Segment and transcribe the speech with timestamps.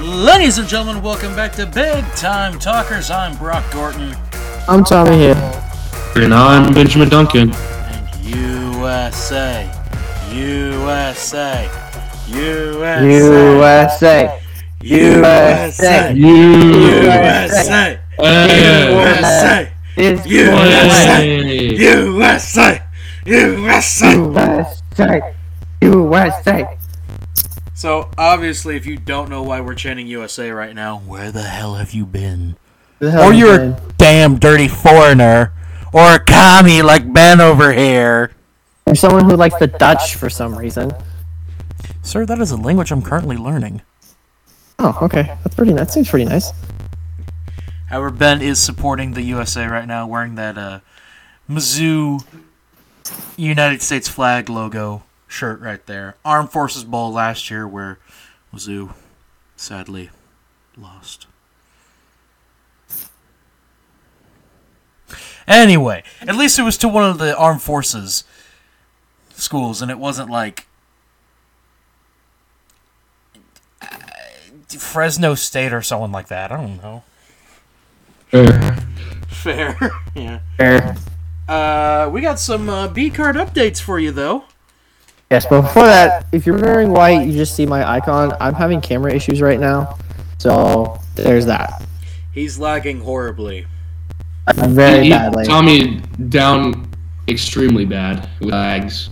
[0.00, 3.10] Ladies and gentlemen, welcome back to Big Time Talkers.
[3.10, 4.16] I'm Brock Gorton.
[4.66, 5.36] I'm Tommy Hill.
[6.16, 7.52] And I'm Benjamin Duncan.
[7.52, 9.70] And USA,
[10.32, 11.68] USA,
[12.30, 14.40] USA, USA.
[14.80, 18.00] USA, USA.
[18.18, 18.48] USA,
[18.96, 22.80] USA, It's USA, USA,
[23.26, 24.40] USA.
[24.86, 25.34] USA.
[25.82, 26.79] USA.
[27.80, 31.76] So, obviously, if you don't know why we're chanting USA right now, where the hell
[31.76, 32.56] have you been?
[33.00, 35.54] Or you're a damn dirty foreigner,
[35.90, 38.32] or a commie like Ben over here.
[38.84, 40.92] Or someone who likes the Dutch for some reason.
[42.02, 43.80] Sir, that is a language I'm currently learning.
[44.78, 45.34] Oh, okay.
[45.42, 45.86] That's pretty nice.
[45.86, 46.52] That seems pretty nice.
[47.86, 50.80] However, Ben is supporting the USA right now, wearing that uh,
[51.48, 52.22] Mizzou
[53.38, 56.16] United States flag logo shirt right there.
[56.24, 57.98] Armed Forces Bowl last year, where
[58.52, 58.92] Mizzou
[59.56, 60.10] sadly
[60.76, 61.26] lost.
[65.46, 68.24] Anyway, at least it was to one of the armed forces
[69.30, 70.66] schools, and it wasn't like
[73.82, 73.88] uh,
[74.78, 76.52] Fresno State or someone like that.
[76.52, 77.02] I don't know.
[78.28, 78.76] Fair.
[79.28, 79.90] Fair.
[80.14, 80.40] yeah.
[80.56, 80.96] Fair.
[81.48, 84.44] Uh, we got some uh, B card updates for you though.
[85.30, 88.32] Yes, but before that, if you're wearing white, you just see my icon.
[88.40, 89.96] I'm having camera issues right now.
[90.38, 91.84] So, there's that.
[92.32, 93.66] He's lagging horribly.
[94.52, 95.44] Very He- badly.
[95.46, 96.90] Tommy down
[97.28, 99.10] extremely bad with lags.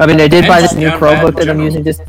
[0.00, 1.84] I mean, I did buy this new down bad in Chromebook that I'm using.
[1.84, 2.02] Just,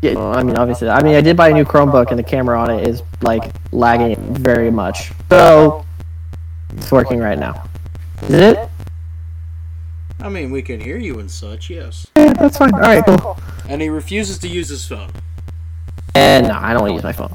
[0.00, 2.22] yeah, well, I mean, obviously, I mean, I did buy a new Chromebook, and the
[2.22, 5.10] camera on it is like lagging very much.
[5.30, 5.84] So
[6.76, 7.64] it's working right now.
[8.22, 8.68] Is it?
[10.20, 12.06] I mean, we can hear you and such, yes.
[12.16, 12.74] Yeah, that's fine.
[12.74, 13.38] All right, cool.
[13.68, 15.10] And he refuses to use his phone.
[16.14, 17.34] And no, I don't use my phone.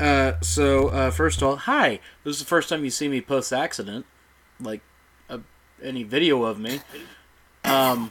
[0.00, 2.00] Uh, so uh, first of all, hi.
[2.24, 4.06] This is the first time you see me post accident,
[4.60, 4.80] like
[5.30, 5.38] uh,
[5.82, 6.80] any video of me.
[7.64, 8.10] Um,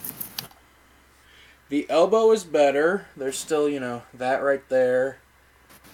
[1.70, 3.08] the elbow is better.
[3.18, 5.18] There's still, you know, that right there,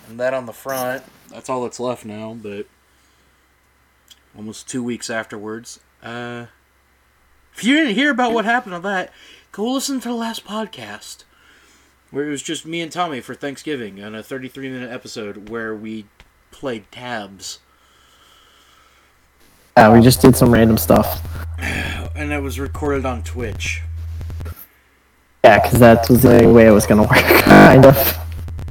[0.08, 1.03] and that on the front.
[1.30, 2.38] That's all that's left now.
[2.40, 2.68] But
[4.38, 6.46] almost two weeks afterwards, uh,
[7.59, 9.12] if you didn't hear about what happened on that,
[9.52, 11.25] go listen to the last podcast
[12.09, 15.75] where it was just me and Tommy for Thanksgiving on a 33 minute episode where
[15.75, 16.06] we
[16.52, 17.59] played tabs.
[19.75, 21.22] Yeah, we just did some random stuff.
[22.16, 23.81] And it was recorded on Twitch.
[25.44, 28.18] Yeah, because that was the way it was gonna work, kind of.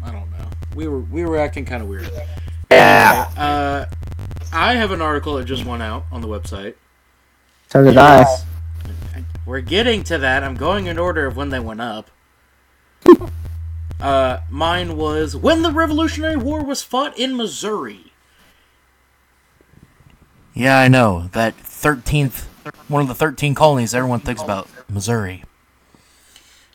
[0.03, 0.49] I don't know.
[0.75, 2.11] We were we were acting kind of weird.
[2.71, 3.31] Yeah.
[3.39, 3.87] Uh,
[4.53, 6.75] I have an article that just went out on the website.
[7.69, 8.27] So did I.
[9.49, 10.45] We're getting to that.
[10.45, 12.11] I'm going in order of when they went up.
[13.99, 18.13] Uh, mine was when the Revolutionary War was fought in Missouri.
[20.53, 22.47] Yeah, I know that thirteenth,
[22.89, 25.45] one of the thirteen colonies everyone thinks about, Missouri.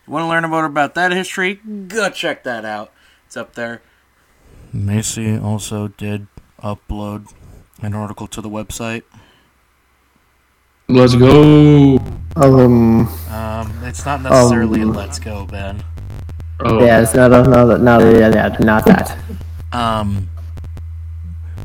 [0.08, 1.60] You want to learn more about that history?
[1.88, 2.92] Go check that out.
[3.28, 3.84] It's up there.
[4.74, 6.26] Macy also did
[6.60, 7.32] upload
[7.84, 9.04] an article to the website.
[10.88, 12.00] Let's go.
[12.36, 13.08] Um.
[13.30, 15.84] Um, it's not necessarily a Um, let's go, Ben.
[16.60, 17.32] Oh, Yeah, it's not.
[17.32, 19.18] No, no, no, yeah, yeah, not that.
[19.72, 20.30] Um,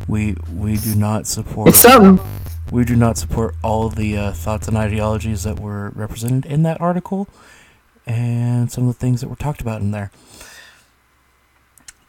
[0.06, 2.24] we we do not support It's something.
[2.70, 6.62] we do not support all of the uh, thoughts and ideologies that were represented in
[6.64, 7.28] that article,
[8.06, 10.10] and some of the things that were talked about in there.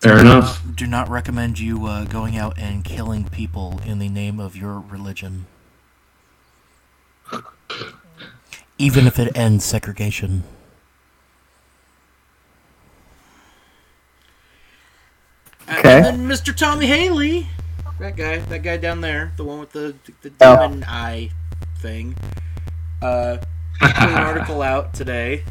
[0.02, 0.62] fair enough.
[0.76, 4.80] Do not recommend you uh, going out and killing people in the name of your
[4.80, 5.46] religion,
[8.80, 10.44] even if it ends segregation.
[15.70, 15.98] Okay.
[15.98, 16.56] And then Mr.
[16.56, 17.48] Tommy Haley,
[18.00, 20.56] that guy, that guy down there, the one with the the Oh.
[20.68, 21.30] demon eye
[21.80, 22.16] thing,
[23.02, 23.38] uh,
[23.80, 25.44] put an article out today.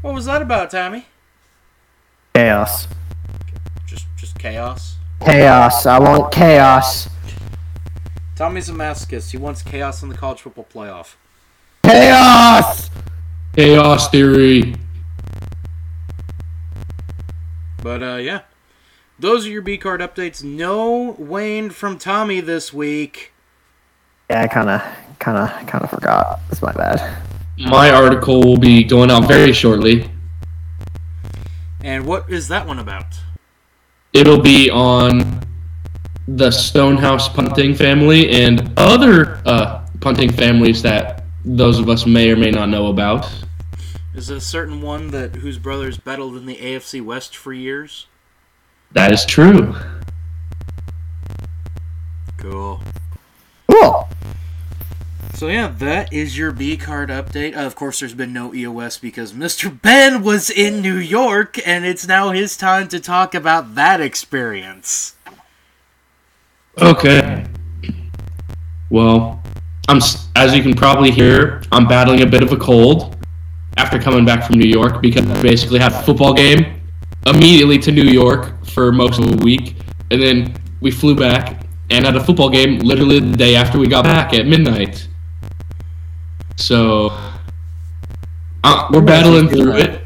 [0.00, 1.06] What was that about, Tommy?
[2.34, 2.88] Chaos.
[3.86, 4.96] Just just chaos.
[5.20, 5.84] Chaos.
[5.84, 7.08] I want chaos.
[8.34, 9.32] Tommy's a masochist.
[9.32, 11.16] He wants chaos in the college football playoff.
[11.92, 12.90] Chaos.
[13.56, 14.76] Chaos theory.
[17.82, 18.42] But uh, yeah,
[19.18, 20.44] those are your B card updates.
[20.44, 23.32] No Wayne from Tommy this week.
[24.28, 24.82] Yeah, I kind of,
[25.18, 26.40] kind of, kind of forgot.
[26.48, 27.22] That's my bad.
[27.58, 30.10] My article will be going out very shortly.
[31.82, 33.06] And what is that one about?
[34.12, 35.42] It'll be on
[36.28, 42.36] the Stonehouse punting family and other uh, punting families that those of us may or
[42.36, 43.30] may not know about.
[44.14, 48.06] Is it a certain one that whose brothers battled in the AFC West for years?
[48.92, 49.74] That is true.
[52.38, 52.82] Cool.
[53.68, 54.08] Cool.
[55.34, 57.56] So yeah, that is your B card update.
[57.56, 59.80] Uh, of course, there's been no EOS because Mr.
[59.80, 65.14] Ben was in New York, and it's now his time to talk about that experience.
[66.78, 67.46] Okay.
[68.90, 69.42] Well,
[69.90, 70.00] I'm
[70.36, 73.16] as you can probably hear, I'm battling a bit of a cold
[73.76, 76.80] after coming back from New York because I basically had a football game
[77.26, 79.74] immediately to New York for most of the week,
[80.12, 83.88] and then we flew back and had a football game literally the day after we
[83.88, 85.08] got back at midnight.
[86.54, 87.08] So
[88.62, 90.02] uh, we're battling through it,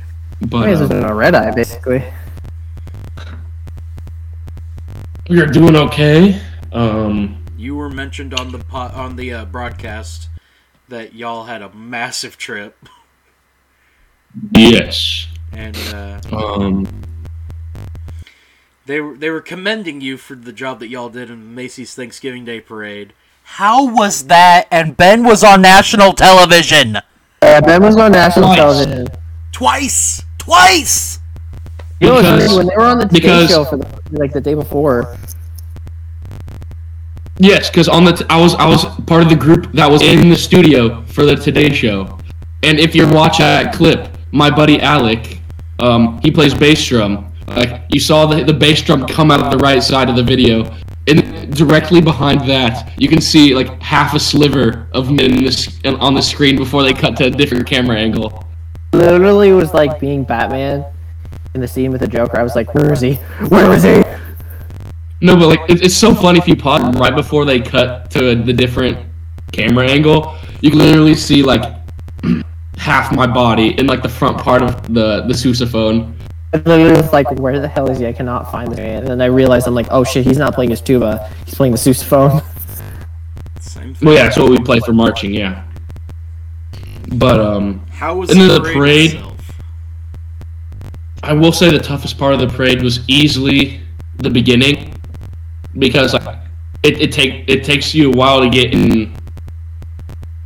[0.49, 2.03] but uh, a red eye, basically.
[5.29, 6.41] we're doing okay.
[6.73, 10.29] Um, You were mentioned on the po- on the uh, broadcast
[10.91, 12.77] that y'all had a massive trip,
[14.53, 15.27] yes.
[15.51, 16.87] and uh, Um,
[18.85, 22.45] they were they were commending you for the job that y'all did in Macy's Thanksgiving
[22.45, 23.15] Day Parade.
[23.45, 24.67] How was that?
[24.71, 26.97] And Ben was on national television
[27.41, 28.57] Uh, ben was on national Twice.
[28.59, 29.07] television.
[29.53, 31.19] twice, twice.
[32.01, 34.41] You know, Because- when they were on the Today because- Show for the, like the
[34.43, 35.17] day before.
[37.39, 40.03] Yes, because on the t- I was I was part of the group that was
[40.03, 42.19] in the studio for the Today Show,
[42.63, 45.41] and if you watch that clip, my buddy Alec,
[45.81, 47.33] um, he plays bass drum.
[47.49, 50.23] Like you saw the the bass drum come out of the right side of the
[50.23, 50.73] video,
[51.09, 55.81] and directly behind that, you can see like half a sliver of me in this
[55.85, 58.45] on the screen before they cut to a different camera angle.
[58.93, 60.85] Literally was like being Batman
[61.55, 62.39] in the scene with the Joker.
[62.39, 63.15] I was like, where is he?
[63.49, 64.05] Where is he?
[65.25, 68.35] No, but like it, it's so funny if you pause right before they cut to
[68.35, 68.99] the different
[69.53, 71.63] camera angle, you can literally see like
[72.77, 76.15] half my body in like the front part of the the sousaphone.
[76.53, 78.07] I literally was like, where the hell is he?
[78.07, 78.99] I cannot find this man.
[78.99, 81.27] And then I realized I'm like, oh shit, he's not playing his tuba.
[81.47, 82.45] He's playing the sousaphone.
[83.61, 84.07] Same thing.
[84.07, 85.65] Well, yeah, that's what we play for marching, yeah.
[87.15, 89.13] But um, How was And then the the parade?
[89.13, 89.31] parade-
[91.23, 93.81] I will say the toughest part of the parade was easily
[94.19, 94.94] the beginning,
[95.79, 96.39] because like
[96.83, 99.15] it, it take it takes you a while to get in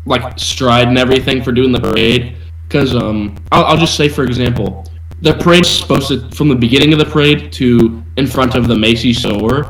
[0.06, 2.36] like stride and everything for doing the parade.
[2.66, 4.86] Because um, I'll, I'll just say for example,
[5.22, 8.76] the parade's supposed to from the beginning of the parade to in front of the
[8.76, 9.66] Macy's store,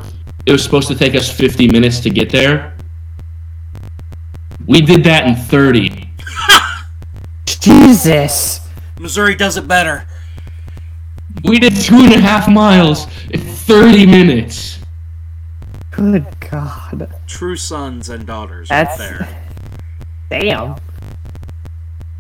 [0.47, 2.77] it was supposed to take us 50 minutes to get there.
[4.67, 6.11] We did that in 30.
[7.47, 8.61] Jesus!
[8.99, 10.07] Missouri does it better.
[11.45, 14.78] We did two and a half miles in 30 minutes.
[15.99, 17.13] Good God.
[17.27, 19.01] True sons and daughters That's.
[19.01, 19.19] right
[20.31, 20.41] there.
[20.41, 20.77] Damn.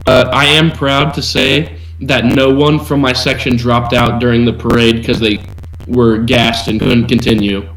[0.05, 4.45] Uh, I am proud to say that no one from my section dropped out during
[4.45, 5.47] the parade because they
[5.87, 7.73] were gassed and couldn't continue.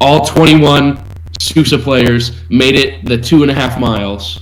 [0.00, 1.04] All 21
[1.38, 4.40] Sousa players made it the two and a half miles.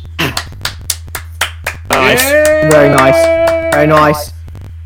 [1.91, 2.23] Nice.
[2.23, 3.75] Very nice.
[3.75, 4.33] Very nice.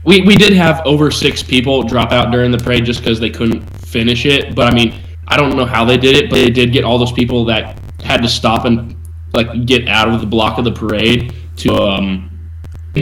[0.06, 3.28] We, we did have over six people drop out during the parade just because they
[3.28, 4.54] couldn't finish it.
[4.54, 4.94] But I mean,
[5.28, 7.78] I don't know how they did it, but they did get all those people that
[8.02, 8.96] had to stop and
[9.34, 12.30] like get out of the block of the parade to um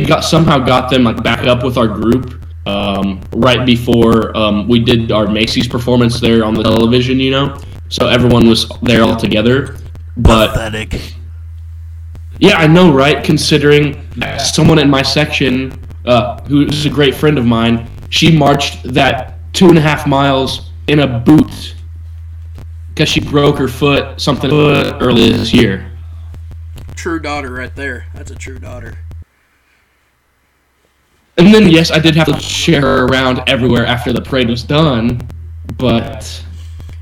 [0.06, 4.80] got somehow got them like back up with our group um, right before um, we
[4.80, 7.56] did our Macy's performance there on the television, you know.
[7.88, 9.76] So everyone was there all together.
[10.16, 11.14] But Pathetic.
[12.38, 13.22] yeah, I know, right?
[13.22, 14.04] Considering
[14.38, 19.68] someone in my section, uh, who's a great friend of mine, she marched that two
[19.68, 21.75] and a half miles in a boot
[22.96, 25.92] because she broke her foot something early this year.
[26.94, 28.06] True daughter right there.
[28.14, 28.96] That's a true daughter.
[31.36, 34.62] And then, yes, I did have to share her around everywhere after the parade was
[34.62, 35.20] done,
[35.76, 36.42] but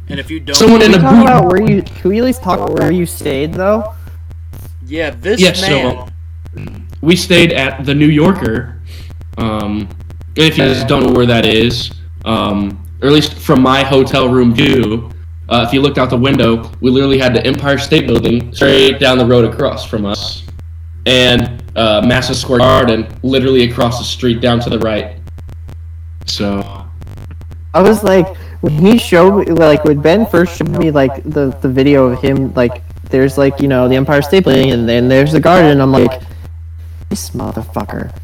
[0.08, 1.82] And if you don't, someone in a Talk about where you.
[1.82, 3.94] Can we at least talk about where you stayed though?
[4.86, 6.10] yeah, this Yes, man.
[6.56, 8.80] so we stayed at the New Yorker.
[9.38, 9.88] Um,
[10.34, 11.92] if you guys don't know where that is,
[12.24, 15.13] um, or at least from my hotel room view,
[15.48, 18.98] uh, if you looked out the window, we literally had the Empire State Building straight
[18.98, 20.42] down the road across from us,
[21.06, 25.18] and uh, Madison Square Garden literally across the street down to the right.
[26.26, 26.86] So
[27.74, 31.50] I was like, when he showed me, like, when Ben first showed me, like, the,
[31.60, 35.08] the video of him, like, there's, like, you know, the Empire State Building, and then
[35.08, 36.22] there's the garden, I'm like,
[37.10, 38.16] this motherfucker.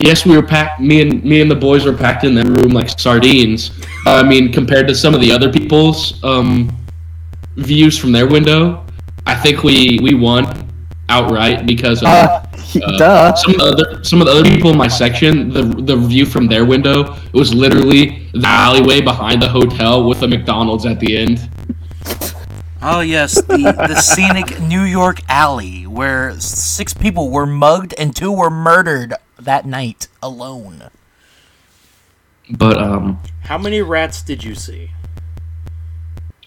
[0.00, 0.80] Yes, we were packed.
[0.80, 3.70] Me and me and the boys were packed in that room like sardines.
[4.06, 6.74] Uh, I mean, compared to some of the other people's um,
[7.56, 8.84] views from their window,
[9.26, 10.68] I think we we won
[11.10, 12.46] outright because of Uh,
[12.98, 13.34] Duh.
[13.34, 16.24] Some of the other some of the other people in my section, the the view
[16.24, 20.98] from their window, it was literally the alleyway behind the hotel with a McDonald's at
[21.00, 21.50] the end.
[22.80, 28.32] Oh yes, the the scenic New York alley where six people were mugged and two
[28.32, 30.90] were murdered that night alone.
[32.50, 34.90] But um, How many rats did you see?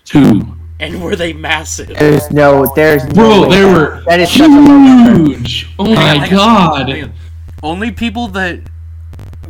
[0.06, 0.42] two,
[0.80, 1.88] And were they massive?
[1.88, 3.14] There's no, there's no.
[3.14, 5.24] bro, way they that- were That is such a low number.
[5.32, 5.70] huge.
[5.80, 6.90] Oh my Hang on, god.
[6.92, 7.14] on.
[7.62, 8.60] Only people that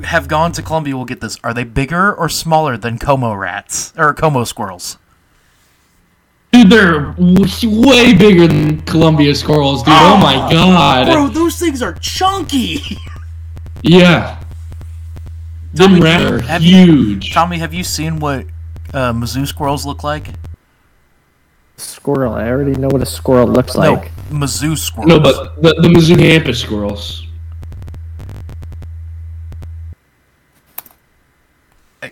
[0.03, 1.37] have gone to Columbia will get this.
[1.43, 4.97] Are they bigger or smaller than Como rats or Como squirrels?
[6.51, 7.47] Dude, they're w-
[7.87, 9.93] way bigger than Columbia squirrels, dude.
[9.97, 11.11] Oh, my god.
[11.11, 12.83] Bro, those things are chunky.
[13.83, 14.39] Yeah.
[15.73, 17.33] Them Tommy, rats are have you- huge.
[17.33, 18.45] Tommy, have you seen what
[18.93, 20.27] uh, Mizzou squirrels look like?
[21.77, 22.33] Squirrel.
[22.33, 24.11] I already know what a squirrel looks like.
[24.31, 25.09] no, Mizzou squirrels.
[25.09, 27.27] No, but the, the Mizzou campus squirrels.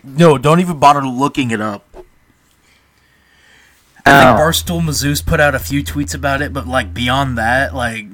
[0.04, 1.86] no, don't even bother looking it up.
[4.04, 7.76] I think Barstool Mizzou's put out a few tweets about it, but like beyond that,
[7.76, 8.06] like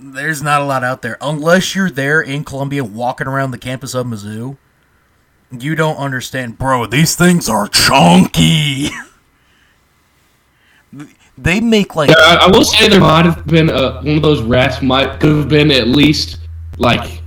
[0.00, 1.16] there's not a lot out there.
[1.20, 4.56] Unless you're there in Columbia walking around the campus of Mizzou,
[5.50, 6.86] you don't understand, bro.
[6.86, 8.90] These things are chunky.
[11.38, 14.42] they make like I, I will say there might have been uh, one of those
[14.42, 16.40] rats might could have been at least
[16.78, 17.22] like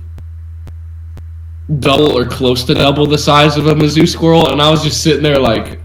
[1.78, 5.02] double or close to double the size of a Mizzou squirrel, and I was just
[5.02, 5.80] sitting there like,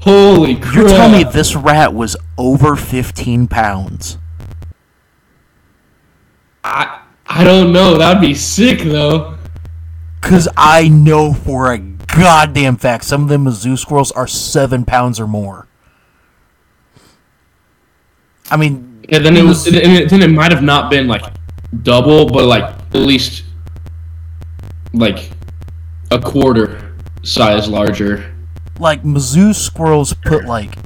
[0.00, 0.74] holy crap!
[0.74, 4.18] You're telling me this rat was over 15 pounds?
[6.64, 7.96] I I don't know.
[7.98, 9.36] That'd be sick though.
[10.20, 15.20] Because I know for a goddamn fact some of them Mizzou squirrels are 7 pounds
[15.20, 15.66] or more.
[18.50, 19.66] I mean, Yeah, then it was.
[19.66, 21.22] And it, then it might have not been like
[21.82, 23.44] double, but like at least
[24.92, 25.30] like
[26.10, 28.32] a quarter size larger.
[28.78, 30.76] like Mizzou squirrels put like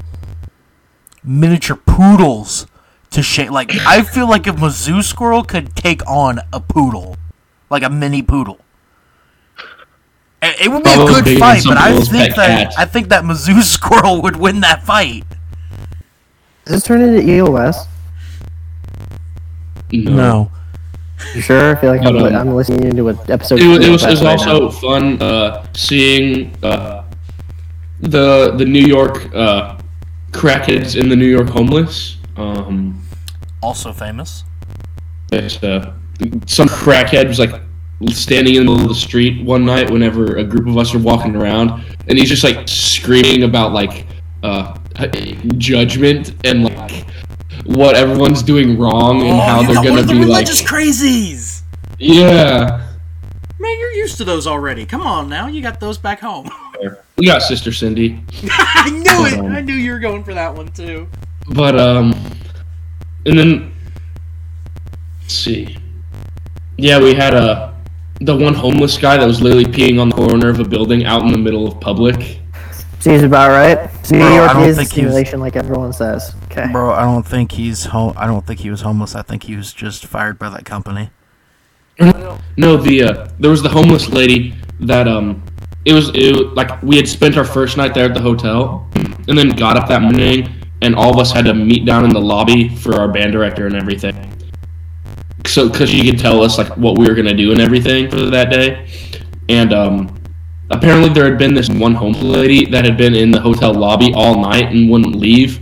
[1.23, 2.67] miniature poodles
[3.11, 3.51] to shape.
[3.51, 7.17] Like I feel like if Mizzou squirrel could take on a poodle,
[7.71, 8.61] like a mini poodle.
[10.41, 12.77] It it would be a good fight, but I think that cats.
[12.79, 15.25] I think that Mizzou squirrel would win that fight.
[16.67, 17.87] Is this turn into EOS?
[19.91, 20.51] No.
[21.35, 21.77] You sure?
[21.77, 23.59] I feel like I'm, um, I'm listening into an episode.
[23.59, 24.71] It was, it was, it was right also now.
[24.71, 27.05] fun uh, seeing uh,
[28.01, 29.79] the the New York uh,
[30.31, 32.18] crackheads and the New York homeless.
[32.39, 33.03] Um,
[33.63, 34.45] Also famous.
[35.33, 35.93] it's, uh,
[36.47, 37.61] some crackhead was like
[38.11, 40.99] standing in the middle of the street one night whenever a group of us are
[41.01, 41.71] walking around,
[42.09, 44.07] and he's just like screaming about like
[44.43, 44.77] uh,
[45.57, 47.05] judgment and like
[47.65, 51.63] what everyone's doing wrong and how Oh, you they're gonna the be like, religious crazies.
[51.99, 52.85] yeah.
[53.61, 54.87] Man, you're used to those already.
[54.87, 56.49] Come on now, you got those back home.
[57.17, 58.23] We got Sister Cindy.
[58.53, 59.39] I knew it.
[59.41, 61.09] Um, I knew you were going for that one too.
[61.51, 62.15] But um,
[63.27, 63.75] and then
[65.23, 65.77] let's see.
[66.77, 67.75] Yeah, we had a
[68.21, 71.23] the one homeless guy that was literally peeing on the corner of a building out
[71.23, 72.41] in the middle of public.
[73.01, 73.91] Seems about right.
[74.11, 76.35] New Bro, York is a think was- simulation, like everyone says.
[76.51, 76.67] Okay.
[76.73, 78.13] Bro, I don't think he's home.
[78.17, 79.15] I don't think he was homeless.
[79.15, 81.11] I think he was just fired by that company.
[82.57, 85.43] No, the uh, there was the homeless lady that um,
[85.85, 88.89] it was it was, like we had spent our first night there at the hotel,
[88.95, 90.49] and then got up that morning,
[90.83, 93.67] and all of us had to meet down in the lobby for our band director
[93.67, 94.15] and everything.
[95.47, 98.17] So, because she could tell us like what we were gonna do and everything for
[98.17, 98.89] that day,
[99.49, 100.21] and um,
[100.71, 104.13] apparently there had been this one homeless lady that had been in the hotel lobby
[104.15, 105.61] all night and wouldn't leave,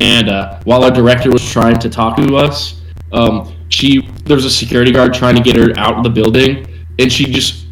[0.00, 2.82] and uh, while our director was trying to talk to us,
[3.12, 6.66] um, she there was a security guard trying to get her out of the building,
[6.98, 7.66] and she just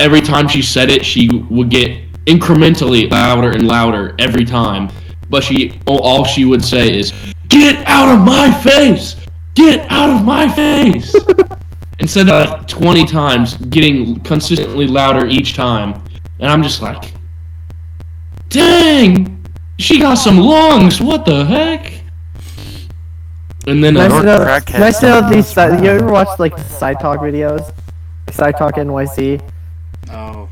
[0.00, 4.90] every time she said it, she would get incrementally louder and louder every time.
[5.28, 7.12] But she all- all she would say is,
[7.48, 9.16] "Get out of my face!
[9.54, 11.14] Get out of my face!"
[11.98, 16.00] Instead of like twenty times, getting consistently louder each time,
[16.40, 17.12] and I'm just like,
[18.50, 19.44] "Dang,
[19.78, 21.00] she got some lungs!
[21.00, 21.92] What the heck?"
[23.66, 25.46] And then Nice uh, to know, nice to know these.
[25.48, 27.72] Side, you ever watch like side talk videos?
[28.30, 29.40] Side talk NYC.
[30.10, 30.48] Oh.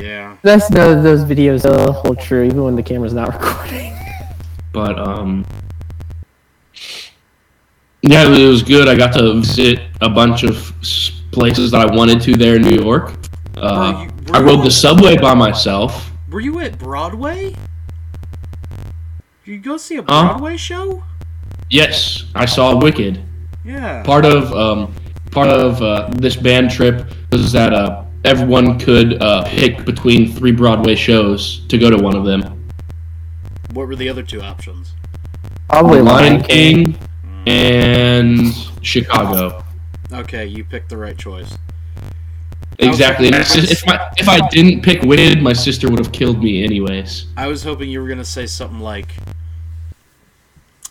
[0.00, 0.36] Yeah.
[0.44, 3.94] Nice to know those videos still hold true even when the camera's not recording.
[4.72, 5.44] but um
[8.02, 10.72] yeah it was good i got to visit a bunch of
[11.32, 13.12] places that i wanted to there in new york
[13.58, 17.50] uh, Were you- were i rode the subway by myself Were you at Broadway?
[19.44, 21.02] Did you go see a Broadway show?
[21.68, 23.18] Yes, I saw Wicked.
[23.64, 24.02] Yeah.
[24.04, 24.94] Part of um,
[25.32, 30.52] part of uh, this band trip was that uh, everyone could uh, pick between three
[30.52, 32.68] Broadway shows to go to one of them.
[33.72, 34.94] What were the other two options?
[35.68, 36.92] Probably Lion Lion King.
[36.92, 37.08] King
[37.46, 39.64] and Chicago.
[40.12, 41.56] Okay, you picked the right choice.
[42.78, 43.26] Exactly.
[43.26, 46.64] And it's if my, if I didn't pick Wicked, my sister would have killed me
[46.64, 47.26] anyways.
[47.36, 49.16] I was hoping you were gonna say something like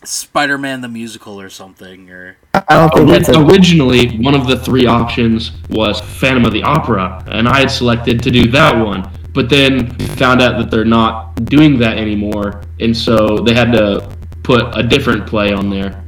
[0.04, 3.40] Spider-Man the musical or something, or I don't think Ori- that's a.
[3.42, 8.22] Originally, one of the three options was Phantom of the Opera, and I had selected
[8.24, 9.10] to do that one.
[9.34, 14.10] But then found out that they're not doing that anymore, and so they had to
[14.44, 16.04] put a different play on there.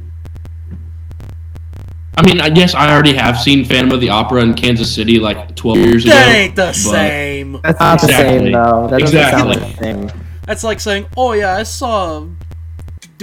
[2.16, 5.18] I mean, I guess I already have seen Phantom of the Opera in Kansas City
[5.18, 6.14] like 12 years ago.
[6.14, 7.58] that ain't the same.
[7.62, 8.88] That's not the same though.
[8.90, 9.54] That doesn't Exactly.
[9.54, 10.20] sound the same.
[10.44, 12.26] That's like saying, "Oh yeah, I saw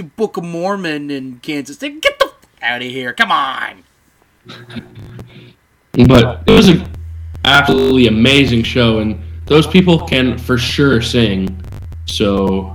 [0.02, 3.12] the Book of Mormon in Kansas." City." Get the f- out of here!
[3.12, 3.84] Come on.
[5.92, 6.88] But it was an
[7.44, 11.60] absolutely amazing show, and those people can for sure sing.
[12.06, 12.74] So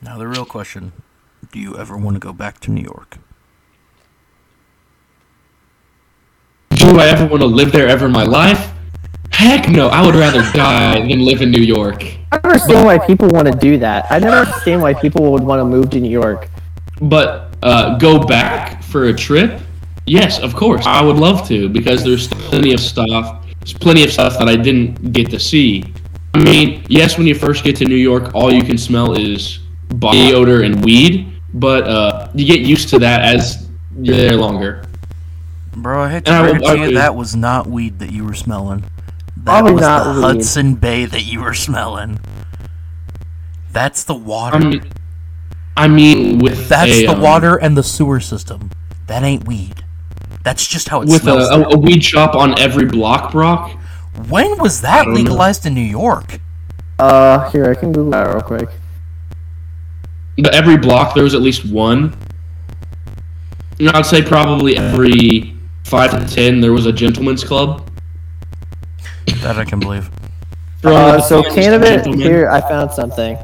[0.00, 0.92] Now the real question:
[1.50, 3.18] Do you ever want to go back to New York?
[6.70, 8.72] Do I ever want to live there ever in my life?
[9.30, 12.04] Heck no, I would rather die than live in New York.
[12.34, 14.06] I don't understand why people want to do that.
[14.10, 16.48] I never understand why people would want to move to New York.
[17.00, 19.60] But uh, go back for a trip?
[20.06, 20.84] Yes, of course.
[20.84, 23.46] I would love to because there's plenty of stuff.
[23.60, 25.84] There's plenty of stuff that I didn't get to see.
[26.34, 29.60] I mean, yes, when you first get to New York, all you can smell is
[29.90, 31.30] body odor and weed.
[31.54, 34.84] But uh, you get used to that as you're there longer.
[35.76, 38.00] Bro, I hate to And I break would- it to you, that was not weed
[38.00, 38.82] that you were smelling.
[39.44, 40.22] That Probably was not the weed.
[40.22, 42.18] Hudson Bay that you were smelling.
[43.72, 44.56] That's the water.
[44.56, 44.92] I mean,
[45.76, 48.70] I mean with That's a, the um, water and the sewer system.
[49.06, 49.84] That ain't weed.
[50.44, 51.50] That's just how it with a, smells.
[51.50, 53.78] a, a weed shop on every block, Brock.
[54.28, 55.20] when was that don't know.
[55.20, 56.40] legalized in New York?
[56.98, 58.68] Uh, here I can Google that real quick.
[60.38, 62.16] But every block there was at least one.
[63.78, 65.54] You know, I'd say probably every
[65.84, 67.83] five to ten there was a gentleman's club.
[69.44, 70.08] That I can believe.
[70.82, 72.06] Uh, so cannabis.
[72.16, 73.36] Here, I found something.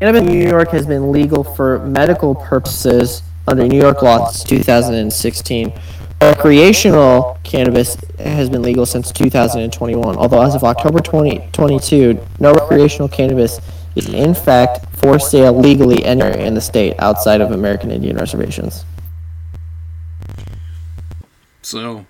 [0.00, 4.42] Cannabis in New York has been legal for medical purposes under New York law since
[4.42, 5.72] 2016.
[6.20, 10.16] Recreational cannabis has been legal since 2021.
[10.16, 13.60] Although as of October 2022, no recreational cannabis
[13.94, 18.84] is in fact for sale legally anywhere in the state outside of American Indian reservations.
[21.62, 22.06] So,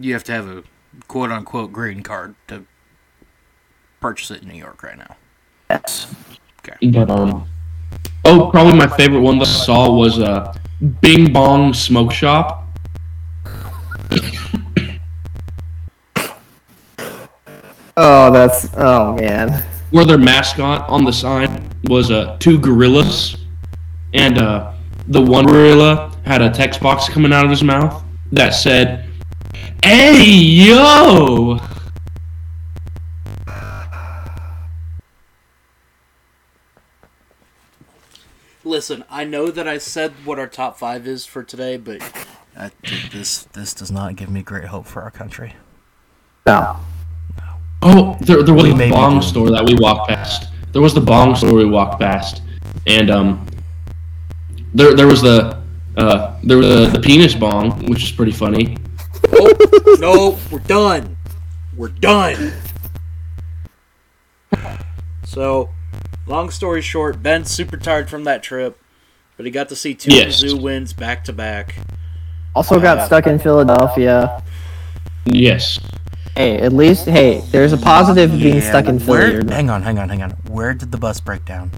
[0.00, 0.64] you have to have a
[1.10, 2.64] quote unquote green card to
[3.98, 5.16] purchase it in New York right now.
[5.68, 6.14] Yes.
[6.64, 7.48] But um,
[8.24, 10.54] oh, probably my favorite one that I saw was uh,
[11.00, 12.64] Bing Bong Smoke Shop.
[17.96, 19.62] Oh, that's oh man.
[19.90, 23.36] where their mascot on the sign was uh, two gorillas,
[24.14, 24.72] and uh,
[25.08, 29.09] the one gorilla had a text box coming out of his mouth that said,
[29.82, 31.58] "Hey yo!"
[38.62, 42.02] Listen, I know that I said what our top five is for today, but
[42.56, 42.70] I,
[43.10, 45.54] this this does not give me great hope for our country.
[46.46, 46.76] No.
[47.82, 49.26] Oh, there, there was We a bong do.
[49.26, 50.48] store that we walked past.
[50.72, 52.42] There was the bong store we walked past,
[52.86, 53.46] and um,
[54.74, 55.62] there there was the
[55.96, 58.76] uh, there was the, the penis bong, which is pretty funny.
[59.32, 61.16] Oh, no, we're done.
[61.76, 62.52] We're done.
[65.24, 65.70] So,
[66.26, 68.78] long story short, Ben's super tired from that trip,
[69.36, 70.42] but he got to see two Yes.
[70.42, 71.76] Mizzou wins back to back.
[72.54, 74.42] Also got stuck in Philadelphia.
[75.24, 75.78] Yes.
[76.36, 79.08] Hey, at least hey, there's a positive being stuck in Philly.
[79.08, 80.30] Where, hang on, hang on, hang on.
[80.48, 81.70] Where did the bus break down?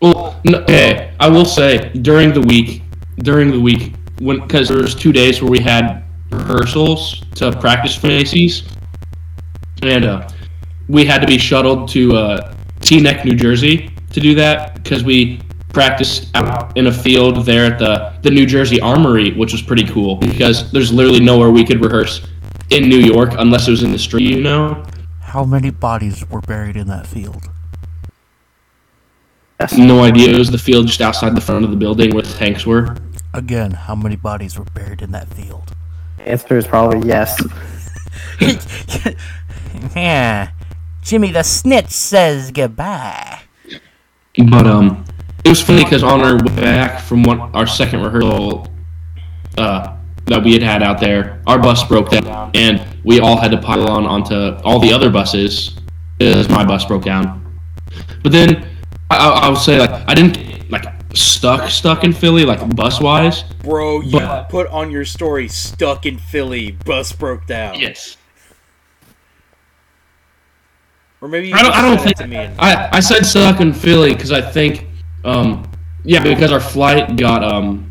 [0.00, 2.82] Well, no, okay, I will say during the week,
[3.18, 7.94] during the week, when because there was two days where we had rehearsals to practice
[7.94, 8.64] for Macy's,
[9.82, 10.28] and uh,
[10.88, 15.40] we had to be shuttled to uh, Teaneck, New Jersey, to do that because we
[15.72, 19.86] practiced out in a field there at the the New Jersey Armory, which was pretty
[19.86, 22.26] cool because there's literally nowhere we could rehearse
[22.70, 24.84] in New York unless it was in the street, you know.
[25.20, 27.48] How many bodies were buried in that field?
[29.76, 30.30] No idea.
[30.30, 32.96] It was the field just outside the front of the building where the tanks were.
[33.34, 35.74] Again, how many bodies were buried in that field?
[36.20, 37.40] Answer is probably yes.
[39.96, 40.50] yeah.
[41.02, 43.40] Jimmy the Snitch says goodbye.
[44.50, 45.04] But um,
[45.44, 48.68] it was funny because on our way back from one, our second rehearsal
[49.56, 53.50] uh, that we had had out there, our bus broke down, and we all had
[53.50, 55.76] to pile on onto all the other buses
[56.18, 57.44] because my bus broke down.
[58.22, 58.68] But then
[59.10, 60.47] I, I I would say like I didn't get, like
[61.14, 63.42] stuck stuck in Philly like bus wise.
[63.62, 67.78] Bro, you But- put on your story stuck in Philly, bus broke down.
[67.78, 68.16] Yes.
[71.20, 71.72] Or maybe you I don't.
[71.74, 72.16] I don't think.
[72.18, 74.86] to me and- I I said stuck in Philly because I think,
[75.24, 75.68] um,
[76.04, 77.90] yeah, because our flight got um,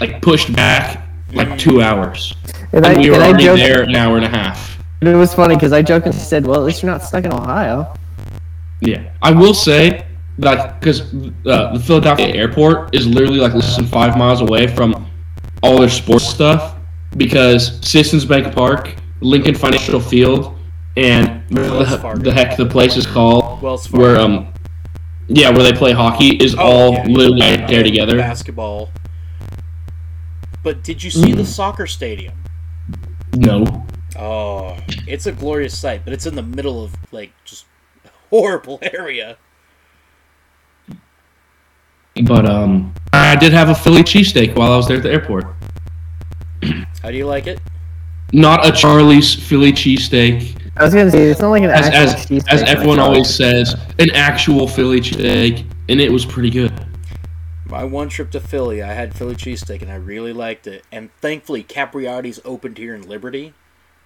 [0.00, 2.34] like pushed back like two hours,
[2.72, 4.78] And I, we were and I already joked, there an hour and a half.
[5.00, 7.24] and it was funny because I joked and said, "Well, at least you're not stuck
[7.24, 7.92] in Ohio."
[8.80, 10.04] Yeah, I will say
[10.38, 11.00] like because
[11.46, 15.10] uh, the Philadelphia airport is literally like less than five miles away from
[15.62, 16.76] all their sports stuff
[17.16, 20.54] because Citizens Bank Park, Lincoln Financial Field,
[20.96, 24.52] and the, the heck the place is called where um
[25.28, 27.04] yeah where they play hockey is all Oh, yeah.
[27.06, 28.16] literally right there together.
[28.18, 28.90] Basketball.
[30.62, 31.46] But did you see the Mm.
[31.46, 32.34] soccer stadium?
[33.34, 33.86] No,
[34.18, 37.66] Oh, it's a glorious sight, but it's in the middle of like just
[38.30, 39.36] horrible area.
[42.24, 45.44] But um I did have a Philly cheesesteak while I was there at the airport.
[47.02, 47.60] How do you like it?
[48.32, 50.60] Not a Charlie's Philly cheesesteak.
[50.76, 52.96] I was gonna say it's not like an as, actual as, cheesesteak as like everyone
[52.98, 53.16] Charlie's.
[53.16, 56.72] always says, an actual Philly cheesesteak, and it was pretty good.
[57.64, 60.84] My one trip to Philly, I had Philly cheesesteak and I really liked it.
[60.92, 63.54] And thankfully, Capriotti's opened here in Liberty,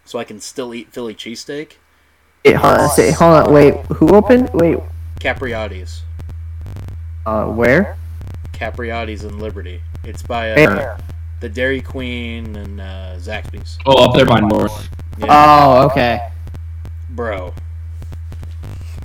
[0.04, 1.72] so I can still eat Philly cheesesteak.
[2.44, 4.50] Wait, hold on, say, hold on, wait, who opened?
[4.54, 4.78] Wait,
[5.20, 6.02] Capriotti's.
[7.26, 7.98] uh, where?
[8.60, 9.80] Capriotti's in Liberty.
[10.04, 10.98] It's by uh,
[11.40, 13.78] the Dairy Queen and uh, Zaxby's.
[13.86, 14.86] Oh, up there by North.
[15.16, 16.28] Yeah, Oh, okay.
[17.08, 17.54] bro.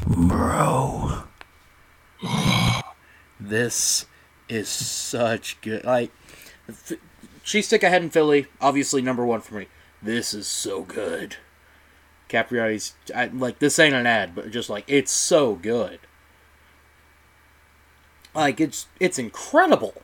[0.05, 1.23] Bro.
[3.39, 4.05] This
[4.49, 5.85] is such good.
[5.85, 6.11] Like,
[6.67, 6.93] f-
[7.45, 9.67] cheesesteak I had in Philly, obviously number one for me.
[10.01, 11.37] This is so good.
[12.29, 15.99] Capriotti's, I, like, this ain't an ad, but just like, it's so good.
[18.35, 20.03] Like, it's it's incredible.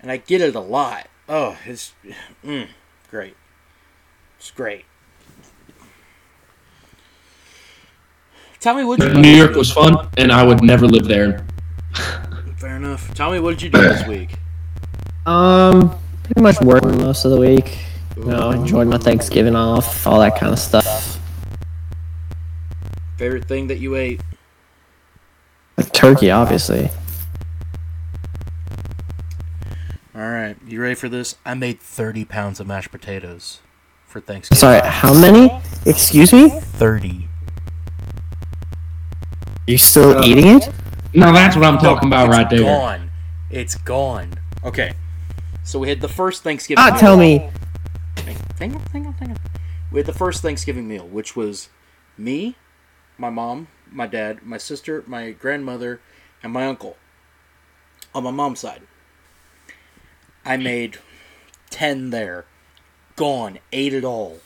[0.00, 1.08] And I get it a lot.
[1.28, 1.94] Oh, it's
[2.44, 2.68] mm,
[3.10, 3.36] great.
[4.38, 4.84] It's great.
[8.60, 11.44] Tell me what you New York was fun, and I would never live there.
[12.58, 13.12] Fair enough.
[13.14, 14.36] Tell me what did you do this week?
[15.26, 17.78] Um, pretty much working most of the week.
[18.16, 21.18] You know, enjoyed my Thanksgiving off, all that kind of stuff.
[23.16, 24.20] Favorite thing that you ate?
[25.76, 26.90] Like turkey, obviously.
[30.14, 31.36] All right, you ready for this?
[31.44, 33.60] I made 30 pounds of mashed potatoes
[34.06, 34.58] for Thanksgiving.
[34.60, 35.50] Sorry, how many?
[35.86, 36.50] Excuse me?
[36.50, 37.28] 30.
[39.66, 40.68] You still eating it?
[41.14, 42.60] No, that's what I'm talking about right there.
[42.60, 43.10] It's gone.
[43.50, 44.34] It's gone.
[44.64, 44.92] Okay.
[45.64, 46.82] So we had the first Thanksgiving.
[46.82, 46.98] Ah, meal.
[46.98, 47.50] tell me.
[48.58, 49.38] Hang on, hang on, hang on.
[49.90, 51.68] We had the first Thanksgiving meal, which was
[52.16, 52.56] me,
[53.18, 56.00] my mom, my dad, my sister, my grandmother,
[56.42, 56.96] and my uncle.
[58.14, 58.82] On my mom's side.
[60.44, 60.98] I made
[61.70, 62.44] 10 there.
[63.16, 63.58] Gone.
[63.72, 64.38] Ate it all.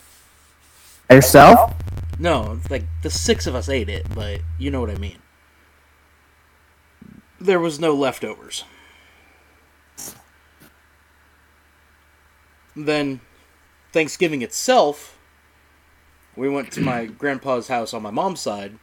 [1.10, 1.74] Yourself?
[2.18, 5.18] No, like the six of us ate it, but you know what I mean.
[7.40, 8.64] There was no leftovers.
[12.74, 13.20] Then,
[13.92, 15.18] Thanksgiving itself,
[16.34, 18.78] we went to my grandpa's house on my mom's side,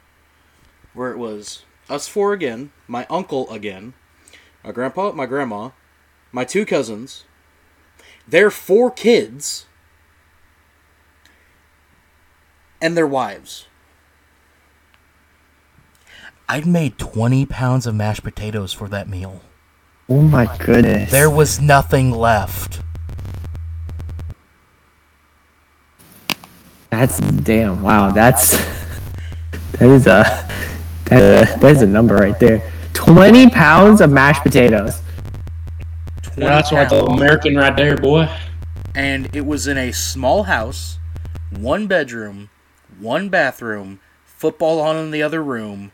[0.93, 3.93] where it was us four again, my uncle again,
[4.63, 5.71] my grandpa, my grandma,
[6.31, 7.25] my two cousins,
[8.27, 9.65] their four kids,
[12.81, 13.67] and their wives.
[16.47, 19.41] I made 20 pounds of mashed potatoes for that meal.
[20.09, 21.09] Oh my goodness.
[21.09, 22.81] There was nothing left.
[26.89, 27.81] That's damn.
[27.81, 28.51] Wow, that's
[29.71, 30.47] that is a
[31.11, 32.71] Uh, that, that is a number right there.
[32.93, 35.01] Twenty pounds of mashed potatoes.
[36.23, 37.05] 20 That's like the.
[37.05, 38.27] American right there, boy.
[38.95, 40.97] And it was in a small house,
[41.51, 42.49] one bedroom,
[42.99, 45.91] one bathroom, football on in the other room.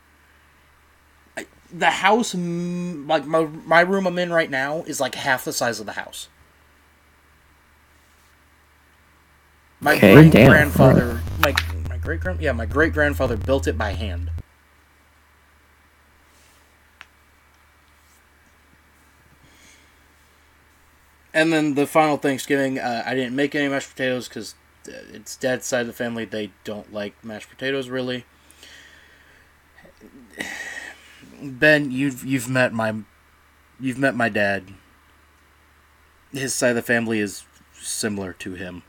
[1.36, 5.52] I- The house, like my, my room I'm in right now, is like half the
[5.52, 6.28] size of the house.
[9.80, 11.54] My Okay, great grandfather, my
[11.88, 14.30] my great grand, yeah, my great grandfather built it by hand.
[21.32, 24.54] And then the final Thanksgiving, uh, I didn't make any mashed potatoes because
[24.86, 26.24] it's dad's side of the family.
[26.24, 28.24] They don't like mashed potatoes really.
[31.42, 32.94] Ben, you've you've met my
[33.78, 34.64] you've met my dad.
[36.32, 37.44] His side of the family is
[37.80, 38.82] similar to him.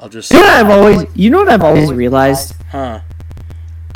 [0.00, 2.54] I'll just You know what I've always, you know what I've always realized.
[2.70, 3.00] huh.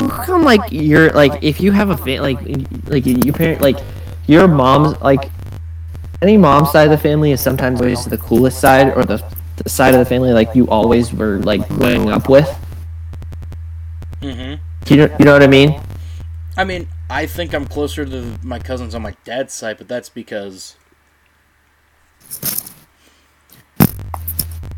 [0.01, 2.39] How come like you're like if you have a fa- like
[2.87, 3.77] like your parent like
[4.27, 5.31] your mom's like
[6.23, 9.23] any mom's side of the family is sometimes always the coolest side or the,
[9.57, 12.49] the side of the family like you always were like growing up with.
[14.21, 14.61] Mhm.
[14.89, 15.81] You know you know what I mean?
[16.57, 20.09] I mean, I think I'm closer to my cousins on my dad's side, but that's
[20.09, 20.77] because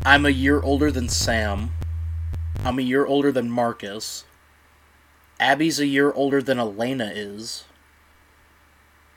[0.05, 1.71] I'm a year older than Sam.
[2.63, 4.23] I'm a year older than Marcus.
[5.39, 7.65] Abby's a year older than Elena is.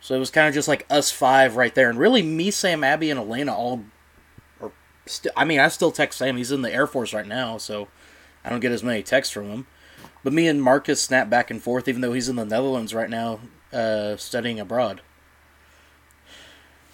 [0.01, 1.91] So it was kind of just like us five right there.
[1.91, 3.85] And really, me, Sam, Abby, and Elena all.
[4.61, 4.73] Are
[5.07, 6.37] st- I mean, I still text Sam.
[6.37, 7.89] He's in the Air Force right now, so
[8.45, 9.67] I don't get as many texts from him.
[10.23, 13.11] But me and Marcus snap back and forth, even though he's in the Netherlands right
[13.11, 13.41] now,
[13.73, 15.01] uh, studying abroad.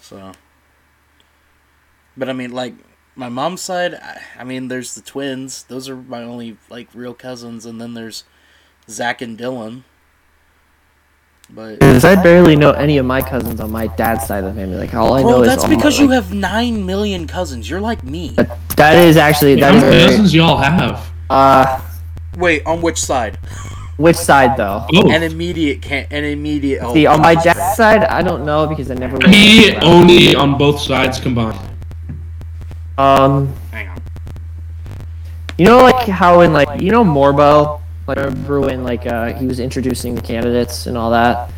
[0.01, 0.33] So.
[2.17, 2.73] But I mean, like,
[3.15, 5.63] my mom's side, I, I mean, there's the twins.
[5.63, 7.65] Those are my only, like, real cousins.
[7.65, 8.23] And then there's
[8.89, 9.83] Zach and Dylan.
[11.53, 11.79] But.
[11.79, 14.77] Because I barely know any of my cousins on my dad's side of the family.
[14.77, 17.69] Like all I know Bro, is that's all my, because you have 9 million cousins.
[17.69, 18.35] You're like me.
[18.77, 21.09] That is actually How that is many very, cousins y'all have?
[21.29, 21.81] uh
[22.37, 23.37] Wait, on which side?
[23.97, 24.85] which side though?
[24.93, 26.81] Oh, An immediate can an immediate.
[26.83, 29.17] Oh, See, on my dad's side, I don't know because I never.
[29.29, 31.57] he only on both sides combined.
[32.97, 34.01] Um, Hang on.
[35.57, 39.47] you know, like how in like you know Morbo, like remember when like uh he
[39.47, 41.51] was introducing the candidates and all that.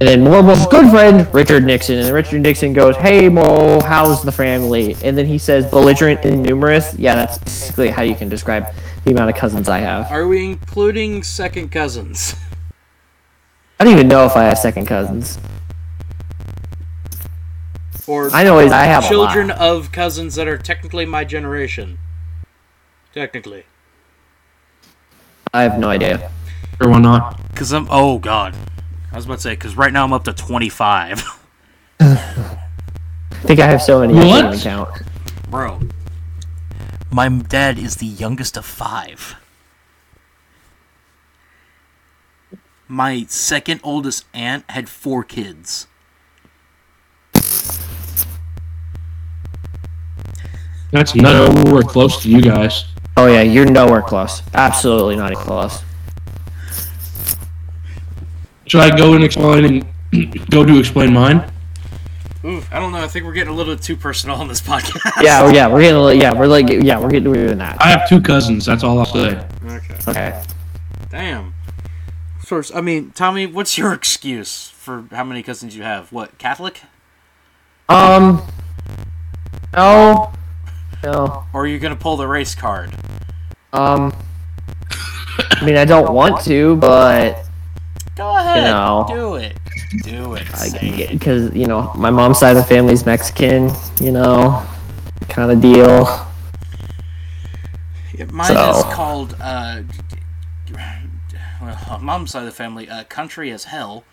[0.00, 4.32] And then Morbo's good friend Richard Nixon, and Richard Nixon goes, "Hey Mo, how's the
[4.32, 8.66] family?" And then he says, "Belligerent and numerous." Yeah, that's basically how you can describe
[9.04, 10.10] the amount of cousins I have.
[10.10, 12.34] Are we including second cousins?
[13.78, 15.38] I don't even know if I have second cousins.
[18.06, 19.76] Or I know I have children A lot.
[19.76, 21.98] of cousins that are technically my generation?
[23.14, 23.64] Technically.
[25.52, 26.30] I have no idea.
[26.80, 27.40] Or why not?
[27.48, 27.86] Because I'm.
[27.90, 28.54] Oh, God.
[29.12, 31.24] I was about to say, because right now I'm up to 25.
[32.00, 32.14] I
[33.42, 34.18] think I have so many.
[34.18, 34.60] I What?
[34.60, 34.88] can't.
[35.50, 35.80] Bro.
[37.10, 39.34] My dad is the youngest of five.
[42.86, 45.86] My second oldest aunt had four kids.
[50.92, 52.84] That's nowhere close to you guys.
[53.20, 54.42] Oh yeah, you're nowhere close.
[54.54, 55.82] Absolutely not even close.
[58.64, 61.52] Should I go and explain and go to explain mine?
[62.46, 63.04] Oof, I don't know.
[63.04, 65.22] I think we're getting a little too personal on this podcast.
[65.22, 67.76] Yeah, yeah, we're getting, a li- yeah, we're like, yeah, we're getting, we're doing that.
[67.78, 68.64] I have two cousins.
[68.64, 69.46] That's all I'll say.
[69.66, 69.96] Okay.
[70.08, 70.42] Okay.
[71.10, 71.52] Damn.
[72.38, 76.10] First, I mean, Tommy, what's your excuse for how many cousins you have?
[76.10, 76.80] What, Catholic?
[77.86, 78.40] Um.
[79.74, 80.32] No.
[81.02, 81.44] No.
[81.52, 82.92] Or are you gonna pull the race card?
[83.72, 84.12] Um.
[85.52, 87.44] I mean, I don't want to, but
[88.16, 88.64] Go ahead.
[88.64, 89.06] know.
[89.08, 89.56] Do it.
[90.04, 90.42] Do it.
[90.54, 90.96] I Say can it.
[90.96, 93.70] get because you know my mom's side of the family's Mexican.
[94.00, 94.62] You know,
[95.28, 96.26] kind of deal.
[98.16, 99.80] Yeah, Mine So- is called, uh,
[101.62, 104.04] well, mom's side of the family, uh, country as hell.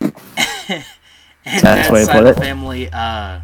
[0.00, 0.12] and
[1.44, 2.44] That's dad's the way side put of the it.
[2.44, 3.40] family, uh,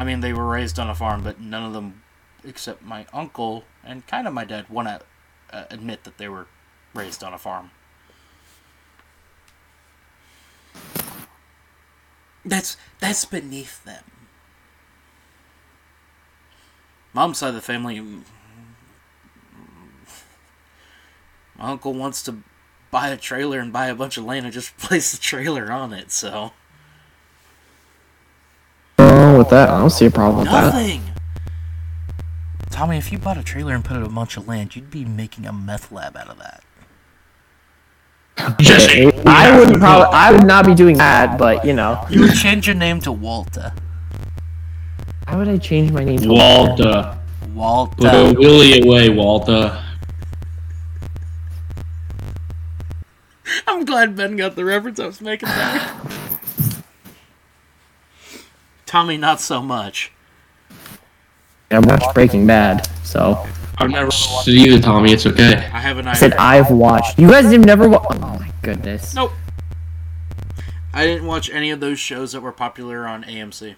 [0.00, 2.00] I mean, they were raised on a farm, but none of them,
[2.42, 5.02] except my uncle and kind of my dad, want to
[5.54, 6.46] uh, admit that they were
[6.94, 7.70] raised on a farm.
[12.46, 14.04] That's that's beneath them.
[17.12, 18.22] Mom's side of the family, mm,
[21.58, 22.36] my uncle wants to
[22.90, 25.92] buy a trailer and buy a bunch of land and just place the trailer on
[25.92, 26.10] it.
[26.10, 26.52] So
[29.30, 30.74] Oh, with that, I don't see a problem with that.
[30.74, 31.02] nothing.
[32.70, 35.04] Tommy, if you bought a trailer and put it a bunch of land, you'd be
[35.04, 36.62] making a meth lab out of that.
[38.58, 39.12] Jesse.
[39.26, 42.66] I wouldn't probably, I would not be doing that, but you know, You would change
[42.66, 43.72] your name to Walter.
[45.28, 46.18] how would I change my name?
[46.20, 47.16] to Walter.
[47.40, 48.32] Put a Walter.
[48.36, 49.80] Willie away, Walter.
[53.68, 55.90] I'm glad Ben got the reference I was making there.
[58.90, 60.10] Tommy, not so much.
[61.70, 63.46] I watched Breaking Bad, so
[63.78, 65.12] I've never seen either, Tommy.
[65.12, 65.54] It's okay.
[65.72, 66.32] I have an I said.
[66.32, 67.16] I've watched.
[67.16, 68.20] You guys have never watched.
[68.20, 69.14] Oh my goodness.
[69.14, 69.30] Nope.
[70.92, 73.76] I didn't watch any of those shows that were popular on AMC.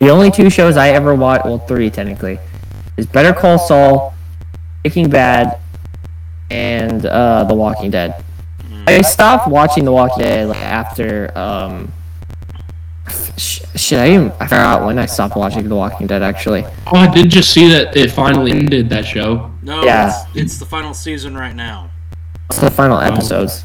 [0.00, 2.40] The only two shows I ever watched, well, three technically,
[2.96, 4.14] is Better Call Saul
[4.82, 5.60] Breaking Bad,
[6.50, 8.24] and uh, The Walking Dead.
[8.98, 11.92] I stopped watching The Walking Dead like, after um.
[13.36, 16.22] sh- Shit, I even I forgot when I stopped watching The Walking Dead.
[16.22, 19.50] Actually, Oh, I did just see that it finally ended that show.
[19.62, 20.08] No, Yeah.
[20.34, 21.90] it's, it's the final season right now.
[22.48, 23.64] it's the final episodes.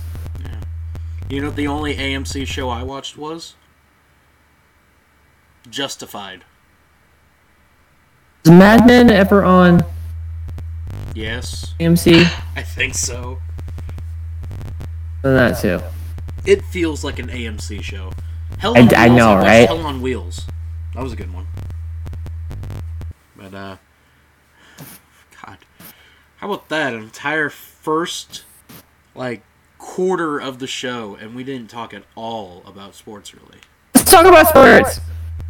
[1.29, 3.55] You know what the only AMC show I watched was?
[5.69, 6.45] Justified.
[8.43, 9.83] Is Mad Men ever on
[11.15, 12.21] Yes, AMC?
[12.55, 13.39] I think so.
[15.33, 15.81] That too.
[16.45, 18.11] It feels like an AMC show.
[18.59, 19.67] Hell I- on I Wheels, know, watched right?
[19.67, 20.45] Hell on Wheels.
[20.93, 21.47] That was a good one.
[23.35, 23.77] But uh,
[25.43, 25.57] God,
[26.37, 26.93] how about that?
[26.93, 28.43] An entire first,
[29.15, 29.41] like,
[29.79, 33.57] quarter of the show, and we didn't talk at all about sports, really.
[33.95, 35.01] Let's talk about sports.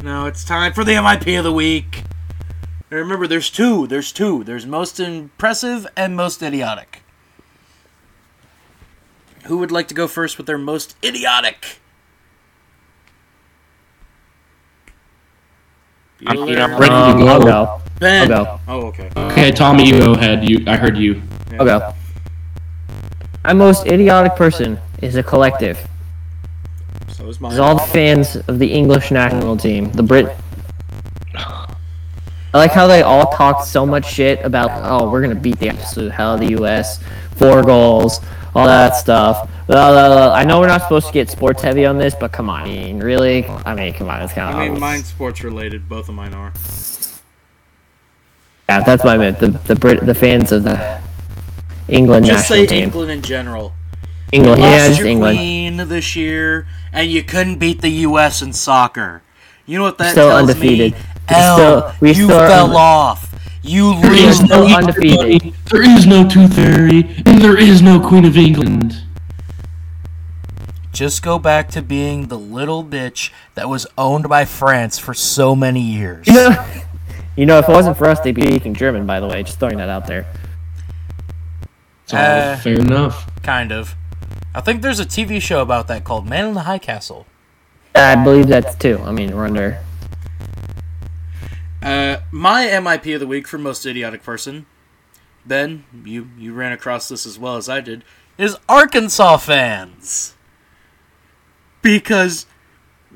[0.02, 2.02] No, it's time for the MIP of the week.
[2.90, 3.86] And remember, there's two.
[3.86, 4.42] There's two.
[4.42, 7.02] There's most impressive and most idiotic.
[9.46, 11.78] Who would like to go first with their most idiotic?
[16.26, 16.62] I mean, Bueller?
[16.62, 17.26] I'm ready to Um, go.
[17.28, 17.80] I'll go.
[18.00, 18.32] Ben.
[18.32, 18.60] I'll go.
[18.68, 19.10] Oh, okay.
[19.16, 20.48] Okay, Tommy, you go ahead.
[20.48, 21.22] You, I heard you.
[21.58, 21.92] I'll go.
[23.44, 25.78] My most idiotic person is a collective.
[27.08, 27.60] So is It's mine.
[27.60, 30.34] all the fans of the English national team, the Brit.
[31.34, 35.68] I like how they all talk so much shit about, oh, we're gonna beat the
[35.68, 37.00] absolute hell of the U.S.
[37.36, 38.20] Four goals,
[38.54, 39.48] all that stuff.
[39.66, 40.32] Blah, blah, blah.
[40.34, 42.64] I know we're not supposed to get sports heavy on this, but come on, I
[42.66, 43.44] mean, really?
[43.46, 44.60] I mean, come on, it's kind of.
[44.60, 45.88] I mean, mine's sports related.
[45.88, 46.52] Both of mine are.
[48.68, 49.38] Yeah, that's what I meant.
[49.38, 51.00] The the Brit, the fans of the
[51.88, 52.84] England Just national say team.
[52.84, 53.72] England in general.
[54.32, 55.38] England, yeah, lost just your England.
[55.38, 58.42] queen this year, and you couldn't beat the U.S.
[58.42, 59.22] in soccer.
[59.66, 60.92] You know what that Still tells undefeated.
[60.94, 60.98] me?
[61.28, 63.25] We L, still- we you still fell unde- off.
[63.66, 64.48] You There is lose.
[64.50, 65.18] still no undefeated.
[65.42, 69.02] Bunny, There is no Tooth Fairy, and there is no Queen of England.
[70.92, 75.54] Just go back to being the little bitch that was owned by France for so
[75.54, 76.26] many years.
[76.26, 76.64] You know,
[77.36, 79.04] you know, if it wasn't for us, they'd be speaking German.
[79.06, 80.26] By the way, just throwing that out there.
[82.04, 83.30] It's all Uh, fair enough.
[83.42, 83.94] Kind of.
[84.54, 87.26] I think there's a TV show about that called Man in the High Castle.
[87.94, 88.98] I believe that's too.
[89.04, 89.78] I mean, we're under.
[91.86, 94.66] Uh, my MIP of the week for most idiotic person,
[95.44, 98.02] Ben, you you ran across this as well as I did,
[98.36, 100.34] is Arkansas fans.
[101.82, 102.46] Because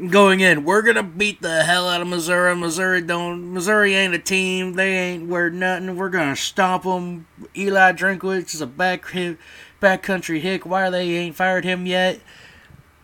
[0.09, 2.54] going in, we're gonna beat the hell out of Missouri.
[2.54, 3.52] Missouri don't.
[3.52, 4.74] Missouri ain't a team.
[4.74, 5.96] They ain't worth nothing.
[5.96, 7.26] We're gonna stomp them.
[7.56, 9.02] Eli Drinkwitz is a back
[9.83, 10.64] backcountry hick.
[10.64, 12.20] Why they ain't fired him yet?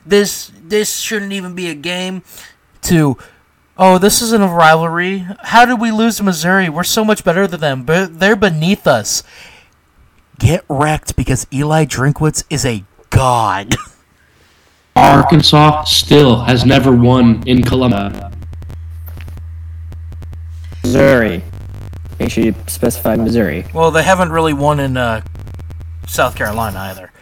[0.06, 2.22] This this shouldn't even be a game.
[2.82, 3.18] To
[3.78, 5.26] Oh, this isn't a rivalry.
[5.42, 6.68] How did we lose to Missouri?
[6.68, 9.22] We're so much better than them, but they're beneath us.
[10.38, 13.74] Get wrecked because Eli Drinkwitz is a god.
[14.96, 18.32] Arkansas still has never won in Columbia.
[20.82, 21.42] Missouri.
[22.18, 23.66] Make sure you specify Missouri.
[23.74, 25.20] Well, they haven't really won in uh,
[26.06, 27.12] South Carolina either.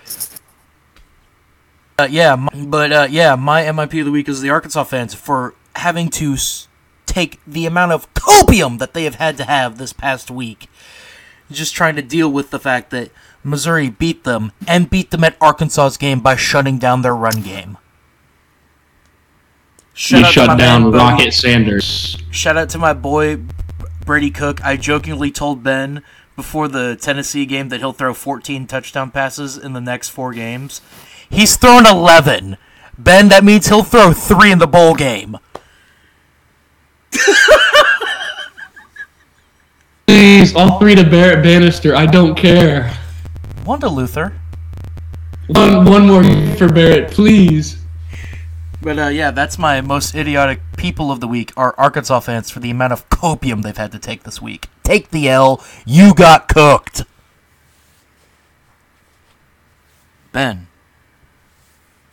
[1.98, 5.14] Uh, yeah, m- but uh, yeah, my MIP of the week is the Arkansas fans
[5.14, 6.36] for having to
[7.06, 10.68] take the amount of copium that they have had to have this past week.
[11.50, 13.10] Just trying to deal with the fact that
[13.42, 17.76] Missouri beat them and beat them at Arkansas's game by shutting down their run game.
[19.92, 20.96] Shout He out to my shut down Bodie.
[20.98, 22.18] Rocket Sanders.
[22.30, 23.38] Shout out to my boy
[24.04, 24.64] Brady Cook.
[24.64, 26.02] I jokingly told Ben
[26.34, 30.80] before the Tennessee game that he'll throw 14 touchdown passes in the next four games.
[31.30, 32.56] He's thrown 11.
[32.98, 35.38] Ben, that means he'll throw three in the bowl game.
[40.06, 41.94] Please, all three to Barrett Bannister.
[41.94, 42.90] I don't care.
[43.64, 44.38] One to Luther.
[45.48, 46.24] One, one more
[46.56, 47.78] for Barrett, please.
[48.80, 52.60] But uh, yeah, that's my most idiotic people of the week are Arkansas fans for
[52.60, 54.68] the amount of copium they've had to take this week.
[54.82, 55.64] Take the L.
[55.86, 57.04] You got cooked.
[60.32, 60.66] Ben.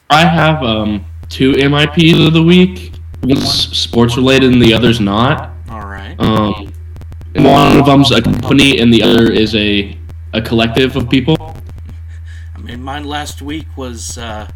[0.09, 2.93] I have um two MIPs of the week.
[3.23, 5.51] One's sports related and the other's not.
[5.69, 6.15] All right.
[6.19, 6.73] Um,
[7.35, 9.97] and one of them's a company and the other is a
[10.33, 11.55] a collective of people.
[12.55, 14.49] I mean, mine last week was, uh,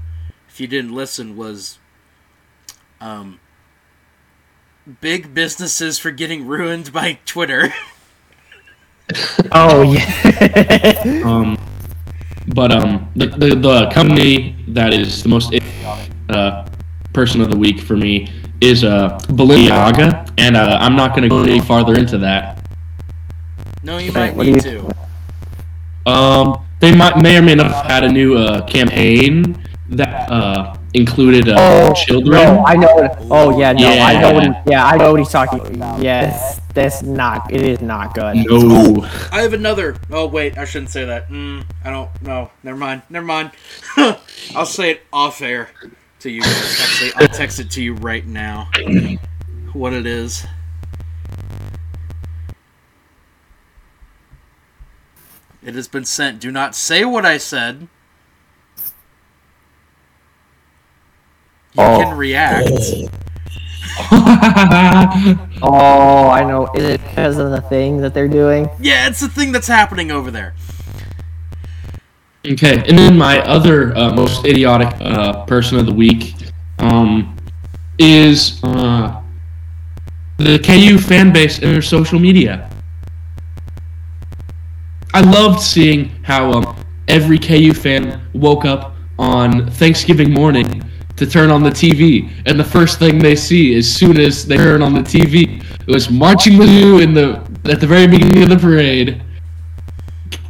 [0.48, 1.80] if you didn't listen, was
[3.02, 3.40] um,
[5.02, 7.74] big businesses for getting ruined by Twitter.
[9.52, 11.04] Oh yeah.
[11.26, 11.58] Um,
[12.48, 15.54] but um, the, the the company that is the most
[16.30, 16.68] uh
[17.14, 18.28] person of the week for me
[18.66, 22.68] is uh Balenciaga, and uh, I'm not going to go any farther into that.
[23.84, 24.88] no, you might what do need you-
[26.06, 26.12] to.
[26.12, 29.58] Um, they might may or may not have had a new uh, campaign
[29.90, 32.32] that uh, included uh, Oh, children.
[32.44, 32.94] No, I know.
[32.96, 34.34] What, oh yeah, no, I know.
[34.34, 34.62] What he, Yeah.
[34.68, 36.02] yeah, I know what he's talking about.
[36.02, 37.52] Yes, that's not.
[37.52, 38.36] It is not good.
[38.46, 39.08] no.
[39.32, 39.96] I have another.
[40.12, 41.30] Oh wait, I shouldn't say that.
[41.30, 42.10] Mm, I don't.
[42.22, 43.02] No, never mind.
[43.10, 43.52] Never mind.
[44.56, 45.70] I'll say it off air
[46.26, 46.42] to you.
[46.44, 48.70] Actually, I'll text it to you right now.
[49.74, 50.46] What it is.
[55.64, 56.40] It has been sent.
[56.40, 57.88] Do not say what I said.
[61.74, 62.02] You Oh.
[62.04, 62.70] can react.
[65.62, 66.68] Oh, I know.
[66.76, 68.70] Is it because of the thing that they're doing?
[68.80, 70.54] Yeah, it's the thing that's happening over there.
[72.52, 76.36] Okay, and then my other uh, most idiotic uh, person of the week
[76.78, 77.36] um,
[77.98, 79.20] is uh,
[80.38, 82.70] the KU fan base and their social media.
[85.16, 90.84] I loved seeing how um, every KU fan woke up on Thanksgiving morning
[91.16, 94.58] to turn on the TV, and the first thing they see as soon as they
[94.58, 97.42] turn on the TV was Marching Mizzou in the
[97.72, 99.24] at the very beginning of the parade.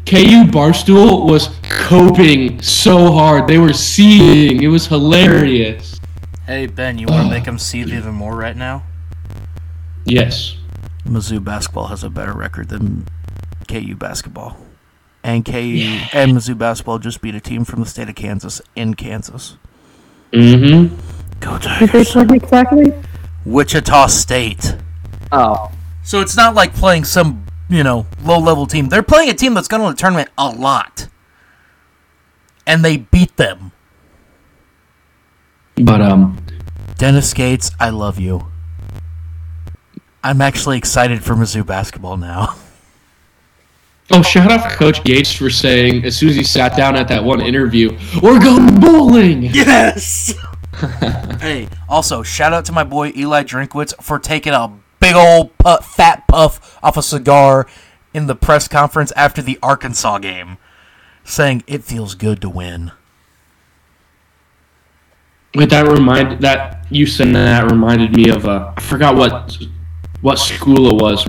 [0.05, 3.47] KU Barstool was coping so hard.
[3.47, 4.61] They were seething.
[4.61, 5.99] It was hilarious.
[6.45, 8.83] Hey Ben, you want to make them seethe even more right now?
[10.05, 10.57] Yes.
[11.05, 13.07] Mizzou basketball has a better record than
[13.67, 14.57] KU basketball,
[15.23, 15.51] and KU
[16.13, 19.57] and Mizzou basketball just beat a team from the state of Kansas in Kansas.
[20.31, 20.95] Mm-hmm.
[21.39, 22.93] Go Did they play exactly?
[23.45, 24.75] Wichita State.
[25.31, 25.71] Oh,
[26.03, 28.89] So it's not like playing some, you know, low level team.
[28.89, 31.07] They're playing a team that's gone to the tournament a lot.
[32.67, 33.71] And they beat them.
[35.75, 36.43] But um,
[36.97, 38.47] Dennis Gates, I love you.
[40.23, 42.55] I'm actually excited for Mizzou basketball now.
[44.11, 47.07] oh, shout out to Coach Gates for saying as soon as he sat down at
[47.09, 50.33] that one interview, "We're going bowling." Yes.
[51.39, 55.77] hey, also shout out to my boy Eli Drinkwitz for taking a big old pu-
[55.77, 57.67] fat puff off a cigar
[58.13, 60.57] in the press conference after the Arkansas game,
[61.23, 62.91] saying it feels good to win.
[65.55, 69.57] Wait, that remind that you said that reminded me of uh, I forgot what
[70.21, 71.25] what school it was.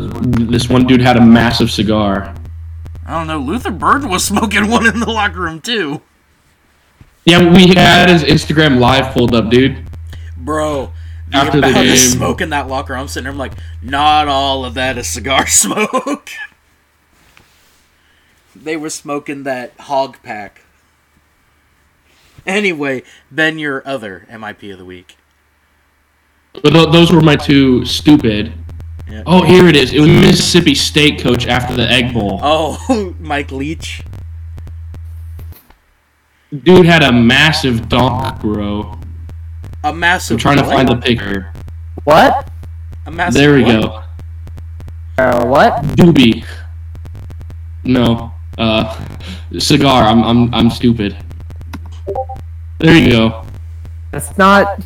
[0.51, 2.35] This one dude had a massive cigar.
[3.07, 3.39] I don't know.
[3.39, 6.03] Luther Bird was smoking one in the locker room too.
[7.25, 9.85] Yeah, we had his Instagram live pulled up, dude.
[10.37, 10.96] Bro, the
[11.33, 11.97] After the game.
[11.97, 13.33] smoke in that locker, I'm sitting there.
[13.33, 16.31] I'm like, not all of that is cigar smoke.
[18.55, 20.63] they were smoking that hog pack.
[22.47, 25.17] Anyway, Ben, your other MIP of the week.
[26.63, 28.53] But those were my two stupid.
[29.09, 29.23] Yeah.
[29.27, 29.93] Oh, here it is.
[29.93, 32.41] It was Mississippi State coach after the Egg Bowl.
[32.43, 34.03] Oh, Mike Leach.
[36.63, 38.99] Dude had a massive donk, bro.
[39.87, 40.35] A massive.
[40.35, 41.53] I'm trying to find the picture.
[42.03, 42.51] what?
[43.07, 43.41] A massive.
[43.41, 43.83] There we what?
[43.83, 44.03] go.
[45.17, 45.83] Uh, what?
[45.95, 46.45] Doobie.
[47.85, 48.33] No.
[48.59, 49.07] Uh,
[49.59, 50.03] cigar.
[50.03, 51.17] I'm I'm I'm stupid.
[52.81, 53.45] There you go.
[54.11, 54.81] That's not.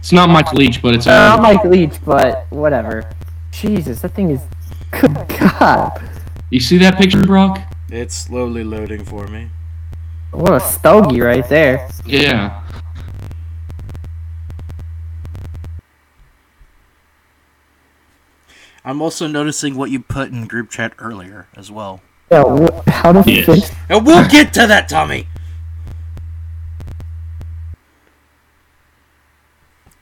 [0.00, 3.08] It's not Mike Leach, but it's Not uh, Mike Leach, but whatever.
[3.52, 4.42] Jesus, that thing is.
[4.90, 6.02] Good God,
[6.50, 7.60] you see that picture, Brock?
[7.90, 9.50] It's slowly loading for me.
[10.30, 11.88] what a stogie right there.
[12.06, 12.63] Yeah.
[18.84, 22.00] I'm also noticing what you put in group chat earlier as well.
[22.30, 23.46] Yeah, wh- how to Yes.
[23.46, 23.70] fix?
[23.88, 25.26] And we'll get to that, Tommy.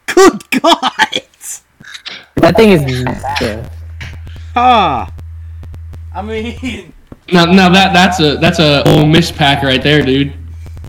[0.07, 0.91] Good God!
[2.37, 3.70] That thing is massive.
[4.55, 5.11] Ah.
[6.14, 6.93] I mean,
[7.33, 10.35] Now now that that's a that's a Ole Miss pack right there, dude.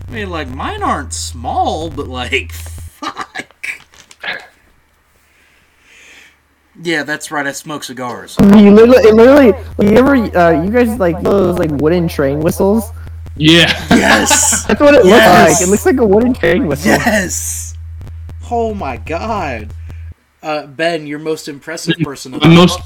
[0.06, 3.53] I mean, like mine aren't small, but like, fuck.
[6.82, 7.46] Yeah, that's right.
[7.46, 8.36] I smoke cigars.
[8.40, 12.90] You literally, it literally, you ever, uh, you guys like those like wooden train whistles?
[13.36, 13.66] Yeah.
[13.90, 14.64] Yes.
[14.68, 15.48] That's what it Yes.
[15.48, 15.68] looks like.
[15.68, 16.90] It looks like a wooden train whistle.
[16.90, 17.76] yes.
[18.50, 19.72] Oh my God.
[20.42, 22.34] Uh, ben, your most impressive person.
[22.34, 22.80] Of my most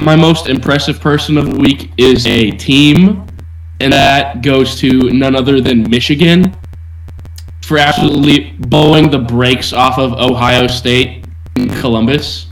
[0.00, 3.26] my most impressive person of the week is a team,
[3.80, 6.56] and that goes to none other than Michigan
[7.62, 11.24] for absolutely blowing the brakes off of Ohio State
[11.56, 12.46] and Columbus.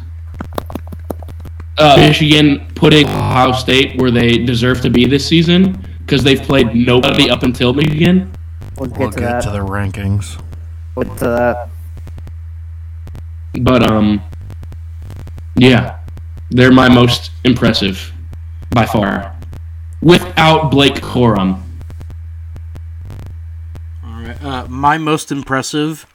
[1.78, 6.74] Uh, Michigan putting Ohio State where they deserve to be this season because they've played
[6.74, 8.32] nobody up until Michigan.
[8.76, 9.42] We'll get We'll to get that.
[9.44, 10.42] to the rankings.
[10.96, 11.68] We'll get to that.
[13.60, 14.22] But um,
[15.56, 15.98] yeah,
[16.50, 18.12] they're my most impressive
[18.70, 19.34] by far.
[20.02, 21.62] without Blake Corum.
[24.04, 24.42] All right.
[24.42, 26.06] Uh, my most impressive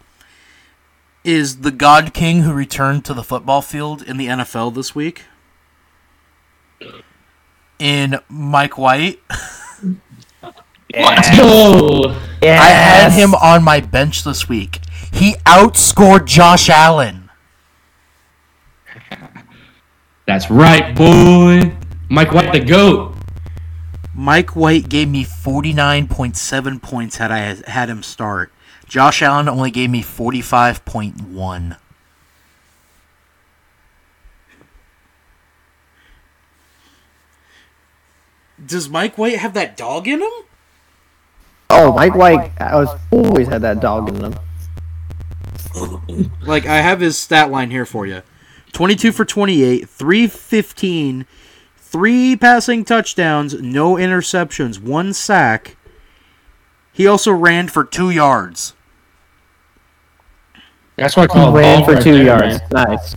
[1.24, 5.24] Is the God King who returned to the football field in the NFL this week.
[7.84, 9.20] In Mike White?
[10.94, 12.16] Let's go.
[12.42, 14.80] I had him on my bench this week.
[15.12, 17.30] He outscored Josh Allen.
[20.26, 21.76] That's right, boy.
[22.10, 23.16] Mike White, the goat.
[24.14, 28.54] Mike White gave me 49.7 points had I had him start.
[28.88, 31.78] Josh Allen only gave me 45.1.
[38.66, 40.32] Does Mike White have that dog in him?
[41.70, 44.36] Oh, oh Mike White I was always had that dog in him.
[46.42, 48.22] Like I have his stat line here for you.
[48.74, 51.26] 22 for 28, 315,
[51.78, 55.78] 3 passing touchdowns, no interceptions, 1 sack.
[56.92, 58.74] He also ran for 2 yards.
[60.96, 62.60] That's what I call Ran for two there, yards.
[62.72, 62.88] man.
[62.88, 63.16] Nice.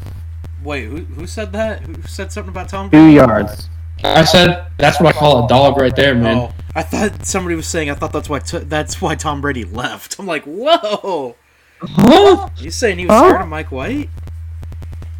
[0.64, 1.82] Wait, who, who said that?
[1.82, 2.90] Who said something about Tom?
[2.90, 3.68] Two yards.
[4.04, 6.36] I said that's what I call a dog right there, oh, man.
[6.36, 7.90] Oh, I thought somebody was saying.
[7.90, 10.18] I thought that's why t- that's why Tom Brady left.
[10.18, 11.36] I'm like, whoa.
[11.80, 12.48] Huh?
[12.56, 13.28] You saying he was Huh?
[13.28, 14.10] scared of Mike White?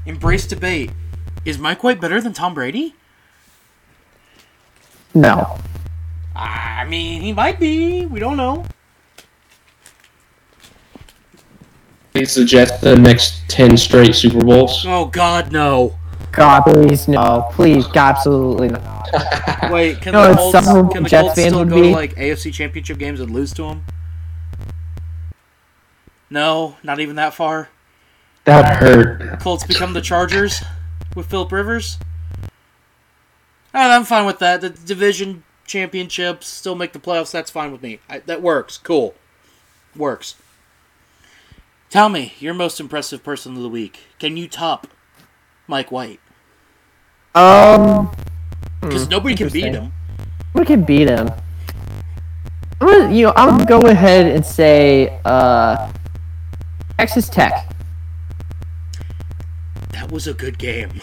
[0.05, 0.91] Embrace debate.
[1.45, 2.95] Is Mike White better than Tom Brady?
[5.15, 5.59] No.
[6.35, 8.05] I mean, he might be.
[8.05, 8.67] We don't know.
[12.13, 14.85] He suggests the next ten straight Super Bowls.
[14.87, 15.96] Oh God, no.
[16.37, 17.49] God, please no.
[17.53, 19.03] Please, absolutely no.
[19.71, 21.77] Wait, can No, the it's Colts, some can the Jets Colts fans still would go
[21.77, 21.93] to be.
[21.95, 23.85] like AFC Championship games and lose to them?
[26.29, 27.71] No, not even that far.
[28.45, 29.41] That hurt.
[29.41, 30.63] Colts become the Chargers
[31.15, 31.99] with Philip Rivers.
[33.73, 34.61] I'm fine with that.
[34.61, 37.33] The division championships still make the playoffs.
[37.33, 38.01] That's fine with me.
[38.09, 38.79] I, that works.
[38.79, 39.15] Cool.
[39.97, 40.37] Works.
[41.91, 44.01] Tell me, your most impressive person of the week.
[44.19, 44.87] Can you top
[45.67, 46.21] Mike White?
[47.37, 48.11] Um,
[48.81, 49.93] Because nobody can beat him.
[50.55, 51.31] we can beat him.
[52.81, 55.93] I'm gonna, you know, I'm gonna go ahead and say, uh,
[56.99, 57.69] Texas Tech.
[59.93, 61.03] That was a good game.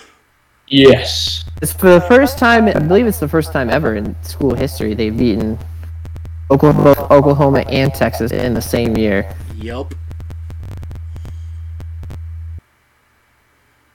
[0.67, 1.45] Yes.
[1.61, 2.65] It's for the first time.
[2.67, 5.59] I believe it's the first time ever in school history they've beaten
[6.49, 9.35] Oklahoma, Oklahoma and Texas in the same year.
[9.55, 9.93] Yup.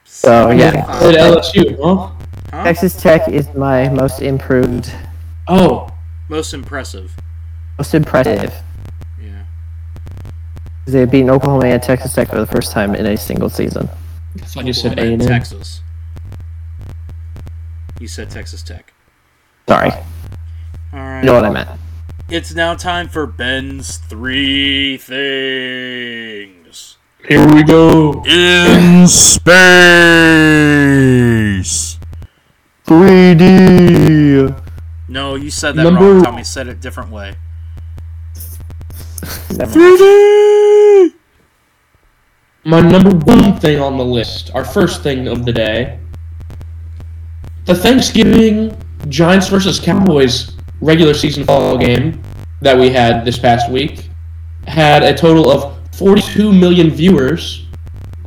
[0.05, 2.11] So yeah, At LSU, huh?
[2.51, 2.64] Huh?
[2.64, 4.90] Texas Tech is my most improved,
[5.46, 5.88] Oh,
[6.28, 7.14] Most impressive.
[7.78, 8.53] most impressive.
[9.22, 9.44] Yeah.
[10.86, 13.88] They've beaten Oklahoma and Texas Tech for the first time in a single season.
[14.36, 15.38] I thought you said A Oklahoma and and M.
[15.38, 15.80] Texas.
[18.01, 18.92] You said Texas Tech.
[19.68, 19.99] Sorry, All
[20.92, 21.20] right.
[21.20, 21.68] you know what I meant.
[22.30, 26.96] It's now time for Ben's three things.
[27.28, 28.22] Here we go.
[28.26, 29.07] In
[30.68, 31.97] space.
[32.89, 34.62] 3D.
[35.09, 36.22] No, you said that Number- wrong.
[36.24, 37.34] Tommy said it a different way.
[39.53, 41.12] 3D.
[42.64, 45.99] My number one thing on the list, our first thing of the day,
[47.66, 48.76] the Thanksgiving
[49.09, 52.22] Giants versus Cowboys regular season football game
[52.62, 54.09] that we had this past week
[54.66, 57.66] had a total of 42 million viewers,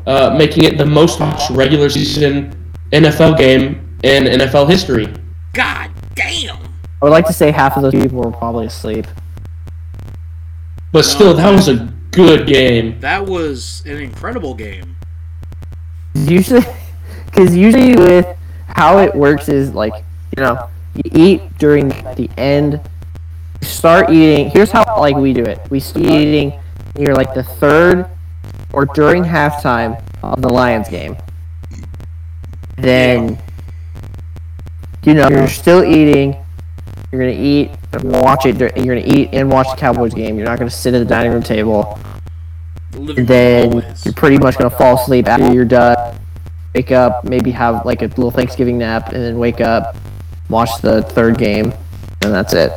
[0.07, 2.55] uh, making it the most watched regular season
[2.91, 5.13] NFL game in NFL history.
[5.53, 6.57] God damn!
[7.01, 9.07] I would like to say half of those people were probably asleep.
[10.91, 12.99] But still, that was a good game.
[12.99, 14.97] That was an incredible game.
[16.13, 16.65] Usually,
[17.25, 18.27] because usually with
[18.67, 19.93] how it works is like,
[20.37, 22.81] you know, you eat during the end.
[23.61, 24.49] You start eating.
[24.49, 25.59] Here's how like we do it.
[25.69, 26.59] We start eating
[26.97, 28.07] near like the third
[28.73, 31.15] or during halftime of the Lions game.
[32.77, 33.37] Then,
[35.03, 36.35] you know, you're still eating.
[37.11, 37.71] You're gonna eat,
[38.03, 38.57] watch it.
[38.57, 40.37] dur- You're gonna eat and watch the Cowboys game.
[40.37, 41.99] You're not gonna sit at the dining room table.
[42.93, 43.71] And then
[44.05, 46.17] you're pretty much gonna fall asleep after you're done.
[46.73, 49.95] Wake up, maybe have like a little Thanksgiving nap, and then wake up,
[50.49, 51.73] watch the third game,
[52.21, 52.71] and that's it.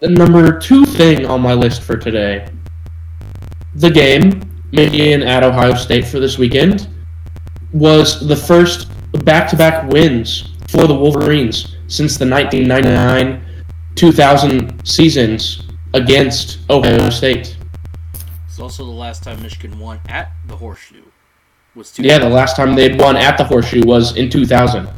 [0.00, 2.48] The number two thing on my list for today
[3.74, 4.40] the game,
[4.72, 6.88] Michigan at Ohio State for this weekend,
[7.72, 8.90] was the first
[9.24, 13.44] back-to-back wins for the Wolverines since the 1999
[13.96, 15.62] 2000 seasons
[15.94, 17.56] against Ohio State.
[18.46, 21.02] It's also the last time Michigan won at the Horseshoe.
[21.74, 24.88] Was yeah, the last time they won at the Horseshoe was in 2000.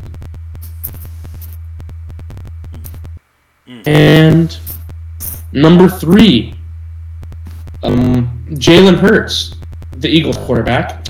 [3.67, 3.87] Mm.
[3.87, 4.59] And
[5.53, 6.55] number three,
[7.83, 9.57] um, Jalen Hurts,
[9.93, 11.07] the Eagles quarterback,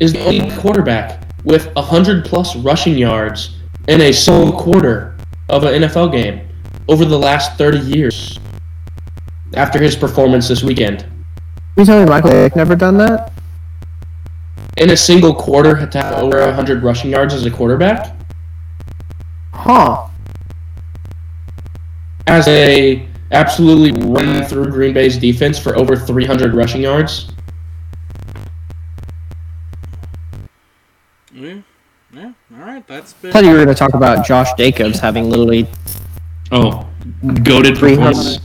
[0.00, 3.56] is the only quarterback with 100 plus rushing yards
[3.88, 5.16] in a sole quarter
[5.48, 6.46] of an NFL game
[6.88, 8.38] over the last 30 years
[9.54, 11.06] after his performance this weekend.
[11.76, 13.32] You tell me Michael Vick never done that?
[14.76, 18.16] In a single quarter, to have over 100 rushing yards as a quarterback?
[19.52, 20.08] Huh.
[22.26, 27.33] As a absolutely run through Green Bay's defense for over 300 rushing yards?
[31.44, 31.60] Yeah,
[32.12, 32.32] yeah.
[32.56, 33.30] All right, that's been.
[33.30, 35.68] I thought you were going to talk about Josh Jacobs having literally
[36.50, 36.88] Oh,
[37.42, 38.38] goaded 300, performance.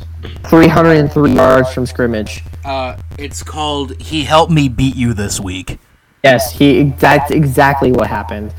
[0.49, 2.43] 303 yards from scrimmage.
[2.65, 3.99] Uh, it's called.
[4.01, 5.79] He helped me beat you this week.
[6.23, 8.53] Yes, he that's exactly what happened.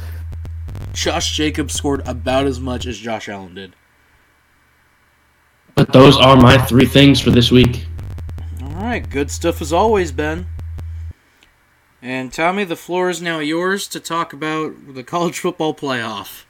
[0.95, 3.77] Josh Jacobs scored about as much as Josh Allen did.
[5.75, 7.85] But those are my three things for this week.
[8.63, 10.47] All right, good stuff as always, Ben.
[12.03, 16.45] And Tommy, the floor is now yours to talk about the college football playoff.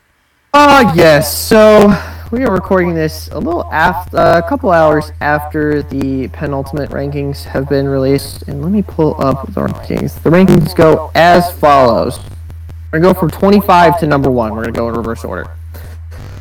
[0.55, 1.37] Ah, yes.
[1.37, 1.93] So
[2.31, 7.43] we are recording this a little after, uh, a couple hours after the penultimate rankings
[7.43, 8.43] have been released.
[8.47, 10.23] And let me pull up the rankings.
[10.23, 12.21] The rankings go as follows.
[12.93, 14.55] We're gonna go from 25 to number one.
[14.55, 15.51] We're gonna go in reverse order.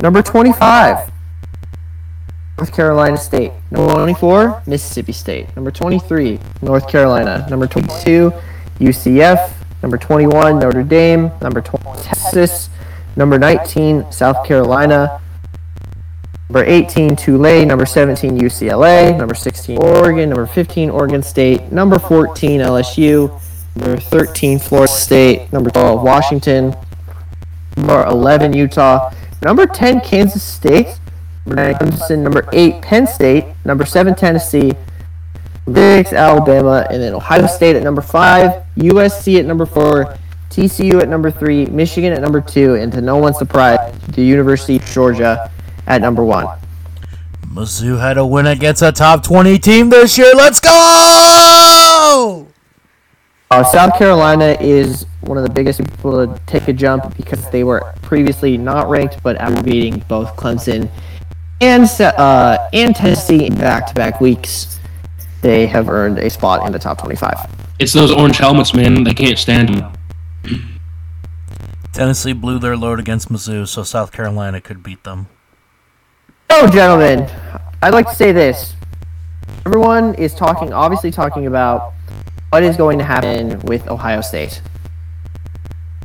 [0.02, 1.12] Number 25,
[2.60, 3.54] North Carolina State.
[3.72, 5.56] Number 24, Mississippi State.
[5.56, 7.48] Number 23, North Carolina.
[7.50, 8.32] Number 22,
[8.80, 9.54] UCF.
[9.82, 11.32] Number 21, Notre Dame.
[11.42, 12.70] Number 20, Texas.
[13.16, 15.22] Number 19, South Carolina.
[16.50, 17.68] Number 18, Tulane.
[17.68, 19.18] Number 17, UCLA.
[19.18, 20.30] Number 16, Oregon.
[20.30, 21.72] Number 15, Oregon State.
[21.72, 23.40] Number 14, LSU.
[23.76, 25.54] Number 13, Florida State.
[25.54, 26.76] Number 12, Washington.
[27.78, 29.12] Number 11, Utah.
[29.44, 31.00] Number 10, Kansas State.
[31.46, 32.20] Number 9, Clemson.
[32.20, 33.46] Number 8, Penn State.
[33.64, 34.74] Number 7, Tennessee.
[35.76, 36.88] 6, Alabama.
[36.90, 38.64] And then Ohio State at number 5.
[38.78, 40.18] USC at number 4.
[40.50, 41.68] TCU at number 3.
[41.68, 42.76] Michigan at number 2.
[42.76, 45.52] And to no one's surprise, the University of Georgia
[45.88, 46.48] at number 1.
[47.54, 50.34] Mizzou had a win against a top 20 team this year.
[50.36, 52.48] Let's go!
[53.52, 57.64] Uh, South Carolina is one of the biggest people to take a jump because they
[57.64, 60.90] were previously not ranked, but after beating both Clemson
[61.60, 64.79] and uh, and Tennessee in back-to-back weeks,
[65.42, 67.36] they have earned a spot in the top 25.
[67.80, 69.04] It's those orange helmets, man.
[69.04, 69.94] They can't stand them.
[71.94, 75.28] Tennessee blew their load against Mizzou, so South Carolina could beat them.
[76.52, 77.30] So, gentlemen,
[77.82, 78.74] I'd like to say this:
[79.66, 81.94] everyone is talking, obviously talking about
[82.50, 84.62] what is going to happen with Ohio State.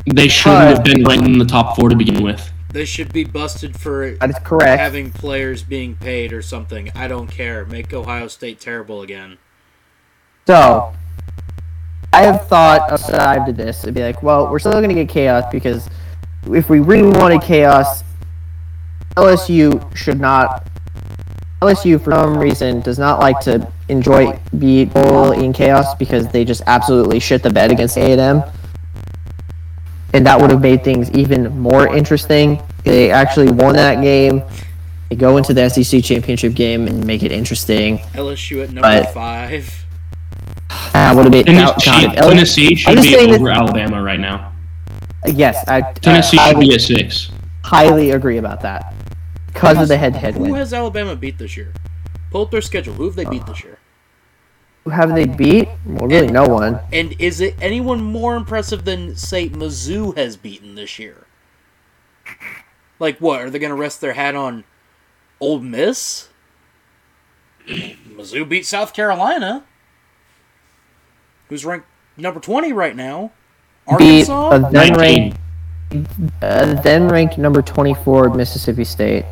[0.06, 2.50] They shouldn't have been ranked in the top four to begin with.
[2.74, 4.80] They should be busted for That is correct.
[4.80, 6.90] having players being paid or something.
[6.92, 7.64] I don't care.
[7.64, 9.38] Make Ohio State terrible again.
[10.48, 10.94] So, oh.
[12.12, 13.84] I have thought a side to this.
[13.84, 15.88] It'd be like, well, we're still going to get chaos because
[16.50, 18.02] if we really wanted chaos,
[19.16, 20.66] LSU should not.
[21.62, 26.44] LSU, for some reason, does not like to enjoy be all in chaos because they
[26.44, 28.42] just absolutely shit the bed against A&M.
[30.14, 32.62] And that would have made things even more interesting.
[32.84, 34.42] They actually won that game.
[35.10, 37.98] They go into the SEC championship game and make it interesting.
[38.14, 39.84] LSU at number But- five.
[40.92, 41.44] That would have been.
[41.46, 44.52] Tennessee, God, if LSU Tennessee should I'm be saying that- over Alabama right now.
[45.26, 47.30] Yes, I, Tennessee I, I should would be at six.
[47.64, 48.94] highly agree about that
[49.52, 50.54] because of the head-to-head Who win.
[50.54, 51.72] has Alabama beat this year?
[52.30, 52.94] Pull up their schedule.
[52.94, 53.78] Who have they beat this year?
[54.84, 55.68] Who have they beat?
[55.86, 56.78] Well, really, no one.
[56.92, 61.26] And is it anyone more impressive than say Mizzou has beaten this year?
[62.98, 63.40] Like what?
[63.40, 64.64] Are they going to rest their hat on
[65.40, 66.28] Ole Miss?
[67.68, 69.64] Mizzou beat South Carolina,
[71.48, 71.86] who's ranked
[72.18, 73.32] number twenty right now.
[73.98, 74.50] Beat Arkansas.
[74.68, 75.38] a then ranked,
[76.42, 79.24] uh, then ranked number twenty-four Mississippi State.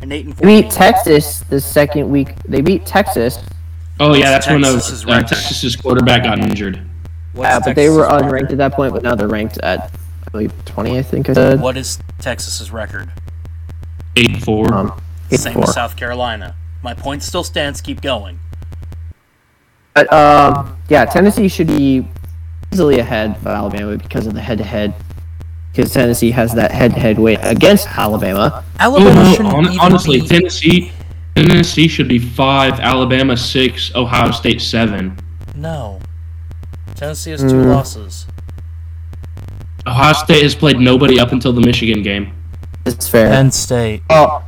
[0.00, 2.34] and eight and They beat Texas the second week.
[2.44, 3.38] They beat Texas,
[3.98, 5.28] Oh yeah, that's when uh, Texas's uh, record?
[5.28, 6.80] Texas's quarterback got injured.
[7.32, 8.24] What's uh, but they Texas's were record?
[8.24, 8.92] unranked at that point.
[8.92, 9.90] But now they're ranked at
[10.26, 10.98] I believe twenty.
[10.98, 11.60] I think I said.
[11.60, 13.10] What is Texas's record?
[14.16, 14.72] Eight four.
[14.72, 15.64] Um, eight Same four.
[15.64, 16.54] as South Carolina.
[16.82, 17.80] My point still stands.
[17.80, 18.38] Keep going.
[19.94, 22.06] But um, yeah, Tennessee should be
[22.72, 24.94] easily ahead of Alabama because of the head-to-head.
[25.72, 28.62] Because Tennessee has that head-to-head weight against Alabama.
[28.62, 30.92] oh Alabama no, shouldn't hon- even honestly, be- Tennessee,
[31.44, 35.18] Tennessee should be five, Alabama six, Ohio State seven.
[35.54, 36.00] No.
[36.94, 37.74] Tennessee has two Mm.
[37.74, 38.26] losses.
[39.86, 42.32] Ohio State has played nobody up until the Michigan game.
[42.86, 43.28] It's fair.
[43.28, 44.02] Penn State.
[44.10, 44.42] Oh,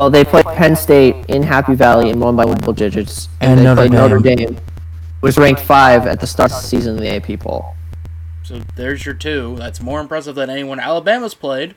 [0.00, 3.28] Oh, they played Penn State in Happy Valley and won by double digits.
[3.40, 4.36] And they Notre played Notre Dame.
[4.36, 4.56] Dame,
[5.20, 7.76] was ranked five at the start of the season in the AP poll.
[8.42, 9.54] So there's your two.
[9.58, 11.76] That's more impressive than anyone Alabama's played.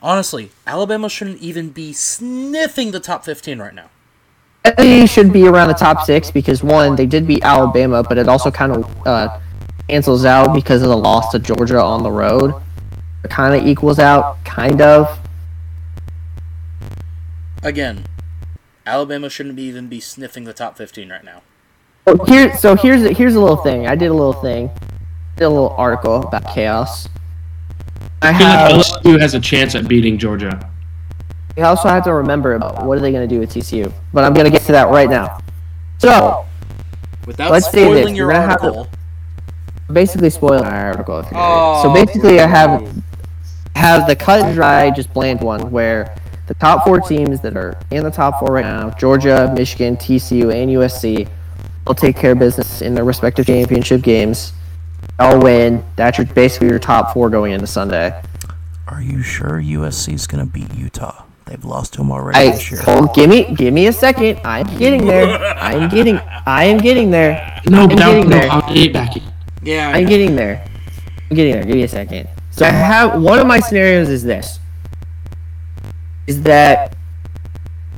[0.00, 3.90] Honestly, Alabama shouldn't even be sniffing the top 15 right now.
[4.76, 8.28] They should be around the top six because one, they did beat Alabama, but it
[8.28, 9.40] also kind of uh,
[9.88, 12.54] cancels out because of the loss to Georgia on the road.
[13.24, 15.18] It kind of equals out, kind of.
[17.62, 18.04] Again,
[18.86, 21.42] Alabama shouldn't be even be sniffing the top 15 right now.
[22.06, 23.86] So here, so here's here's a little thing.
[23.86, 24.70] I did a little thing,
[25.36, 27.08] did a little article about chaos.
[28.22, 29.02] I I feel like have.
[29.02, 30.70] LSU has a chance at beating Georgia.
[31.56, 33.92] We also have to remember about what are they going to do with TCU.
[34.12, 35.40] But I'm going to get to that right now.
[35.98, 36.44] So
[37.28, 38.88] Without Let's spoiling this, your you're gonna have to- article,
[39.92, 41.22] basically spoiling my article.
[41.34, 42.88] Oh, so basically, I have
[43.76, 46.16] have the cut and dry, just bland one where
[46.46, 50.50] the top four teams that are in the top four right now: Georgia, Michigan, TCU,
[50.54, 51.28] and USC,
[51.86, 54.54] will take care of business in their respective championship games.
[55.18, 55.84] All win.
[55.96, 58.20] That's your, basically your top four going into Sunday.
[58.86, 61.24] Are you sure USC is gonna beat Utah?
[61.44, 62.80] They've lost to them already I this year.
[62.82, 64.38] hold, give me give me a second.
[64.44, 65.38] I'm getting there.
[65.58, 67.60] I'm getting I am getting there.
[67.68, 68.50] No, I'm but getting no, there.
[68.50, 69.14] I'll get back.
[69.62, 70.64] yeah, I'm getting there.
[71.30, 71.64] I'm getting there.
[71.64, 72.28] Give me a second.
[72.50, 74.58] So I have one of my scenarios is this:
[76.26, 76.96] is that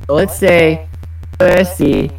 [0.07, 0.87] let's say
[1.39, 2.17] USC,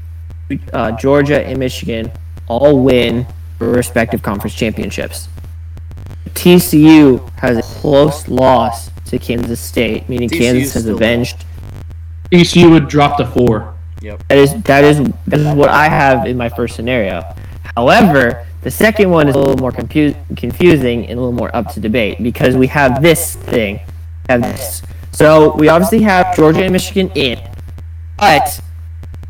[0.72, 2.10] uh, Georgia, and Michigan
[2.46, 3.26] all win their
[3.70, 5.28] respective conference championships.
[6.34, 11.44] TCU has a close loss to Kansas State, meaning TCU 's Kansas has avenged.
[12.30, 13.74] TCU would drop to four.
[14.00, 14.22] Yep.
[14.28, 17.22] That is that is that is what I have in my first scenario.
[17.76, 21.72] However, the second one is a little more confu- confusing and a little more up
[21.74, 23.80] to debate because we have this thing.
[24.28, 24.82] Have this.
[25.12, 27.38] So we obviously have Georgia and Michigan in,
[28.16, 28.60] but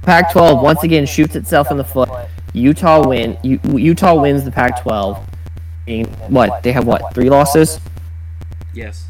[0.03, 2.09] Pac-12 once again shoots itself in the foot.
[2.53, 3.37] Utah win.
[3.43, 5.23] U- Utah wins the Pac-12.
[5.87, 7.81] Being what they have what three losses?
[8.73, 9.07] yes.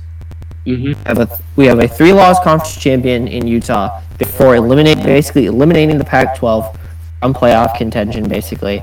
[0.65, 4.01] hmm have a we have a three loss conference champion in Utah.
[4.19, 6.77] Therefore, eliminate basically eliminating the Pac-12
[7.21, 8.29] from playoff contention.
[8.29, 8.83] Basically,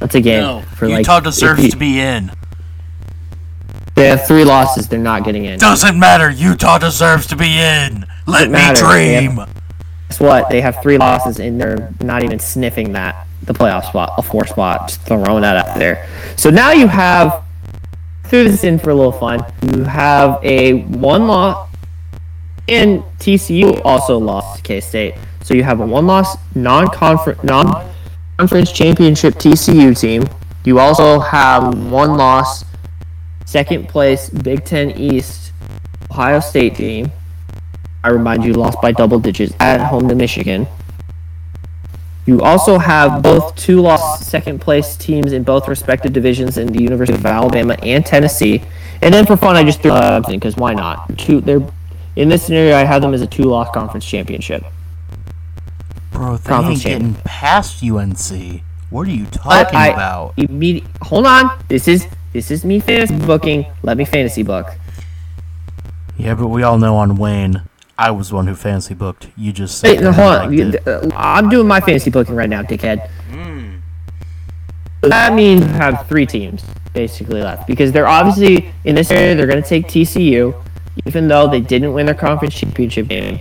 [0.00, 0.60] once again, No.
[0.76, 2.30] for like Utah deserves you- to be in.
[3.94, 4.86] They have three losses.
[4.88, 5.58] They're not getting in.
[5.58, 6.30] Doesn't matter.
[6.30, 8.06] Utah deserves to be in.
[8.26, 8.86] Let me matter.
[8.86, 9.40] They dream.
[10.08, 10.48] Guess what?
[10.48, 14.46] They have three losses and they're not even sniffing that the playoff spot, a four
[14.46, 14.88] spot.
[14.88, 16.08] Just throwing that out there.
[16.36, 17.44] So now you have
[18.24, 19.44] threw this in for a little fun.
[19.62, 21.68] You have a one loss,
[22.68, 25.14] and TCU also lost to K State.
[25.42, 30.24] So you have a one loss non-conference non-conference championship TCU team.
[30.64, 32.64] You also have one loss
[33.46, 35.52] second place Big Ten East
[36.10, 37.10] Ohio State team.
[38.04, 40.66] I remind you, lost by double digits at home to Michigan.
[42.26, 46.82] You also have both two lost second place teams in both respective divisions in the
[46.82, 48.62] University of Alabama and Tennessee.
[49.02, 51.18] And then for fun, I just threw uh, in because why not?
[51.18, 51.62] Two, they're
[52.16, 52.76] in this scenario.
[52.76, 54.64] I have them as a two-loss conference championship.
[56.12, 58.62] Bro, they Conference ain't getting past UNC.
[58.90, 60.36] What are you But talking I about?
[60.36, 61.50] immedi- hold on.
[61.68, 63.66] This is this is me fantasy booking.
[63.82, 64.66] Let me fantasy book.
[66.18, 67.62] Yeah, but we all know on Wayne,
[68.00, 69.28] I was the one who fancy booked.
[69.36, 70.52] You just Wait, said no, hold on.
[70.54, 73.10] You- uh, I'm doing my fantasy booking right now, dickhead.
[75.02, 79.34] That means you have three teams basically left because they're obviously in this area.
[79.34, 80.54] They're going to take TCU,
[81.04, 83.40] even though they didn't win their conference championship game.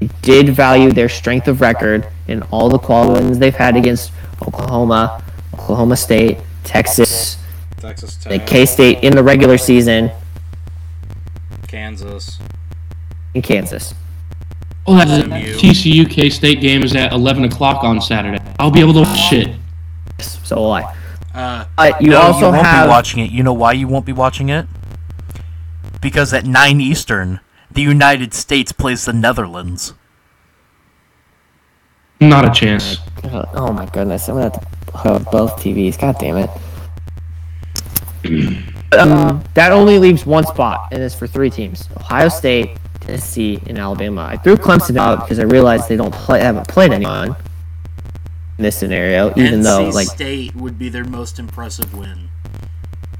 [0.00, 4.10] They did value their strength of record and all the quality wins they've had against
[4.42, 5.22] Oklahoma,
[5.54, 7.38] Oklahoma State, Texas,
[7.78, 10.10] Texas Tech, K State in the regular season,
[11.68, 12.38] Kansas.
[13.34, 13.94] And Kansas.
[14.86, 15.54] Oh, that SMU.
[15.56, 18.42] TCU K State game is at 11 o'clock on Saturday.
[18.58, 19.56] I'll be able to watch it.
[20.20, 20.94] So will I.
[21.34, 23.30] Uh, But you no, also you won't have be watching it.
[23.30, 24.66] You know why you won't be watching it?
[26.00, 29.94] Because at 9 Eastern, the United States plays the Netherlands.
[32.20, 32.98] Not a chance.
[33.24, 35.98] Oh my goodness, I'm gonna have to hook up both TVs.
[35.98, 36.50] God damn it.
[38.98, 43.78] um, that only leaves one spot, and it's for three teams: Ohio State, Tennessee, and
[43.78, 44.22] Alabama.
[44.30, 47.36] I threw Clemson out because I realized they don't play, haven't played anyone
[48.58, 49.30] in this scenario.
[49.36, 52.30] Even NC though, like, State would be their most impressive win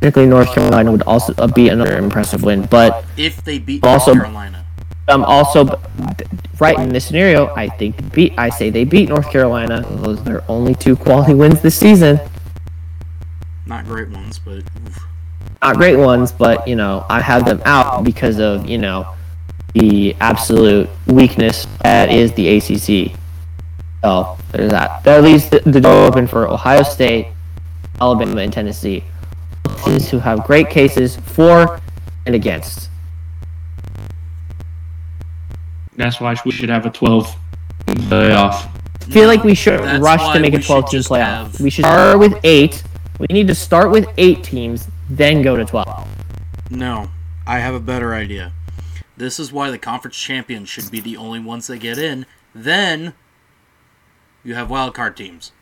[0.04, 2.66] technically North Carolina would also uh, be another impressive win.
[2.66, 4.66] But if they beat Also- North Carolina.
[5.08, 5.80] um, also,
[6.60, 8.34] right in this scenario, I think beat.
[8.36, 9.80] I say they beat North Carolina.
[9.80, 12.20] Those are their only two quality wins this season.
[13.66, 15.06] Not great ones, but oof.
[15.62, 19.13] not great ones, but you know, I have them out because of you know
[19.74, 23.12] the absolute weakness that is the ACC.
[24.02, 25.02] So there's that.
[25.04, 27.28] That leaves the, the door open for Ohio State,
[28.00, 29.02] Alabama, and Tennessee.
[29.84, 31.80] Teams who have great cases for
[32.26, 32.88] and against.
[35.96, 37.34] That's why we should have a 12
[37.86, 38.68] playoff.
[39.02, 41.18] I feel like we should That's rush to make a 12 should team just playoff.
[41.20, 42.82] have- We should start with eight.
[43.18, 46.08] We need to start with eight teams, then go to 12.
[46.70, 47.10] No,
[47.46, 48.52] I have a better idea.
[49.16, 52.26] This is why the conference champions should be the only ones that get in.
[52.54, 53.14] Then
[54.42, 55.52] you have wild card teams.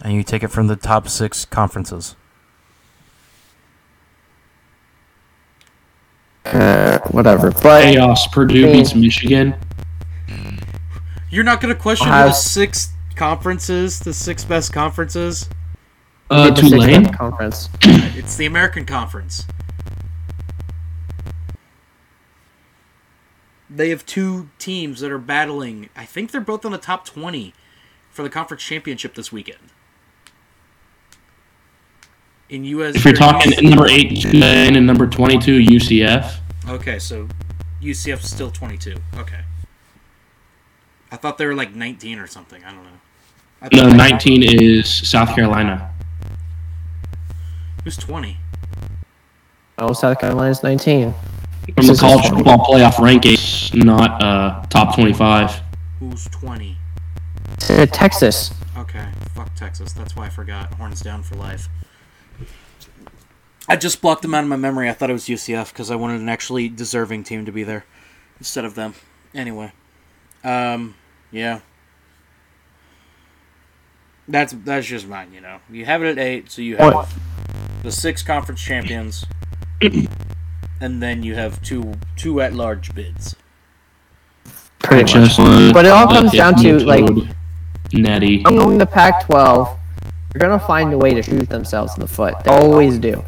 [0.00, 2.16] And you take it from the top six conferences.
[6.44, 7.50] Uh, whatever.
[7.50, 8.26] But Chaos.
[8.28, 9.56] Purdue beats Michigan.
[11.30, 15.48] You're not going to question Ohio- the six conferences, the six best conferences.
[16.30, 17.06] Uh, the Six Tulane.
[17.12, 17.68] Conference.
[17.82, 19.44] It's the American Conference.
[23.68, 25.88] They have two teams that are battling.
[25.96, 27.52] I think they're both in the top 20
[28.10, 29.58] for the conference championship this weekend.
[32.48, 36.36] In US If you're talking number 8, Tulane, and number 22, UCF.
[36.68, 37.28] Okay, so
[37.82, 38.94] UCF's still 22.
[39.16, 39.40] Okay.
[41.10, 42.62] I thought they were like 19 or something.
[42.64, 42.90] I don't know.
[43.62, 45.90] I No, thought- 19 is South Carolina.
[47.82, 48.36] Who's 20?
[49.78, 51.14] Oh, South Carolina's 19.
[51.74, 55.60] From the college football playoff rankings, not uh, top 25.
[55.98, 56.76] Who's 20?
[57.68, 58.52] Uh, Texas.
[58.76, 59.92] Okay, fuck Texas.
[59.92, 60.72] That's why I forgot.
[60.74, 61.68] Horns down for life.
[63.68, 64.88] I just blocked them out of my memory.
[64.88, 67.84] I thought it was UCF because I wanted an actually deserving team to be there
[68.38, 68.94] instead of them.
[69.34, 69.72] Anyway,
[70.44, 70.94] um,
[71.32, 71.60] yeah,
[74.28, 75.32] that's that's just mine.
[75.32, 77.12] You know, you have it at eight, so you have
[77.82, 79.24] the six conference champions,
[80.80, 83.36] and then you have two two at large bids.
[84.78, 85.36] Pretty much.
[85.72, 87.28] But it all comes down to, Toad, like-
[87.92, 88.42] Nettie.
[88.44, 89.78] Among the Pac-12,
[90.32, 92.34] they're gonna find a way to shoot themselves in the foot.
[92.44, 93.24] They always do.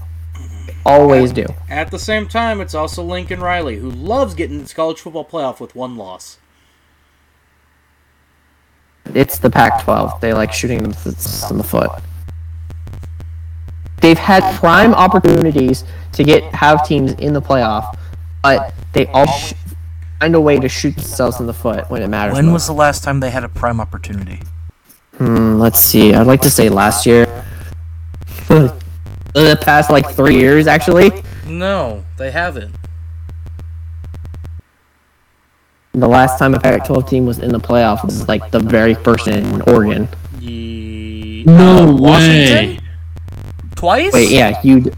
[0.67, 1.47] They always do.
[1.69, 5.61] At the same time, it's also Lincoln Riley who loves getting his college football playoff
[5.61, 6.39] with one loss.
[9.15, 10.21] It's the Pac-12.
[10.21, 11.91] They like shooting themselves in the foot.
[14.01, 17.97] They've had prime opportunities to get have teams in the playoff,
[18.43, 19.55] but they all sh-
[20.21, 22.35] find a way to shoot themselves in the foot when it matters.
[22.35, 22.53] When most.
[22.53, 24.41] was the last time they had a prime opportunity?
[25.17, 26.15] Hmm, let's see.
[26.15, 27.27] I'd like to say last year.
[28.49, 31.11] the past like three years, actually.
[31.47, 32.75] No, they haven't.
[35.93, 39.27] The last time a Pac-12 team was in the playoff was like the very first
[39.27, 40.09] in Oregon.
[40.39, 42.79] Ye- No uh, Washington?
[43.83, 44.11] Way.
[44.11, 44.13] Twice?
[44.13, 44.93] Wait, yeah, you.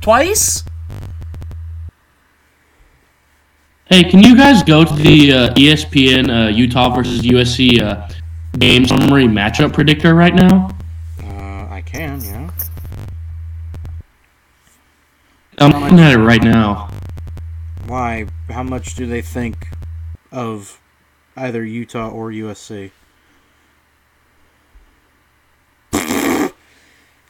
[0.00, 0.64] Twice?
[3.86, 8.08] Hey, can you guys go to the uh, ESPN uh, Utah versus USC uh,
[8.58, 10.70] game summary matchup predictor right now?
[11.22, 12.50] Uh, I can, yeah.
[15.58, 16.90] I'm looking at it right now.
[17.86, 18.26] Why?
[18.48, 19.68] How much do they think
[20.30, 20.80] of
[21.36, 22.90] either Utah or USC?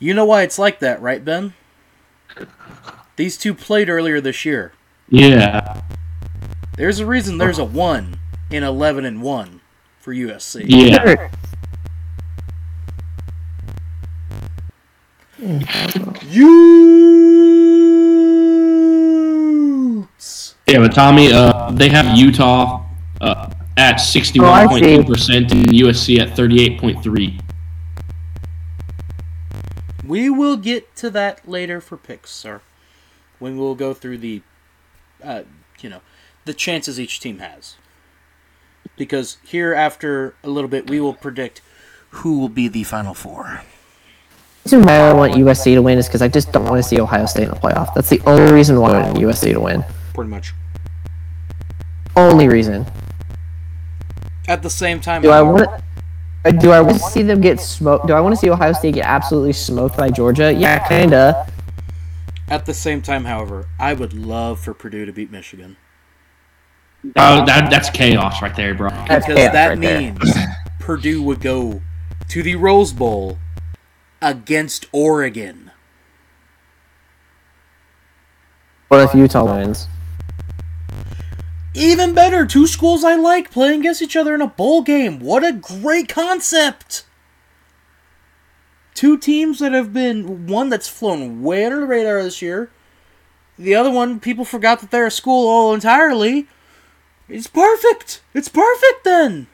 [0.03, 1.55] You know why it's like that, right, Ben?
[3.15, 4.73] These two played earlier this year.
[5.09, 5.81] Yeah,
[6.77, 8.19] There's a reason there's a 1
[8.51, 9.61] in 11 and 1
[10.01, 10.65] for USC.
[10.67, 11.29] yeah.
[20.03, 20.57] Utes!
[20.67, 22.85] Yeah, but Tommy, uh, they have Utah
[23.21, 27.42] uh, at 61.2% and USC at 38.3.
[30.13, 32.61] We will get to that later for picks, sir.
[33.39, 34.43] When we'll go through the,
[35.25, 35.45] uh,
[35.81, 36.03] you know,
[36.45, 37.77] the chances each team has.
[38.95, 41.63] Because here, after a little bit, we will predict
[42.11, 43.63] Who will be the final four?
[44.65, 46.87] The reason why I want USC to win is because I just don't want to
[46.87, 47.95] see Ohio State in the playoff.
[47.95, 49.83] That's the only reason why I want USC to win.
[50.13, 50.53] pretty much.
[52.17, 52.85] Only reason.
[54.47, 55.71] At the same time, Do I want?
[56.45, 58.07] Uh, Do I want to see them get smoked?
[58.07, 60.53] Do I want to see Ohio State get absolutely smoked by Georgia?
[60.53, 61.47] Yeah, kinda.
[62.49, 65.77] at the same time, however, I would love for Purdue to beat Michigan
[67.17, 68.91] Uh, that, that's chaos right there, bro.
[69.09, 70.01] That's because chaos that right there.
[70.01, 70.35] means
[70.81, 71.81] Purdue would go
[72.29, 73.39] to the Rose Bowl
[74.21, 75.71] against Oregon.
[78.89, 79.89] What if Utah wins?
[81.75, 85.21] Even better, two schools I like playing against each other in a bowl game.
[85.21, 87.05] What a great concept!
[88.95, 92.71] Two teams that have been one that's flown way under the radar this year,
[93.59, 96.49] the other one, people forgot that they're a school all entirely.
[97.29, 98.23] It's perfect.
[98.35, 99.47] It's perfect then.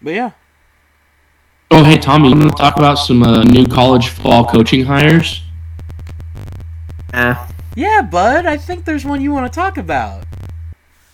[0.00, 0.30] But yeah,
[1.70, 5.42] Oh, hey Tommy, you want to talk about some uh, new college football coaching hires?
[7.12, 7.34] Eh.
[7.76, 8.46] yeah, bud.
[8.46, 10.24] I think there's one you want to talk about.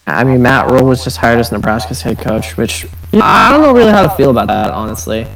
[0.06, 3.72] I mean, Matt Rhule was just hired as Nebraska's head coach, which I don't know
[3.74, 5.26] really how to feel about that, honestly.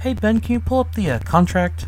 [0.00, 1.86] Hey Ben, can you pull up the uh, contract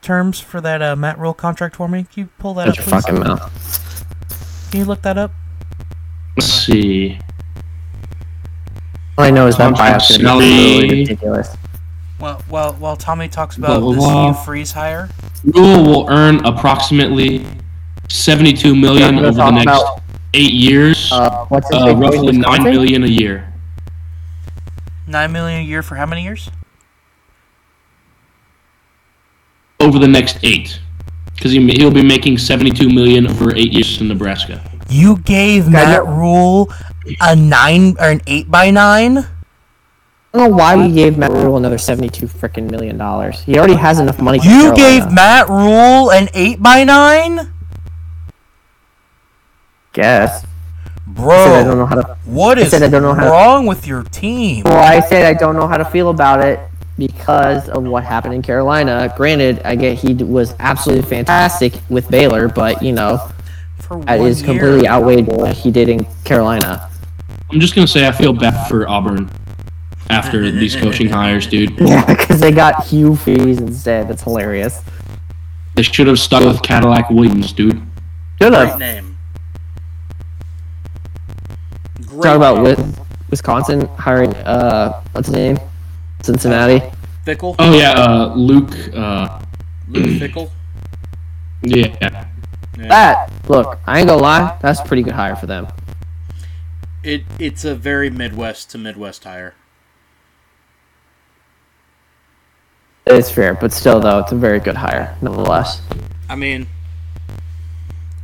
[0.00, 2.04] terms for that uh, Matt Rhule contract for me?
[2.12, 3.04] Can you pull that Shut up, your please?
[3.04, 4.70] fucking mouth.
[4.70, 5.32] Can you look that up?
[6.36, 7.18] Let's see.
[9.16, 11.56] All I know is that Contract buyup's gonna be really ridiculous.
[12.20, 15.08] Well, while while Tommy talks about Blah, blah, this new Freeze hire,
[15.44, 17.44] Rhule will earn approximately
[18.08, 20.00] seventy-two million I'm over the next about-
[20.32, 22.72] eight years, Uh, what's uh, big boy in roughly nine Wisconsin?
[22.72, 23.52] million a year.
[25.06, 26.50] nine million a year for how many years?
[29.80, 30.80] over the next eight,
[31.34, 34.62] because he, he'll be making seventy-two million over eight years in Nebraska.
[34.88, 36.72] You gave Matt Rhule
[37.20, 39.26] a nine or an eight by nine.
[40.34, 43.40] I don't know why we gave Matt Rhule another seventy-two freaking million dollars.
[43.42, 44.38] He already has enough money.
[44.38, 44.76] You Carolina.
[44.76, 47.52] gave Matt Rhule an eight by nine,
[49.92, 50.44] guess.
[51.06, 52.16] Bro, I said I don't know how to.
[52.24, 54.64] What is said I don't know how to- wrong with your team?
[54.64, 56.58] Well, I said I don't know how to feel about it
[56.98, 59.12] because of what happened in Carolina.
[59.16, 63.18] Granted, I get he was absolutely fantastic with Baylor, but you know
[63.78, 64.44] For that one year.
[64.44, 66.90] completely outweighed what he did in Carolina.
[67.52, 69.30] I'm just gonna say I feel bad for Auburn
[70.10, 71.78] after these coaching hires, dude.
[71.80, 74.08] Yeah, because they got Hugh Freeze instead.
[74.08, 74.82] That's hilarious.
[75.74, 77.82] They should have stuck with Cadillac Williams, dude.
[78.40, 79.18] Should Great name.
[82.06, 82.74] Great talk about name.
[82.76, 82.94] Wi-
[83.30, 85.58] Wisconsin hiring uh what's his name?
[86.22, 86.80] Cincinnati.
[87.26, 87.56] Fickell.
[87.58, 88.72] Oh yeah, uh, Luke.
[88.94, 89.40] Uh,
[89.88, 90.50] Luke Fickell.
[91.62, 92.24] yeah,
[92.76, 95.66] That look, I ain't gonna lie, that's a pretty good hire for them.
[97.02, 99.54] It it's a very Midwest to Midwest hire.
[103.06, 105.82] It's fair, but still though, it's a very good hire nonetheless.
[106.28, 106.66] I mean,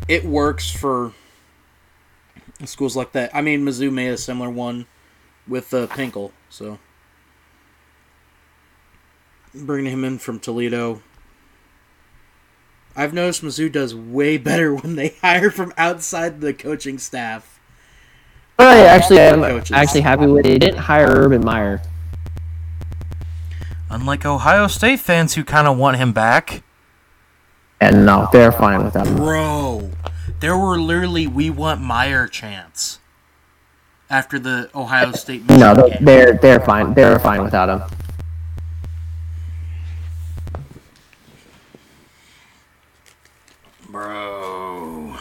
[0.09, 1.13] it works for
[2.65, 3.31] schools like that.
[3.35, 4.87] I mean, Mizzou made a similar one
[5.47, 6.79] with uh, Pinkle, so
[9.55, 11.03] bringing him in from Toledo.
[12.97, 17.59] I've noticed Mizzou does way better when they hire from outside the coaching staff.
[18.59, 19.73] I actually Coaches.
[19.73, 20.49] actually happy with it.
[20.49, 21.81] They didn't hire Urban Meyer.
[23.91, 26.63] Unlike Ohio State fans who kind of want him back.
[27.81, 29.07] And no, they're fine with that.
[29.17, 29.91] Bro,
[30.39, 33.01] there were literally "We want Meyer" chants
[34.09, 35.49] after the Ohio State.
[35.49, 36.05] No, game.
[36.05, 36.95] they're they're fine.
[36.95, 37.83] They're fine without him.
[43.91, 45.17] bro,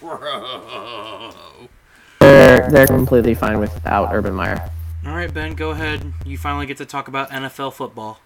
[0.00, 1.32] bro.
[2.20, 4.70] They're they're completely fine without Urban Meyer.
[5.16, 6.12] All right, Ben, go ahead.
[6.26, 8.20] You finally get to talk about NFL football.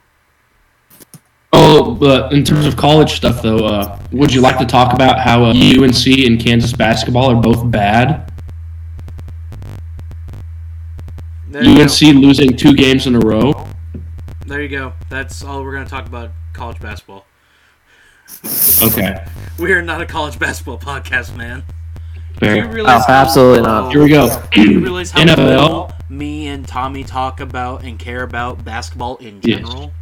[1.52, 5.20] Oh, but in terms of college stuff, though, uh, would you like to talk about
[5.20, 8.32] how uh, UNC and Kansas basketball are both bad?
[11.50, 13.68] There you UNC losing two games in a row.
[14.46, 14.92] There you go.
[15.10, 17.24] That's all we're gonna talk about college basketball.
[18.82, 19.24] Okay,
[19.60, 21.62] We are not a college basketball podcast, man.
[22.40, 22.56] fair.
[22.56, 23.86] You realize Oh, how absolutely not.
[23.86, 24.42] little- Here we go.
[24.72, 25.94] You realize how NFL.
[26.10, 29.60] Little me and Tommy talk about and care about basketball in Yes.
[29.60, 29.92] general?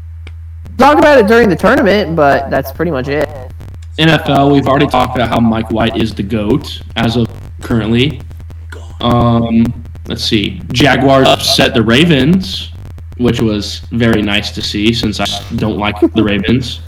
[0.77, 3.29] Talk about it during the tournament, but that's pretty much it.
[3.99, 7.29] NFL, we've already talked about how Mike White is the GOAT as of
[7.61, 8.21] currently.
[9.01, 9.65] Um,
[10.07, 10.61] let's see.
[10.73, 12.71] Jaguars upset the Ravens,
[13.17, 16.81] which was very nice to see since I don't like the Ravens.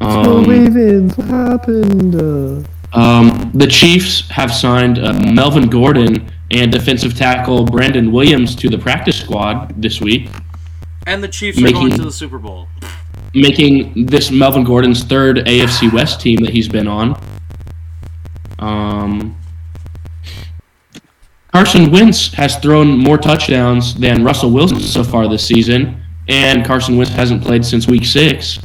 [0.00, 2.66] Um, Ravens, what happened?
[2.94, 8.78] um, the Chiefs have signed uh, Melvin Gordon and defensive tackle Brandon Williams to the
[8.78, 10.28] practice squad this week,
[11.06, 12.68] And the Chiefs are going Making- to the Super Bowl.
[13.34, 17.18] making this Melvin Gordon's third AFC West team that he's been on.
[18.60, 19.36] Um,
[21.52, 26.96] Carson Wentz has thrown more touchdowns than Russell Wilson so far this season, and Carson
[26.96, 28.58] Wentz hasn't played since week six.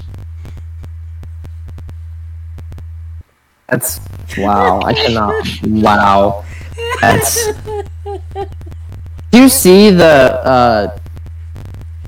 [3.67, 3.99] That's
[4.37, 4.81] wow.
[4.81, 5.45] I cannot.
[5.63, 6.45] Wow.
[7.01, 7.47] That's.
[9.39, 10.03] Do you see the
[10.45, 10.99] uh,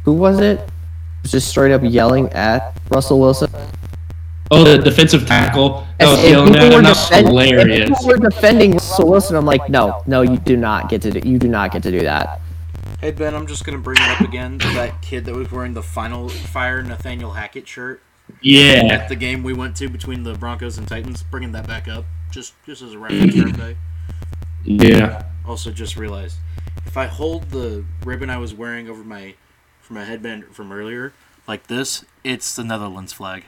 [0.03, 0.67] who was it?
[1.23, 3.49] Just straight up yelling at Russell Wilson.
[4.51, 6.83] Oh, the defensive tackle that was yelling people at were him.
[6.83, 7.89] That's defend- hilarious.
[7.89, 9.37] people were defending Russell Wilson.
[9.37, 11.21] I'm like, no, no, you do not get to do.
[11.25, 12.41] You do not get to do that.
[12.99, 14.57] Hey Ben, I'm just gonna bring it up again.
[14.57, 18.01] That kid that was wearing the final fire Nathaniel Hackett shirt
[18.41, 18.87] Yeah.
[18.91, 21.23] at the game we went to between the Broncos and Titans.
[21.23, 23.77] Bringing that back up, just just as a reference for everybody.
[24.65, 25.23] Yeah.
[25.47, 26.35] Also, just realized
[26.85, 29.35] if I hold the ribbon I was wearing over my
[29.81, 31.13] for my headband from earlier
[31.47, 33.45] like this, it's the Netherlands flag.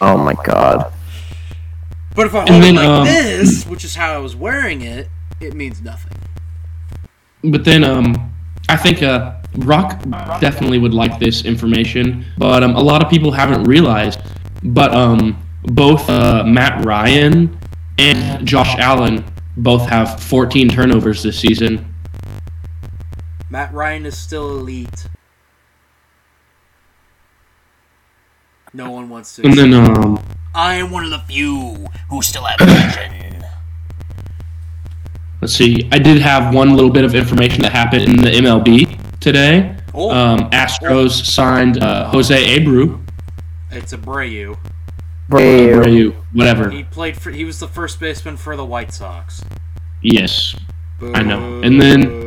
[0.00, 0.92] Oh my god.
[2.14, 4.36] But if I hold And then, it like um, this, which is how I was
[4.36, 5.08] wearing it,
[5.40, 6.12] it means nothing.
[7.44, 8.32] But then, um,
[8.68, 10.02] I think uh, Rock
[10.40, 14.20] definitely would like this information, but um, a lot of people haven't realized.
[14.62, 17.58] But um, both uh, Matt Ryan
[17.98, 19.24] and Josh Allen
[19.56, 21.91] both have 14 turnovers this season.
[23.52, 25.08] Matt Ryan is still elite.
[28.72, 29.42] No one wants to.
[29.44, 30.24] And then, um,
[30.54, 33.44] I am one of the few who still have vision.
[35.42, 35.86] let's see.
[35.92, 39.76] I did have one little bit of information that happened in the MLB today.
[39.92, 40.10] Oh.
[40.10, 43.04] Um, Astros signed uh, Jose Abreu,
[43.70, 44.56] It's Abreu.
[45.28, 45.76] Brave.
[45.76, 46.70] Abreu, whatever.
[46.70, 47.30] He played for.
[47.30, 49.44] He was the first baseman for the White Sox.
[50.00, 50.56] Yes.
[50.98, 51.12] Boo.
[51.14, 51.60] I know.
[51.60, 52.21] And then-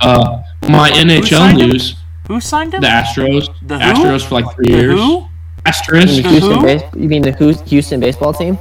[0.00, 1.70] Uh, my NHL signed him?
[1.70, 1.96] news:
[2.28, 2.80] who signed him?
[2.80, 3.84] the Astros, The who?
[4.04, 5.00] Astros for like three The years.
[5.00, 5.26] who?
[5.64, 6.22] Asterisk.
[6.22, 6.62] The Houston who?
[6.62, 8.58] base, you mean the Hous- Houston baseball team?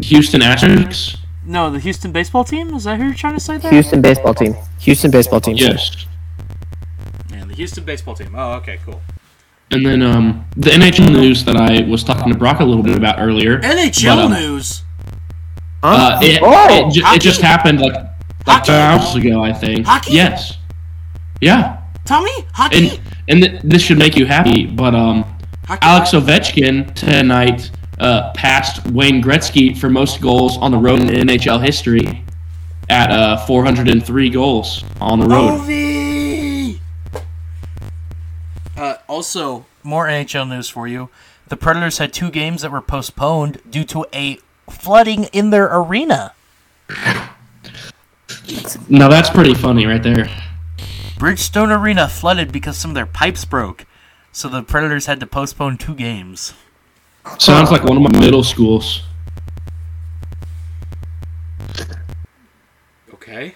[0.00, 1.16] Houston Astros.
[1.44, 2.72] No, the Houston baseball team.
[2.74, 3.70] Is that who you're trying to say there?
[3.72, 4.54] Houston baseball team.
[4.80, 5.56] Houston baseball team.
[5.56, 6.06] Yes.
[7.30, 8.34] Yeah, the Houston baseball team.
[8.36, 9.00] Oh, okay, cool.
[9.70, 12.96] And then um, the NHL news that I was talking to Brock a little bit
[12.96, 13.58] about earlier.
[13.60, 14.82] NHL But, um, news.
[15.82, 17.94] Uh, it, Oh, it, ju- it just happened like
[18.46, 18.66] like Hockey?
[18.66, 19.86] two hours ago, I think.
[19.86, 20.14] Hockey?
[20.14, 20.58] Yes.
[21.40, 21.82] Yeah.
[22.04, 22.88] Tommy, hockey.
[22.88, 25.24] And and th- this should make you happy, but um,
[25.66, 25.80] hockey.
[25.82, 31.64] Alex Ovechkin tonight uh, passed Wayne Gretzky for most goals on the road in NHL
[31.64, 32.24] history
[32.88, 35.60] at uh, 403 goals on the road.
[35.60, 36.80] Ovi!
[38.76, 41.08] Uh, also, more NHL news for you.
[41.48, 44.38] The Predators had two games that were postponed due to a
[44.68, 46.32] flooding in their arena.
[48.88, 50.28] Now that's pretty funny right there.
[51.16, 53.86] Bridgestone Arena flooded because some of their pipes broke.
[54.32, 56.54] So the Predators had to postpone two games.
[57.38, 59.02] Sounds like one of my middle schools.
[63.14, 63.54] Okay.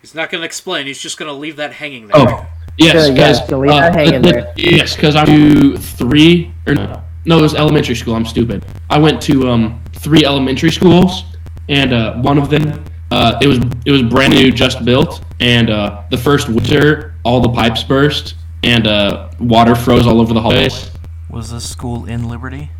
[0.00, 0.86] He's not going to explain.
[0.86, 2.16] He's just going to leave that hanging there.
[2.18, 4.52] Oh, yes, Yeah, yeah, because so leave that hanging there.
[4.56, 8.14] yes, because I do three or no, no, it was elementary school.
[8.14, 8.64] I'm stupid.
[8.88, 11.24] I went to um three elementary schools,
[11.68, 15.70] and uh, one of them uh, it was it was brand new, just built, and
[15.70, 20.40] uh, the first winter all the pipes burst and uh, water froze all over the
[20.40, 20.90] hallways.
[21.28, 22.70] Was this school in Liberty?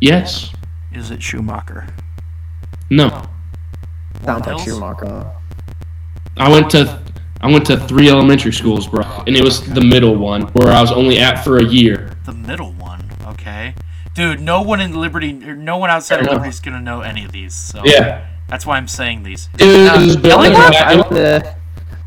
[0.00, 0.52] Yes,
[0.92, 1.86] Is it Schumacher?
[2.90, 3.08] no,
[4.24, 4.64] Sounds like Hills?
[4.64, 5.30] Schumacher.
[6.36, 7.02] I went to
[7.40, 10.80] I went to three elementary schools, bro, and it was the middle one where I
[10.80, 12.16] was only at for a year.
[12.24, 13.08] The middle one.
[13.26, 13.74] Okay.
[14.14, 17.24] Dude, no one in Liberty, no one outside of Liberty is going to know any
[17.24, 17.54] of these.
[17.54, 19.48] So Yeah, That's why I'm saying these.
[19.58, 21.56] it Um, was I, built went to, I, went to, I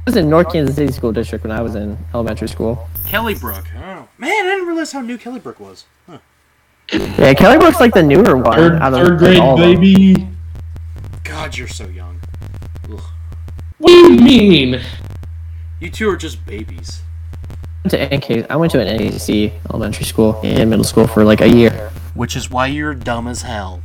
[0.06, 2.88] was in North Kansas City School District when I was in elementary school.
[3.06, 3.66] Kellybrook.
[3.76, 4.08] Oh.
[4.18, 5.88] Man, I didn't realize how new Kellybrook was.
[6.10, 6.20] Huh.
[6.94, 10.30] Yeah, Kellybrook's like the newer one Third, out of third like, grade, all of baby.
[11.26, 12.22] God, you're so young.
[12.94, 13.02] Ugh.
[13.80, 14.80] What do you mean?
[15.82, 17.02] You two are just babies.
[17.84, 21.26] I went to NK, I went to an NAC elementary school and middle school for
[21.26, 21.92] like a year.
[22.14, 23.84] Which is why you're dumb as hell.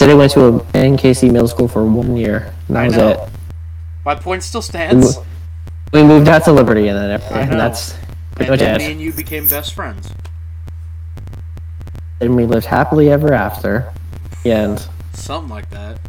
[0.00, 2.96] Then I went to a NKC middle school for one year, and that I was
[2.96, 3.08] know.
[3.10, 3.28] it.
[4.02, 5.18] My point still stands.
[5.92, 7.92] We moved out to Liberty, and then I and that's
[8.34, 10.10] pretty And much then me and you became best friends.
[12.22, 13.92] And we lived happily ever after.
[14.42, 14.88] The end.
[15.12, 16.00] Something like that.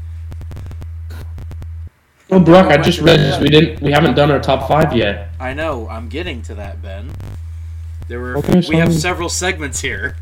[2.29, 3.81] Well, Brock, I just realized we didn't.
[3.81, 5.31] We haven't done our top five yet.
[5.37, 5.89] I know.
[5.89, 7.11] I'm getting to that, Ben.
[8.07, 8.37] There were.
[8.37, 10.15] Okay, we have several segments here.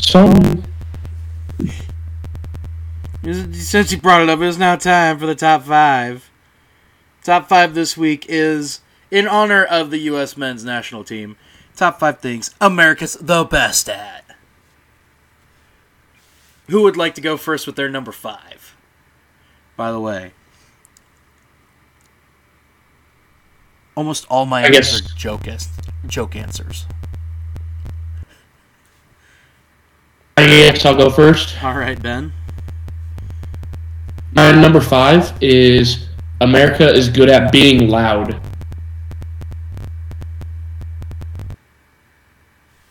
[0.00, 0.64] Some
[3.34, 6.30] Since you brought it up, it's now time for the top five.
[7.24, 8.80] Top five this week is
[9.10, 10.36] in honor of the U.S.
[10.36, 11.36] men's national team.
[11.74, 14.24] Top five things America's the best at.
[16.68, 18.76] Who would like to go first with their number five?
[19.76, 20.32] By the way,
[23.96, 25.42] almost all my I answers guess- are joke,
[26.06, 26.86] joke answers.
[30.38, 31.62] I guess I'll go first.
[31.64, 32.32] All right, Ben.
[34.36, 36.08] My number five is
[36.42, 38.38] America is good at being loud.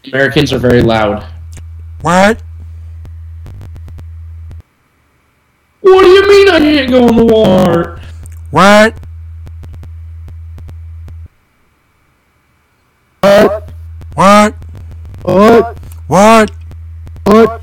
[0.07, 1.23] Americans are very loud.
[2.01, 2.41] What?
[5.81, 8.01] What do you mean I can't go in the war.
[8.49, 8.95] What?
[13.22, 13.69] What?
[14.15, 14.55] What?
[15.22, 15.77] What?
[16.07, 16.51] What?
[17.26, 17.61] What?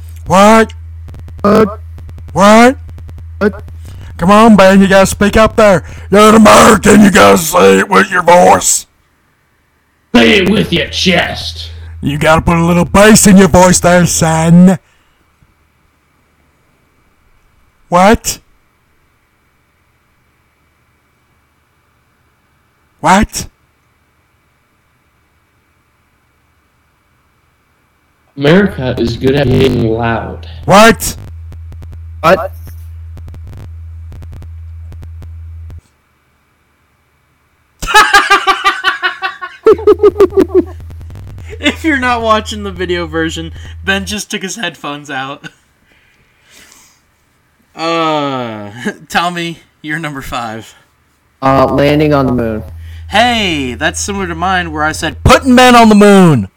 [1.43, 1.81] What?
[2.33, 2.79] What?
[3.41, 3.72] What?
[4.23, 4.29] What?
[4.29, 5.85] Come on, Ben, you gotta speak up there.
[6.11, 8.87] You're an American, you gotta say it with your voice.
[10.15, 11.73] Say it with your chest.
[12.01, 14.79] You gotta put a little bass in your voice there, son.
[17.89, 18.41] What?
[23.01, 23.49] What?
[28.37, 30.49] America is good at being loud.
[30.65, 31.17] What?
[32.21, 32.53] What?
[41.65, 43.53] If you're not watching the video version,
[43.85, 45.49] Ben just took his headphones out.
[47.75, 50.75] Uh, Tommy, you're number five.
[51.41, 52.65] Uh, landing on the moon.
[53.11, 56.49] Hey, that's similar to mine where I said Putting men on the moon.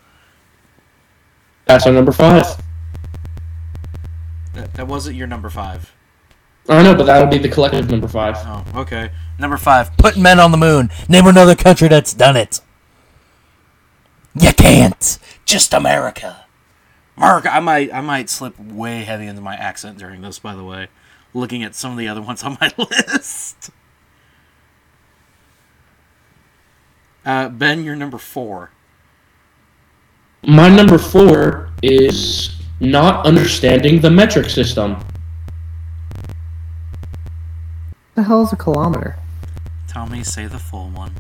[1.66, 2.46] That's our number five.
[4.54, 5.94] that, that wasn't your number five.
[6.68, 8.36] I know, but that would be the collective number five.
[8.40, 9.12] Oh, okay.
[9.38, 9.96] Number five.
[9.98, 10.90] Putting men on the moon.
[11.10, 12.62] Name another country that's done it.
[14.34, 15.18] You can't.
[15.46, 16.46] Just America.
[17.18, 20.64] Mark, I might I might slip way heavy into my accent during this, by the
[20.64, 20.88] way.
[21.34, 23.70] Looking at some of the other ones on my list.
[27.26, 28.72] Uh, ben, you're number four.
[30.44, 34.98] My number four is not understanding the metric system.
[38.16, 39.18] the hell is a kilometer?
[39.96, 41.14] Tommy, say the full one.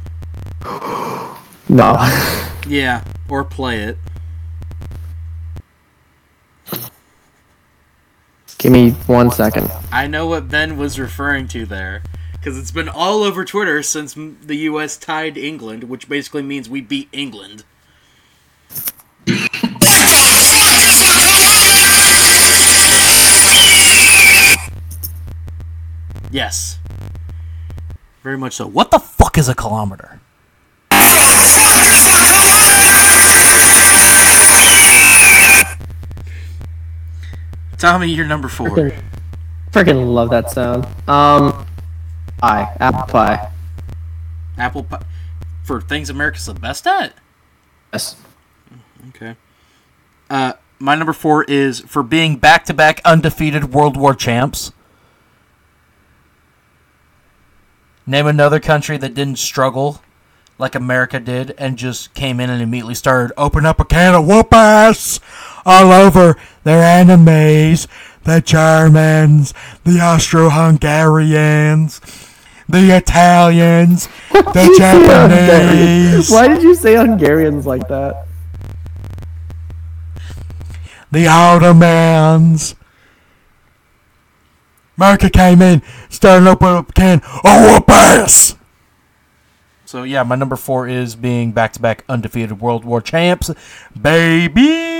[1.69, 1.95] No.
[2.67, 3.97] Yeah, or play it.
[8.57, 9.71] Give me one second.
[9.93, 12.03] I know what Ben was referring to there.
[12.33, 14.97] Because it's been all over Twitter since the U.S.
[14.97, 17.63] tied England, which basically means we beat England.
[26.29, 26.74] Yes.
[28.25, 28.65] Very much so.
[28.65, 30.19] What the fuck is a kilometer?
[37.77, 38.69] Tommy, you're number four.
[38.69, 39.03] Freaking,
[39.71, 40.85] freaking love that sound.
[41.07, 41.67] Um,
[42.39, 43.51] pie, apple pie.
[44.57, 45.05] Apple pie.
[45.63, 47.13] For things America's the best at?
[47.93, 48.15] Yes.
[49.09, 49.35] Okay.
[50.31, 54.71] Uh, my number four is for Being back to back undefeated World War champs.
[58.07, 60.01] Name another country that didn't struggle
[60.57, 64.27] like America did and just came in and immediately started open up a can of
[64.27, 65.19] whoop ass
[65.65, 67.87] all over their enemies.
[68.23, 69.53] The Germans,
[69.83, 71.99] the Austro Hungarians,
[72.69, 78.25] the Italians, the Japanese, Why did you say Hungarians like that?
[81.11, 82.75] the Ottomans.
[84.97, 88.55] America came in, started open up a can of whoop ass.
[89.85, 93.51] So yeah, my number four is being back-to-back undefeated World War champs,
[93.99, 94.93] baby.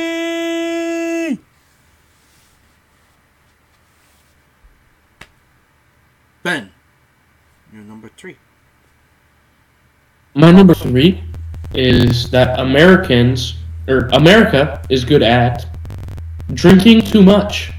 [6.44, 6.72] Ben.
[7.74, 8.38] You're number three.
[10.36, 11.24] My number three
[11.74, 13.56] is that Americans
[13.88, 15.66] or America is good at
[16.54, 17.72] drinking too much.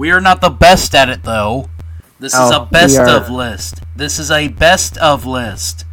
[0.00, 1.68] We are not the best at it, though.
[2.18, 3.06] This is Oh, a best are.
[3.06, 3.82] of list.
[3.94, 5.84] This is a best of list.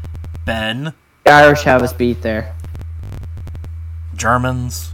[0.46, 0.94] Ben.
[1.26, 2.56] The Irish have us beat there.
[4.16, 4.94] Germans,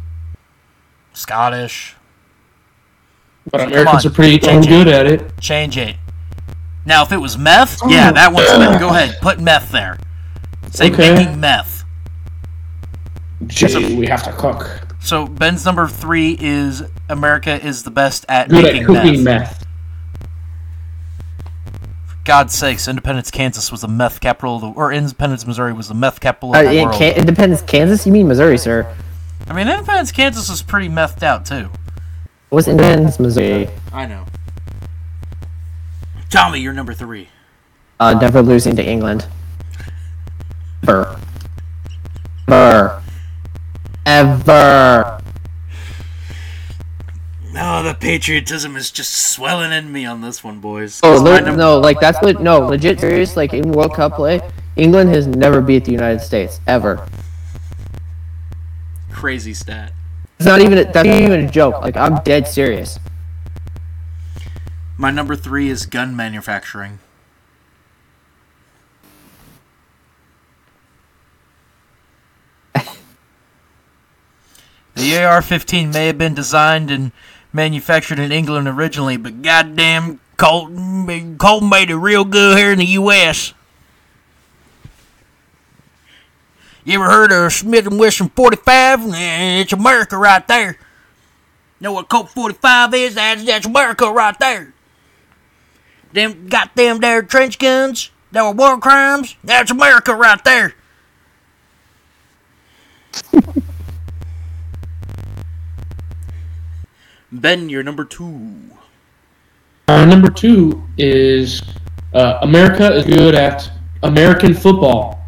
[1.13, 1.95] Scottish.
[3.51, 5.39] But Come Americans are pretty damn good at it.
[5.39, 5.95] Change it.
[6.83, 8.79] Now, if it was meth, yeah, that one's meth.
[8.79, 9.99] Go ahead, put meth there.
[10.71, 11.13] Say Okay.
[11.13, 11.83] making meth.
[13.45, 14.82] Gee, we have to cook.
[15.03, 19.59] So Ben's number three is America is the best at Good at making cooking meth.
[19.59, 19.67] meth.
[22.23, 25.93] God's sakes, Independence, Kansas was the meth capital of the, or Independence, Missouri was the
[25.93, 26.95] meth capital Uh, of the world.
[26.95, 28.05] can Independence, Kansas?
[28.05, 28.87] You mean Missouri, sir?
[29.49, 31.69] I mean, Independence, Kansas is pretty methed out too.
[32.47, 33.67] What's Independence, Missouri?
[33.91, 34.23] I know.
[36.29, 37.27] Tommy, you're number three.
[37.99, 39.27] Uh, never losing to England.
[40.87, 41.19] Ever.
[42.47, 43.02] Ever.
[44.05, 45.19] Ever.
[47.53, 50.99] No, the patriotism is just swelling in me on this one, boys.
[51.03, 54.15] Oh my le- num- no, like that's what, no, legit serious, like in World Cup
[54.15, 54.41] play,
[54.75, 57.07] England has never beat the United States, ever.
[59.11, 59.93] Crazy stat.
[60.39, 62.99] It's not even, a, that's not even a joke, like I'm dead serious.
[64.97, 66.97] My number three is gun manufacturing.
[74.95, 77.11] The AR-15 may have been designed and
[77.51, 82.85] manufactured in England originally, but goddamn, Colton, Colton made it real good here in the
[82.85, 83.53] U.S.
[86.85, 89.13] You ever heard of Smith & Wesson 45?
[89.13, 90.77] Eh, It's America right there.
[91.79, 93.15] Know what Colt 45 is?
[93.15, 94.73] That's, that's America right there.
[96.13, 99.35] Them them there trench guns that were war crimes.
[99.43, 100.75] That's America right there.
[107.33, 108.55] Ben, you're number two.
[109.87, 111.63] Uh, number two is
[112.13, 113.69] uh, America is good at
[114.03, 115.19] American football.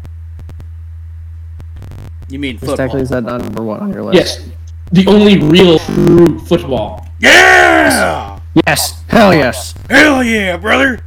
[2.28, 4.16] You mean Exactly, is that not number one on your list?
[4.16, 4.48] Yes,
[4.92, 7.06] the only real true football.
[7.18, 8.38] Yeah!
[8.66, 9.02] Yes.
[9.08, 9.74] Hell yes.
[9.90, 11.00] Hell yeah, brother!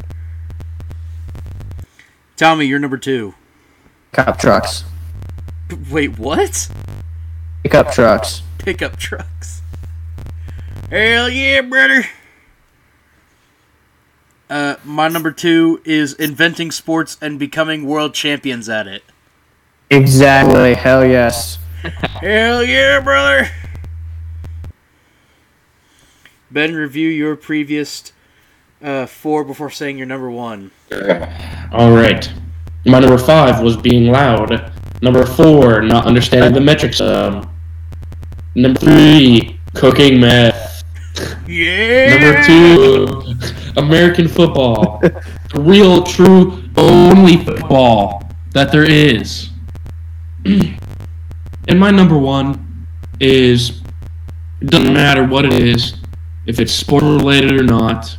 [2.35, 3.35] Tommy, you're number two.
[4.11, 4.83] Cop trucks.
[5.89, 6.69] Wait, what?
[7.63, 8.43] Pickup trucks.
[8.57, 9.58] Pickup trucks.
[10.89, 12.03] Hell yeah, brother!
[14.49, 19.03] Uh, my number two is inventing sports and becoming world champions at it.
[19.91, 20.73] Exactly.
[20.73, 21.59] Hell yes.
[21.83, 23.51] Hell yeah, brother!
[26.49, 28.11] Ben, review your previous
[28.81, 30.71] uh, four before saying your number one.
[31.71, 32.33] All right.
[32.87, 34.73] My number five was being loud.
[35.03, 36.99] Number four, not understanding the metrics.
[36.99, 37.47] Um,
[38.55, 40.78] number three, cooking meth.
[41.47, 42.17] Yeah!
[42.17, 43.07] Number two,
[43.77, 45.01] uh, American football.
[45.49, 48.21] The real, true, only football
[48.51, 49.49] that there is.
[50.45, 52.85] and my number one
[53.19, 53.81] is
[54.61, 55.95] it doesn't matter what it is,
[56.45, 58.15] if it's sport related or not,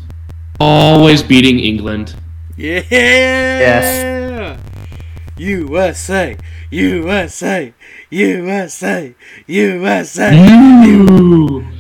[0.59, 2.17] always beating England.
[2.57, 2.83] Yeah!
[2.91, 4.11] Yes.
[5.37, 6.37] USA!
[6.71, 7.73] USA!
[8.11, 9.15] USA!
[9.47, 10.85] USA!
[10.85, 11.80] You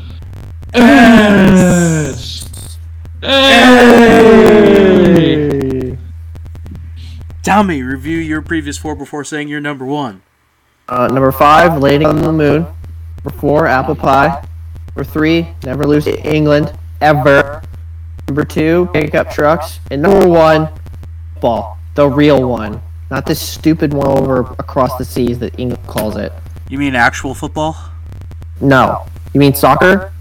[0.74, 2.78] yes.
[3.20, 4.10] Hey!
[7.42, 10.22] Tommy, review your previous four before saying your number one.
[10.88, 12.66] Uh, number five, landing on the moon.
[13.24, 14.46] Number four, apple pie.
[14.88, 17.62] Number three, never lose to England ever.
[18.28, 19.80] Number two, pickup trucks.
[19.90, 20.68] And number one,
[21.40, 21.78] Ball.
[21.94, 22.80] The real one,
[23.10, 26.32] not this stupid one over across the seas that England calls it.
[26.68, 27.76] You mean actual football?
[28.60, 30.12] No, you mean soccer?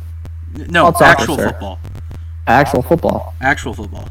[0.56, 1.80] No, soccer, actual football.
[2.48, 3.34] Actual football.
[3.42, 4.10] Actual football.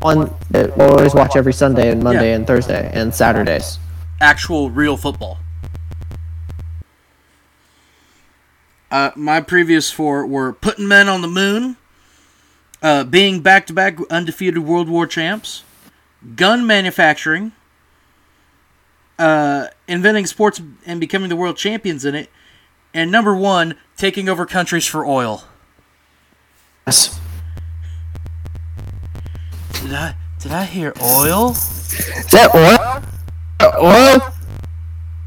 [0.00, 3.78] One that we'll always watch every Sunday and Monday and Thursday and Saturdays.
[4.20, 5.38] Actual real football.
[8.90, 11.76] Uh, my previous four were putting men on the moon,
[12.82, 15.64] uh, being back to back undefeated World War champs,
[16.36, 17.52] gun manufacturing,
[19.18, 22.28] uh, inventing sports and becoming the world champions in it,
[22.94, 25.44] and number one, taking over countries for oil.
[26.86, 27.18] Yes.
[29.74, 31.50] Did I did I hear oil?
[31.50, 33.02] Is that oil?
[33.80, 34.20] Oil?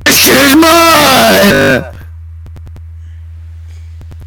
[0.05, 1.99] Excuse me!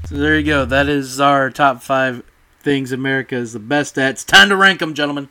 [0.09, 0.65] So there you go.
[0.65, 2.23] That is our top five
[2.61, 4.13] things America is the best at.
[4.13, 5.29] It's time to rank them, gentlemen.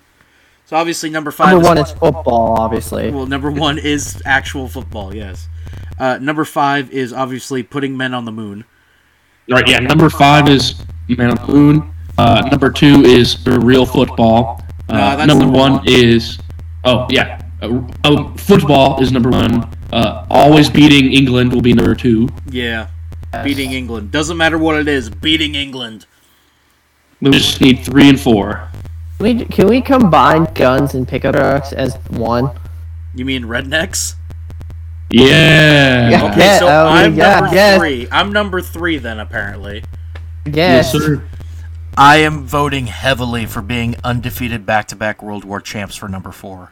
[0.66, 1.50] So obviously number five.
[1.50, 3.10] Number is- one is football, obviously.
[3.10, 5.16] Well, number one is actual football.
[5.16, 5.48] Yes.
[6.00, 8.66] Uh, number five is obviously putting men on the moon.
[9.50, 9.68] Right.
[9.68, 9.80] yeah.
[9.80, 10.76] Number five is
[11.08, 11.94] Man on the Moon.
[12.18, 14.62] Uh, number two is real football.
[14.90, 15.88] Uh, that's number number one, one.
[15.88, 16.38] is
[16.84, 19.70] oh yeah, uh, oh, football is number one.
[19.92, 22.28] Uh, always beating England will be number two.
[22.50, 22.88] Yeah.
[23.44, 24.12] Beating England.
[24.12, 25.10] Doesn't matter what it is.
[25.10, 26.06] Beating England.
[27.22, 28.70] We just need three and four.
[29.20, 32.52] We, can we combine guns and pickup trucks as one?
[33.16, 34.14] You mean rednecks?
[35.10, 36.10] Yeah.
[36.10, 36.32] Yeah.
[36.32, 37.78] Okay, so oh, I'm yeah, number yeah.
[37.78, 38.08] three.
[38.12, 39.84] I'm number three then, apparently.
[40.46, 40.94] Yes.
[40.94, 41.24] Yes, sir.
[41.98, 46.72] I am voting heavily for being undefeated back-to-back World War champs for number four.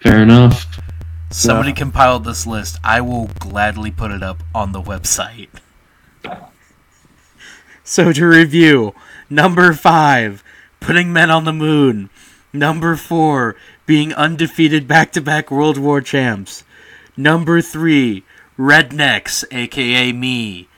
[0.00, 0.66] Fair enough.
[1.30, 2.78] Somebody compiled this list.
[2.84, 5.48] I will gladly put it up on the website.
[7.84, 8.94] So to review,
[9.28, 10.44] number five,
[10.78, 12.10] putting men on the moon.
[12.52, 13.56] Number four,
[13.86, 16.62] being undefeated back-to-back World War champs.
[17.16, 18.24] Number three,
[18.58, 20.68] rednecks, aka me.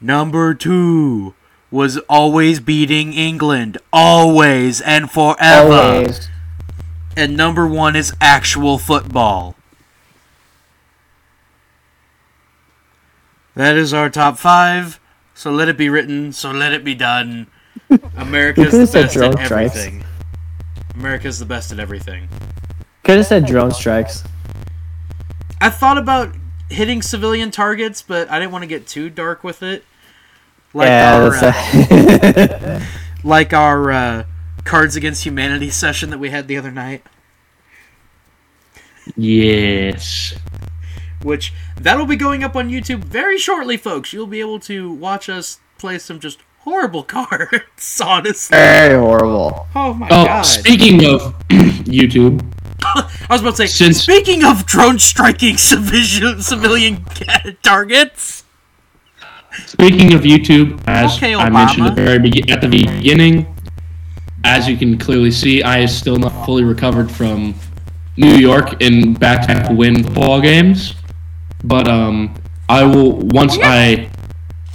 [0.00, 1.34] Number two
[1.70, 5.72] was always beating England, always and forever.
[5.72, 6.28] Always.
[7.16, 9.56] And number one is actual football.
[13.54, 15.00] That is our top five.
[15.34, 16.32] So let it be written.
[16.32, 17.46] So let it be done.
[18.16, 19.50] America's the best at strikes.
[19.50, 20.04] everything.
[20.94, 22.28] America's the best at everything.
[23.04, 24.24] Could have said drone strikes.
[25.64, 26.34] I thought about
[26.70, 29.84] hitting civilian targets, but I didn't want to get too dark with it.
[30.72, 32.84] Like yeah, our uh,
[33.24, 34.24] like our uh,
[34.64, 37.02] Cards Against Humanity session that we had the other night,
[39.16, 40.34] Yes.
[41.22, 44.12] which that'll be going up on YouTube very shortly, folks.
[44.12, 48.00] You'll be able to watch us play some just horrible cards.
[48.04, 49.66] Honestly, very horrible.
[49.74, 50.42] oh my Oh, god!
[50.42, 52.40] speaking of YouTube,
[52.94, 57.04] I was about to say, Since- speaking of drone striking civilian civilian
[57.62, 58.44] targets.
[59.66, 63.46] speaking of YouTube, as Okay, I mentioned at the very be- at the beginning,
[64.44, 67.54] as you can clearly see, I is still not fully recovered from
[68.16, 70.94] New York in back-to-back win ball games.
[71.64, 72.34] But um,
[72.68, 74.10] I will once I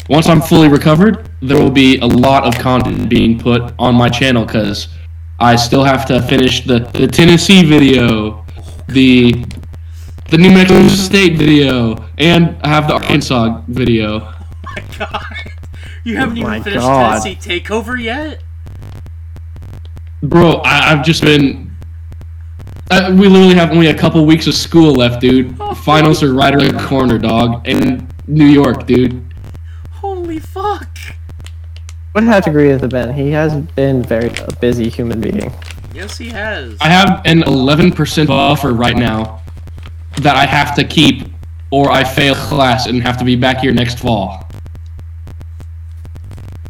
[0.09, 4.09] once I'm fully recovered, there will be a lot of content being put on my
[4.09, 4.87] channel because
[5.39, 8.45] I still have to finish the, the Tennessee video,
[8.87, 9.45] the
[10.29, 14.33] the New Mexico State video, and I have the Arkansas video.
[14.71, 15.23] Oh my god,
[16.03, 17.23] you haven't even finished God.
[17.23, 18.43] Tennessee Takeover yet.
[20.21, 21.75] Bro, I, I've just been.
[22.91, 25.57] Uh, we literally have only a couple weeks of school left, dude.
[25.77, 27.67] Finals are right around the corner, dog.
[27.67, 29.33] In New York, dude.
[29.91, 30.88] Holy fuck!
[32.15, 33.13] Would have to agree with the Ben.
[33.13, 35.53] He has been very a busy human being.
[35.93, 36.77] Yes, he has.
[36.81, 39.41] I have an 11% buffer right now
[40.17, 41.27] that I have to keep,
[41.71, 44.47] or I fail class and have to be back here next fall.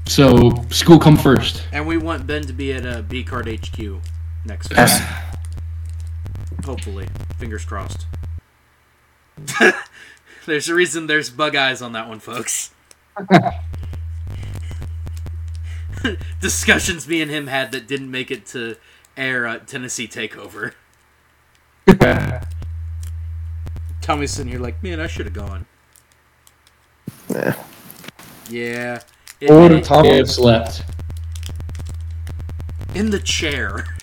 [0.08, 1.64] So, school come first.
[1.72, 4.02] And we want Ben to be at uh, B Card HQ
[4.46, 4.80] next week.
[6.66, 7.08] Hopefully.
[7.38, 8.08] Fingers crossed.
[10.46, 12.72] there's a reason there's bug eyes on that one, folks.
[16.42, 18.76] Discussions me and him had that didn't make it to
[19.18, 20.74] air uh, Tennessee Takeover.
[24.02, 25.66] Tommy's sitting here like, man, I should have gone.
[27.30, 27.64] Yeah.
[28.50, 29.02] Yeah.
[29.42, 30.84] It- Or it- Tom- It's left.
[32.96, 33.86] in the chair.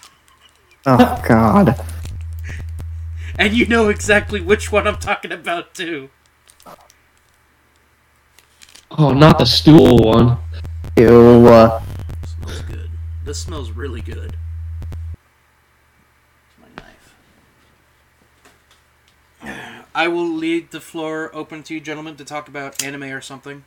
[0.89, 1.85] Oh God.
[3.41, 6.11] And you know exactly which one I'm talking about, too.
[8.97, 10.39] Oh, not the stool one.
[10.97, 11.49] Ew.
[11.49, 11.86] uh, Smells good.
[13.27, 14.37] This smells really good.
[14.83, 14.91] It's
[16.61, 17.15] my knife.
[19.97, 23.65] I will leave the floor open to you, gentlemen, to talk about anime or something.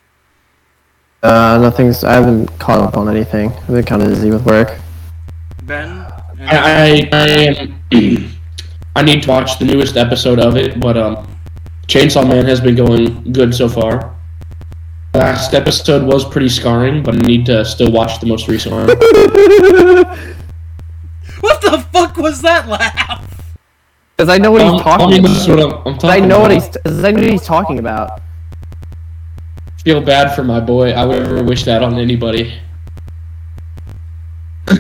[1.22, 2.06] Uh, nothing's.
[2.06, 3.52] I haven't caught up on anything.
[3.52, 4.80] I've been kind of busy with work.
[5.64, 5.90] Ben,
[6.40, 7.84] I, I, I am.
[8.95, 11.27] I need to watch the newest episode of it, but um,
[11.88, 14.15] Chainsaw Man has been going good so far.
[15.19, 18.87] Last episode was pretty scarring, but I need to still watch the most recent one.
[21.41, 23.51] what the fuck was that laugh?
[24.17, 25.57] Cause I know what he's talking mean, that's about.
[25.57, 26.69] what I'm, I'm talking I know what he's.
[26.69, 28.21] Cause I know what he's talking about.
[29.83, 30.91] Feel bad for my boy.
[30.91, 32.57] I would never wish that on anybody.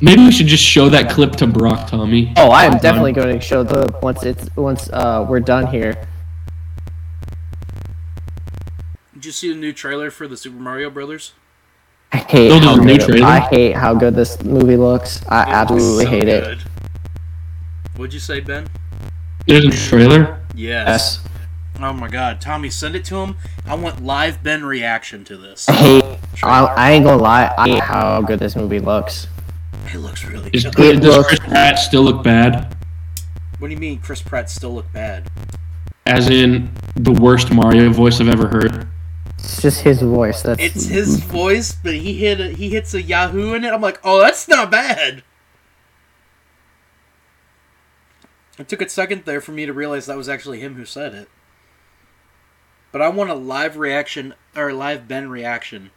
[0.00, 2.32] Maybe we should just show that clip to Brock, Tommy.
[2.38, 6.08] Oh, I am definitely going to show the once it's once uh we're done here.
[9.26, 11.32] You see the new trailer for the Super Mario Brothers?
[12.12, 13.26] I hate there's how a new good it- trailer?
[13.26, 15.20] I hate how good this movie looks.
[15.28, 16.58] I It absolutely so hate it.
[17.96, 18.68] What'd you say, Ben?
[19.46, 20.40] There's a trailer.
[20.54, 20.86] Yes.
[20.88, 21.20] Yes.
[21.78, 23.36] Oh my god, Tommy, send it to him.
[23.66, 25.68] I want live Ben reaction to this.
[25.68, 26.04] I hate.
[26.42, 27.52] I, I ain't gonna lie.
[27.58, 29.26] I hate how good this movie looks.
[29.92, 30.96] It looks really Is, good.
[30.96, 32.74] It does looks- Chris Pratt still look bad?
[33.58, 35.30] What do you mean Chris Pratt still look bad?
[36.06, 38.88] As in the worst Mario voice I've ever heard.
[39.46, 40.42] It's just his voice.
[40.42, 43.72] That's It's his voice, but he hit a, he hits a Yahoo in it.
[43.72, 45.22] I'm like, oh, that's not bad.
[48.58, 51.14] It took a second there for me to realize that was actually him who said
[51.14, 51.28] it.
[52.90, 55.92] But I want a live reaction or live Ben reaction.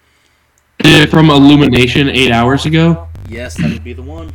[1.09, 3.07] From Illumination eight hours ago.
[3.27, 4.31] Yes, that would be the one.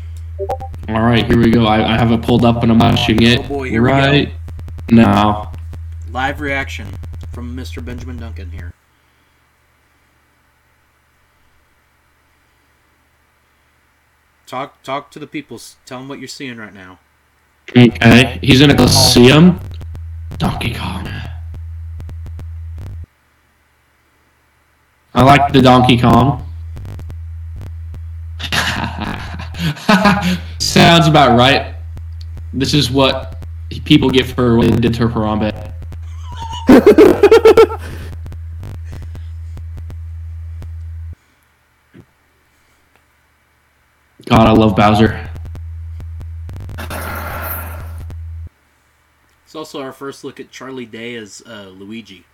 [0.88, 1.66] All right, here we go.
[1.66, 3.94] I, I have it pulled up and I'm watching it Oh boy, here we go.
[3.94, 4.32] right
[4.90, 5.52] now.
[6.10, 6.88] Live reaction
[7.32, 7.82] from Mr.
[7.84, 8.72] Benjamin Duncan here.
[14.46, 15.60] Talk talk to the people.
[15.86, 16.98] Tell them what you're seeing right now.
[17.70, 19.58] Okay, he's in a Coliseum.
[20.36, 21.08] Donkey Kong.
[25.14, 26.44] I like the Donkey Kong.
[30.58, 31.76] Sounds about right.
[32.52, 33.42] This is what
[33.84, 35.72] people get for what they did to Harambe.
[44.26, 45.28] God, I love Bowser.
[49.44, 52.24] It's also our first look at Charlie Day as uh, Luigi,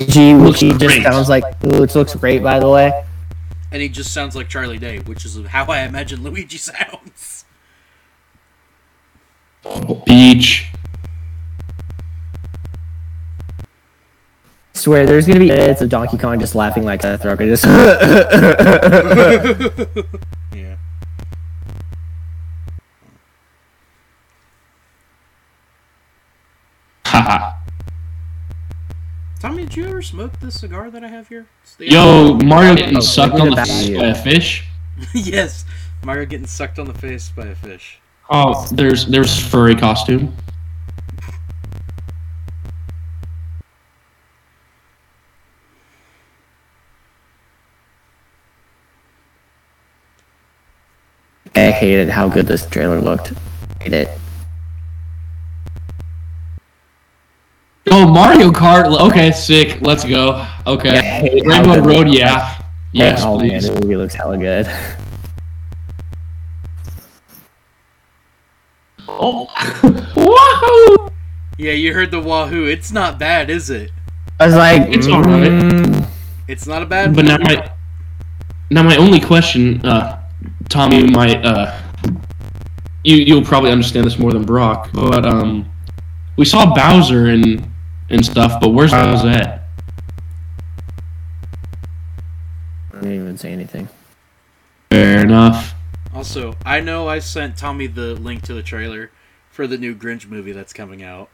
[0.00, 1.02] Luigi, Looks which just great.
[1.02, 3.04] sounds like which looks great by the way.
[3.70, 7.44] and he just sounds like Charlie Day, which is how I imagine Luigi sounds.
[10.06, 10.66] Beach.
[14.74, 17.38] I swear, there's gonna be minutes of Donkey Kong just laughing like a throat.
[17.40, 17.64] Just
[20.54, 20.71] Yeah.
[27.12, 27.52] Haha.
[29.40, 31.46] Tommy, did you ever smoke this cigar that I have here?
[31.62, 33.98] It's the- Yo, Mario getting Oh, sucked on the face view.
[33.98, 34.64] by a fish.
[35.14, 35.64] yes,
[36.04, 37.98] Mario getting sucked on the face by a fish.
[38.30, 40.34] Oh, there's there's furry costume.
[51.54, 53.32] I hated how good this trailer looked.
[53.80, 54.18] Hate it.
[57.90, 58.86] Oh, Mario Kart.
[59.10, 59.80] Okay, sick.
[59.80, 60.46] Let's go.
[60.66, 60.94] Okay.
[60.94, 62.08] Yeah, I Rainbow Road.
[62.08, 62.58] Yeah.
[62.92, 63.68] Yes, oh man, please.
[63.68, 64.66] this movie looks hella good.
[69.08, 69.46] Oh.
[70.16, 71.08] Wahoo!
[71.58, 72.66] Yeah, you heard the wahoo.
[72.66, 73.90] It's not bad, is it?
[74.40, 75.50] I was like, It's alright.
[75.50, 76.06] mm,
[76.48, 77.14] It's not a bad.
[77.14, 77.70] But now my
[78.70, 80.20] now my only question, uh,
[80.68, 81.78] Tommy might uh,
[83.04, 85.70] you you'll probably understand this more than Brock, but um,
[86.36, 87.68] we saw Bowser and
[88.12, 89.62] and stuff, but where's Bowser at?
[92.92, 93.88] I didn't even say anything.
[94.90, 95.74] Fair enough.
[96.14, 99.10] Also, I know I sent Tommy the link to the trailer
[99.50, 101.30] for the new Grinch movie that's coming out.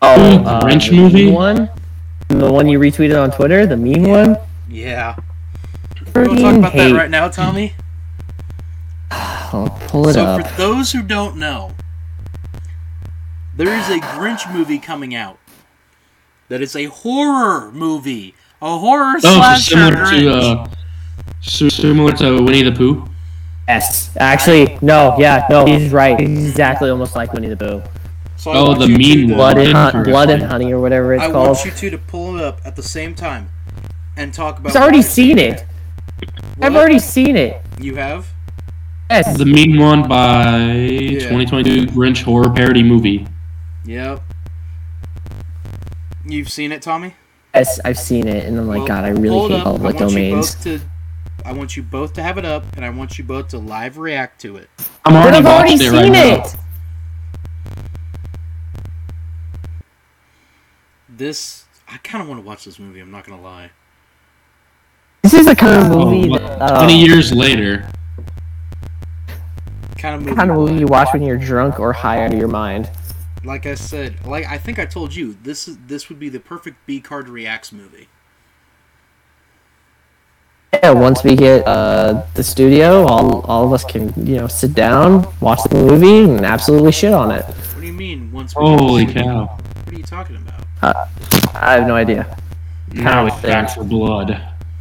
[0.00, 1.30] Oh, uh, Grinch the movie?
[1.30, 1.68] one,
[2.28, 4.36] the one you retweeted on Twitter, the mean one.
[4.68, 5.16] Yeah.
[6.14, 7.74] We'll talk Freaking about that right now, Tommy.
[9.10, 10.46] I'll pull it so, up.
[10.46, 11.72] for those who don't know,
[13.56, 15.38] there is a Grinch movie coming out
[16.52, 18.34] that is a horror movie.
[18.60, 20.20] A horror Oh, so slash similar Grinch.
[20.20, 20.68] to uh,
[21.40, 23.08] so similar to Winnie the Pooh.
[23.66, 26.18] Yes, actually, no, yeah, no, he's right.
[26.20, 27.82] He's exactly almost like Winnie the Pooh.
[28.36, 30.02] So Oh, the mean two to- Blood and Interesting.
[30.04, 31.46] Blood and Honey or whatever it's I called.
[31.56, 33.48] want you two to pull it up at the same time
[34.16, 34.76] and talk about.
[34.76, 35.64] I've already what- seen it.
[36.60, 37.60] I've already seen it.
[37.80, 38.28] You have?
[39.10, 39.36] Yes.
[39.38, 40.58] The Mean One by
[41.20, 43.26] 2022 Grinch horror parody movie.
[43.84, 44.22] Yep.
[46.24, 47.14] You've seen it, Tommy?
[47.54, 49.64] Yes, I've seen it, and I'm like, Well, God, I really hold hate up.
[49.64, 50.54] public I want You domains.
[50.54, 50.80] both to,
[51.44, 53.98] I want you both to have it up, and I want you both to live
[53.98, 54.68] react to it.
[55.04, 56.44] I'm But already I've already watching it right seen now.
[56.44, 56.56] it.
[61.08, 63.00] This, I kind of want to watch this movie.
[63.00, 63.70] I'm not gonna lie.
[65.22, 67.86] This is the kind of Oh, movie what- that, uh, 20 years later.
[69.98, 70.34] Kind of movie.
[70.36, 72.90] kind of movie you watch when you're drunk or high out of your mind.
[73.44, 76.40] Like I said, like I think I told you, this is this would be the
[76.40, 78.08] perfect B card reacts movie.
[80.74, 84.74] Yeah, once we get uh, the studio, all, all of us can, you know, sit
[84.74, 87.44] down, watch the movie, and absolutely shit on it.
[87.44, 88.32] What do you mean?
[88.32, 89.44] Once we Holy cow.
[89.44, 91.08] What are you talking about?
[91.54, 92.36] I have no idea.
[92.92, 94.40] Now it's of back for blood.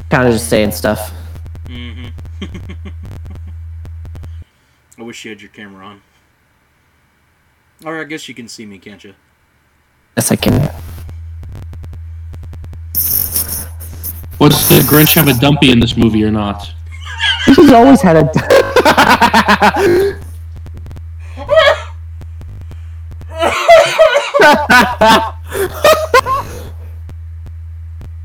[0.10, 1.14] Kind of just saying stuff.
[1.66, 2.08] Mm-hmm.
[4.98, 6.02] I wish you had your camera on.
[7.84, 9.16] Or I guess you can see me, can't you?
[10.16, 10.72] Yes, I can.
[14.38, 16.72] What's the Grinch have a dumpy in this movie or not?
[17.46, 18.24] He's always had a.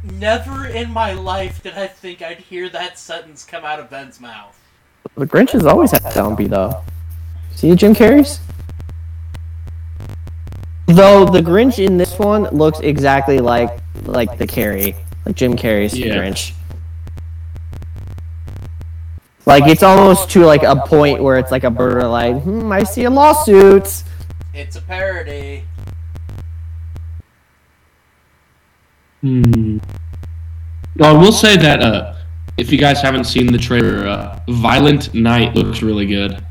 [0.04, 4.18] Never in my life did I think I'd hear that sentence come out of Ben's
[4.20, 4.58] mouth.
[5.16, 6.82] the Grinch has always had a dumpy, though.
[7.54, 8.40] See the Jim Carrey's?
[10.86, 13.70] Though the Grinch in this one looks exactly like
[14.04, 14.94] like the Carrey,
[15.24, 16.14] like Jim Carrey's Yeah.
[16.16, 16.52] Grinch.
[19.46, 22.82] Like it's almost to like a point where it's like a bird like, hmm, I
[22.82, 24.02] see a lawsuit.
[24.54, 25.64] It's a parody.
[29.22, 29.78] Hmm.
[30.96, 32.14] Well, I will say that uh,
[32.56, 36.42] if you guys haven't seen the trailer, uh, Violent Night looks really good.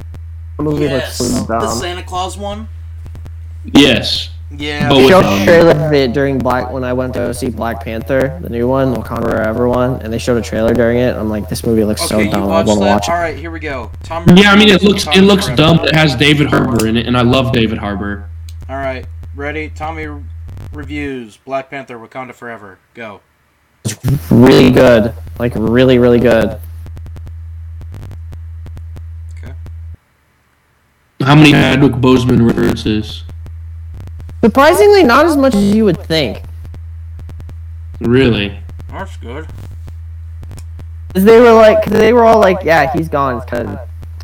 [0.57, 1.67] The movie Yes, looks so the.
[1.67, 2.67] Santa Claus one.
[3.73, 4.29] Yes.
[4.51, 4.89] Yeah.
[4.89, 7.49] But with, showed um, a trailer of it during Black when I went to see
[7.49, 11.15] Black Panther, the new one, Wakanda Forever one, and they showed a trailer during it.
[11.15, 12.43] I'm like, this movie looks so Okay, you dumb.
[12.43, 13.11] I want to watch it.
[13.11, 13.91] All right, here we go.
[14.03, 14.25] Tom.
[14.35, 15.57] Yeah, I mean it reviews looks it looks Forever.
[15.57, 15.79] dumb.
[15.85, 18.29] It has David Harbour in it, and I love David Harbour.
[18.69, 19.05] All right,
[19.35, 19.69] ready?
[19.69, 20.07] Tommy
[20.71, 22.79] reviews Black Panther: Wakanda Forever.
[22.93, 23.21] Go.
[23.83, 26.59] It's really good, like really, really good.
[29.37, 29.53] Okay.
[31.21, 33.24] How many Chadwick Boseman references?
[34.45, 36.43] Surprisingly, not as much as you would think.
[37.99, 38.59] Really?
[38.91, 39.47] That's good.
[41.15, 43.37] 'Cause they were like, cause they were all like, yeah, he's gone.
[43.37, 43.79] It's kind of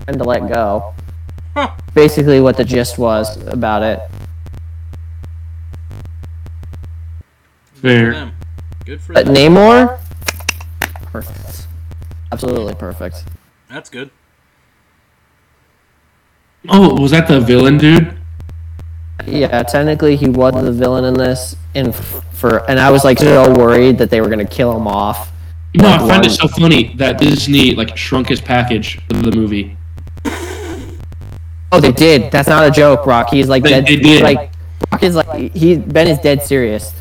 [0.06, 0.93] time to let go.
[1.56, 1.72] Huh.
[1.95, 3.99] Basically, what the gist was about it.
[7.73, 8.11] For Fair.
[8.11, 8.34] them.
[8.85, 9.34] Good for But them.
[9.34, 9.99] Namor,
[11.11, 11.65] perfect.
[12.31, 13.23] Absolutely perfect.
[13.72, 14.11] That's good.
[16.69, 18.20] Oh, was that the villain dude?
[19.27, 23.53] Yeah, technically he was the villain in this, and for and I was like so
[23.53, 25.31] worried that they were gonna kill him off.
[25.76, 29.77] No, I find it so funny that Disney like shrunk his package for the movie.
[31.72, 32.31] Oh, they did.
[32.31, 33.30] That's not a joke, Rock.
[33.30, 33.85] He's like They- dead.
[33.85, 34.23] they he's did.
[34.23, 34.52] like
[34.91, 36.93] Rock is like he Ben is dead serious.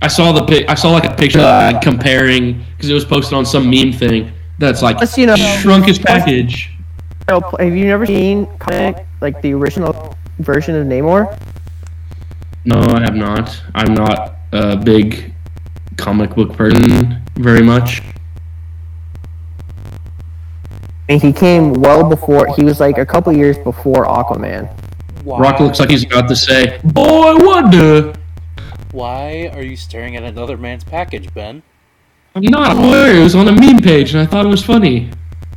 [0.00, 0.68] I saw the pic.
[0.68, 4.32] I saw like a picture uh, comparing because it was posted on some meme thing.
[4.58, 6.70] That's like plus, you know, shrunk his package.
[7.28, 11.38] Have you never seen comic like the original version of Namor?
[12.64, 13.60] No, I have not.
[13.74, 15.34] I'm not a big
[15.96, 18.02] comic book person very much.
[21.08, 22.46] And he came well before.
[22.54, 24.72] He was like a couple years before Aquaman.
[25.22, 28.14] Why, Rock looks like he's about to say, "Boy, wonder."
[28.94, 31.62] why are you staring at another man's package, Ben?
[32.36, 33.14] I'm not aware.
[33.14, 35.10] It was on a meme page, and I thought it was funny.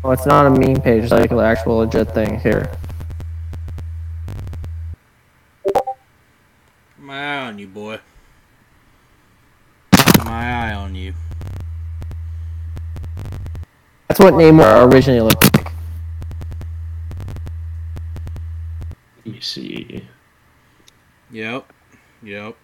[0.04, 1.04] Well, it's not a meme page.
[1.04, 2.72] It's like an actual legit thing here.
[7.08, 8.02] My eye on you, boy.
[10.26, 11.14] My eye on you.
[14.10, 15.72] That's what Namor originally looked like.
[19.26, 20.06] Let me see.
[21.32, 21.72] Yep.
[22.24, 22.58] Yep.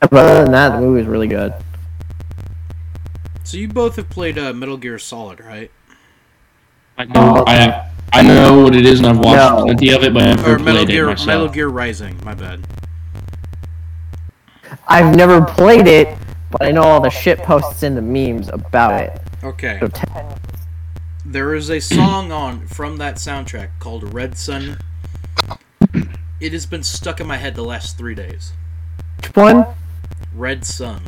[0.00, 1.54] But other than that, the movie was really good.
[3.50, 5.72] So you both have played uh, Metal Gear Solid, right?
[6.96, 7.42] I know.
[7.48, 9.64] I I know what it is, and I've watched No.
[9.64, 11.26] plenty of it, but I've Or never Metal played it Gear myself.
[11.26, 12.16] Metal Gear Rising.
[12.24, 12.64] My bad.
[14.86, 16.16] I've never played it,
[16.52, 19.20] but I know all the shit posts and the memes about it.
[19.42, 19.78] Okay.
[19.80, 20.04] So t-
[21.24, 24.78] There is a song on from that soundtrack called Red Sun.
[26.38, 28.52] It has been stuck in my head the last three days.
[29.24, 29.66] which one?
[30.36, 31.02] Red Sun.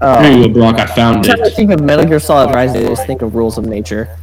[0.00, 0.22] Oh.
[0.22, 0.78] There you go, Brock.
[0.78, 1.54] I found Every time I it.
[1.54, 4.16] think of Metal Gear Solid Rising, I just think of Rules of Nature.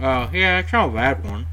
[0.00, 1.46] Oh, yeah, it's not a bad one.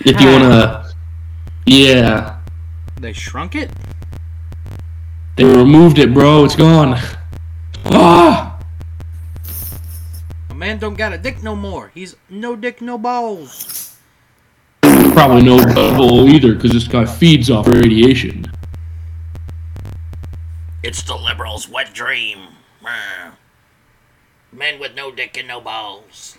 [0.00, 0.90] If you wanna,
[1.66, 2.38] yeah,
[2.98, 3.70] They shrunk it?
[5.36, 6.44] they removed it, bro.
[6.44, 6.98] It's gone.
[7.86, 8.51] Ah!
[10.62, 11.90] A man don't got a dick no more.
[11.92, 13.96] He's no dick, no balls.
[14.80, 18.46] Probably no bubble either, because this guy feeds off radiation.
[20.84, 22.46] It's the liberal's wet dream.
[24.52, 26.38] Men with no dick and no balls.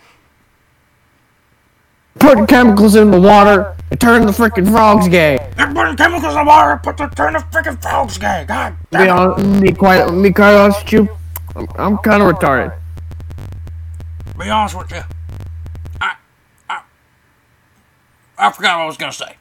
[2.17, 5.51] Putting chemicals in the water and turn the freaking frogs gay.
[5.57, 8.45] They're putting chemicals in the water, put the turn of freaking frogs gay.
[8.47, 9.09] God Be, damn it.
[9.09, 11.09] on, be quite, be quite honest with you,
[11.57, 12.79] I'm, I'm kind of retarded.
[14.37, 15.01] Be honest with you.
[16.01, 16.15] I,
[16.69, 16.81] I,
[18.37, 19.37] I forgot what I was gonna say.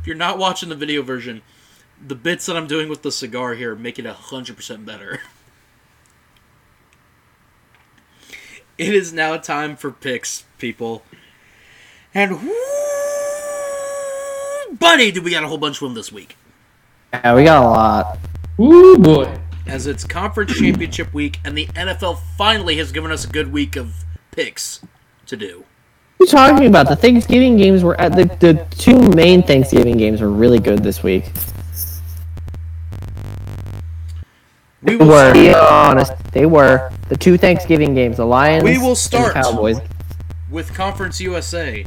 [0.00, 1.42] if you're not watching the video version,
[2.06, 5.20] the bits that I'm doing with the cigar here make it hundred percent better.
[8.78, 11.02] It is now time for picks, people.
[12.14, 12.54] And whoo,
[14.78, 16.36] buddy, did we got a whole bunch of them this week?
[17.12, 18.18] Yeah, we got a lot.
[18.60, 19.36] Ooh boy.
[19.68, 23.76] As it's conference championship week, and the NFL finally has given us a good week
[23.76, 24.80] of picks
[25.26, 25.64] to do.
[26.16, 26.88] What are you talking about?
[26.88, 31.02] The Thanksgiving games were at the, the two main Thanksgiving games were really good this
[31.02, 31.30] week.
[34.82, 35.32] We They will, were.
[35.32, 38.16] Be honest, they were the two Thanksgiving games.
[38.16, 38.64] The Lions.
[38.64, 39.34] We will and start.
[39.34, 39.78] the Cowboys.
[40.50, 41.84] with Conference USA,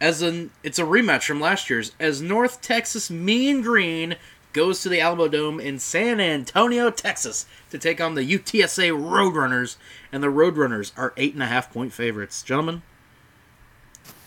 [0.00, 4.16] as an it's a rematch from last year's, as North Texas Mean Green
[4.54, 9.76] goes to the Alamodome in San Antonio, Texas, to take on the UTSA Roadrunners,
[10.12, 12.42] and the Roadrunners are eight and a half point favorites.
[12.42, 12.82] Gentlemen,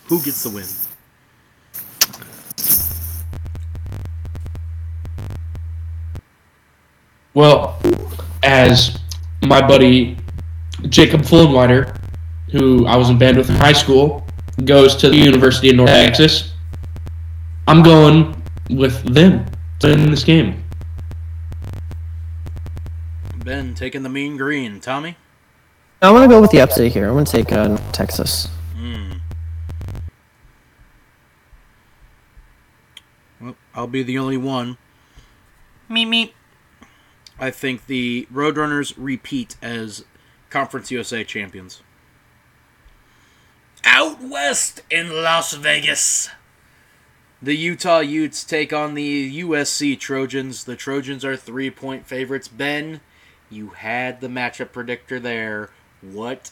[0.05, 0.65] who gets the win?
[7.33, 7.79] Well,
[8.43, 8.99] as
[9.43, 10.17] my buddy
[10.89, 11.97] Jacob Fullenwider,
[12.51, 14.27] who I was in band with in high school,
[14.65, 16.53] goes to the University of North Texas,
[17.67, 19.45] I'm going with them
[19.79, 20.63] to win this game.
[23.43, 24.79] Ben taking the mean green.
[24.79, 25.15] Tommy?
[26.01, 27.07] I'm gonna go with the upset here.
[27.07, 28.49] I'm gonna take uh, Texas.
[33.39, 34.77] Well, I'll be the only one.
[35.87, 36.33] Me, me.
[37.39, 40.05] I think the Roadrunners repeat as
[40.49, 41.81] Conference USA champions.
[43.83, 46.29] Out west in Las Vegas.
[47.41, 50.63] The Utah Utes take on the USC Trojans.
[50.63, 52.47] The Trojans are three point favorites.
[52.47, 52.99] Ben,
[53.51, 55.69] you had the matchup predictor there.
[56.01, 56.51] What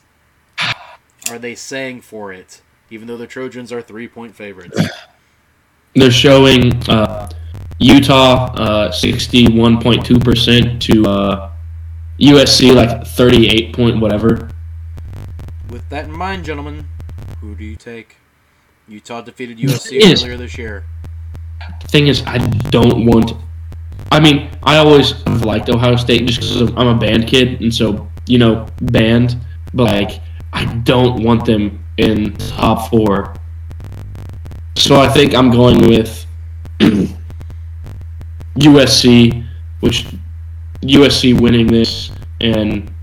[1.29, 2.61] are they saying for it?
[2.91, 4.79] Even though the Trojans are three point favorites.
[5.95, 7.29] They're showing uh,
[7.79, 11.51] Utah uh, 61.2% to uh,
[12.19, 14.51] USC like 38 point whatever.
[15.71, 16.89] With that in mind, gentlemen,
[17.41, 18.17] who do you take?
[18.87, 20.83] Utah defeated USC earlier this year.
[21.85, 22.37] Thing is, I
[22.69, 23.33] don't want.
[24.11, 28.07] I mean, I always liked Ohio State just because I'm a band kid, and so
[28.27, 29.37] you know, band.
[29.73, 30.21] But like,
[30.53, 33.35] I don't want them in top four.
[34.77, 36.25] So I think I'm going with
[38.55, 39.47] USC,
[39.79, 40.05] which
[40.81, 42.93] USC winning this and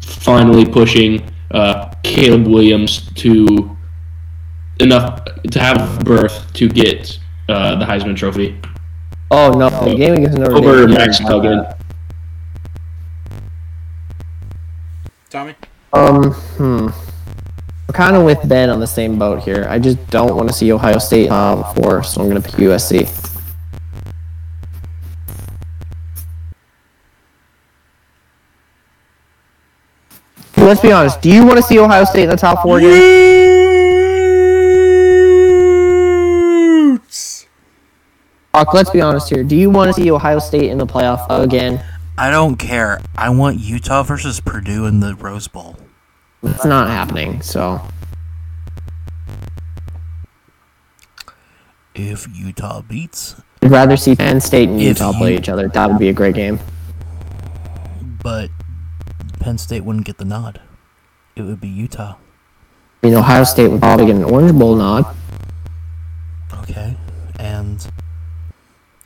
[0.00, 3.73] finally pushing uh, Caleb Williams to
[4.80, 7.18] enough to have birth to get
[7.48, 8.60] uh, the Heisman Trophy
[9.30, 10.94] Oh no, the game against Notre over Dame.
[10.94, 11.66] Max Duggan.
[15.28, 15.54] Tommy?
[15.92, 16.88] Um, hmm.
[17.88, 19.66] I'm kind of with Ben on the same boat here.
[19.68, 23.10] I just don't want to see Ohio State top four, so I'm gonna pick USC.
[30.56, 31.20] Let's be honest.
[31.20, 33.63] Do you want to see Ohio State in the top four again?
[38.54, 39.42] Let's be honest here.
[39.42, 41.84] Do you want to see Ohio State in the playoff again?
[42.16, 43.00] I don't care.
[43.16, 45.76] I want Utah versus Purdue in the Rose Bowl.
[46.42, 47.42] It's not happening.
[47.42, 47.80] So
[51.94, 55.68] If Utah beats, I'd rather see Penn State and Utah play you- each other.
[55.68, 56.58] That would be a great game.
[58.22, 58.48] but
[59.38, 60.58] Penn State wouldn't get the nod.
[61.36, 62.14] It would be Utah.
[63.02, 65.04] I mean, Ohio State would probably get an Orange Bowl nod.
[66.62, 66.96] Okay.
[67.38, 67.86] And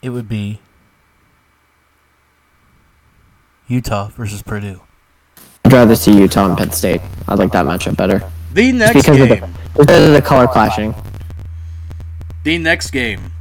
[0.02, 0.60] it would be
[3.66, 4.80] Utah versus Purdue.
[5.64, 7.00] I'd rather see Utah and Penn State.
[7.26, 8.22] I like that matchup better.
[8.52, 9.40] The next Because of, game.
[9.40, 10.94] the, because of the color clashing.
[12.44, 13.32] The next game.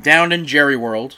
[0.00, 1.16] Down in Jerry World.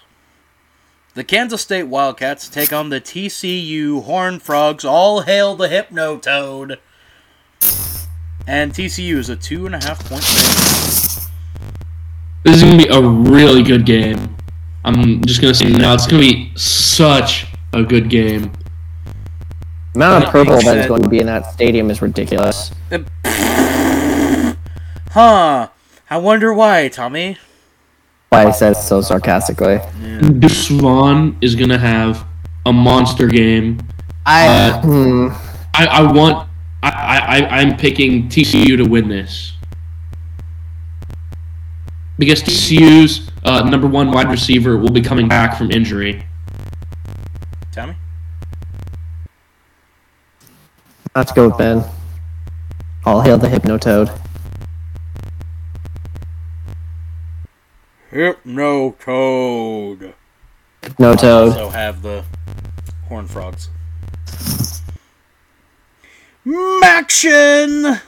[1.14, 4.84] The Kansas State Wildcats take on the TCU Horned Frogs.
[4.84, 6.78] All hail the Hypno Toad.
[8.46, 11.28] And TCU is a two and a half point favorite.
[12.44, 14.36] This is gonna be a really good game.
[14.84, 18.52] I'm just gonna say now it's gonna be such a good game.
[19.92, 22.70] The amount of purple that is going to be in that stadium is ridiculous.
[25.10, 25.68] Huh.
[26.08, 27.36] I wonder why, Tommy.
[28.28, 29.80] Why he said it so sarcastically.
[30.38, 32.24] Deuce Vaughn is gonna have
[32.66, 33.80] a monster game.
[34.24, 35.28] I Uh, hmm,
[35.74, 36.48] I, I want.
[36.82, 39.54] I, I I- I'm picking TCU to win this
[42.18, 46.24] because TCU's uh, number one wide receiver will be coming back from injury.
[47.72, 47.94] Tommy?
[51.14, 51.84] let's go with Ben.
[53.04, 54.10] All hail the Hypno Toad.
[58.10, 60.14] Hypno Toad.
[60.98, 61.52] No Toad.
[61.52, 62.24] Also have the
[63.08, 63.70] horn Frogs.
[66.46, 68.00] Maction!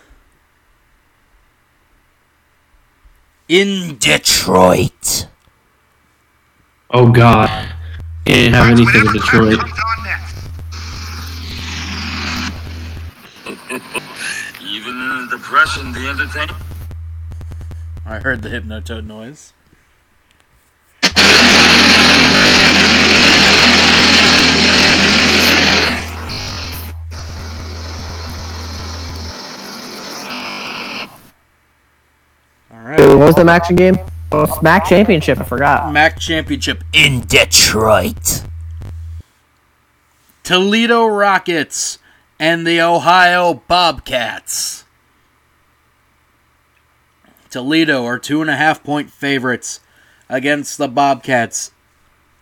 [3.52, 5.26] In Detroit.
[6.88, 7.50] Oh God,
[8.24, 9.58] can't have anything in Detroit.
[14.62, 16.62] Even in the depression, the entertainment.
[18.06, 19.52] I heard the Hypnotoad noise.
[33.23, 33.97] What was the action game?
[34.32, 35.93] Oh, MAC Championship, I forgot.
[35.93, 36.82] MAC Championship.
[36.93, 38.43] In Detroit.
[40.43, 42.01] Toledo Rockets
[42.40, 44.86] and the Ohio Bobcats.
[47.49, 49.78] Toledo are two and a half point favorites
[50.28, 51.70] against the Bobcats.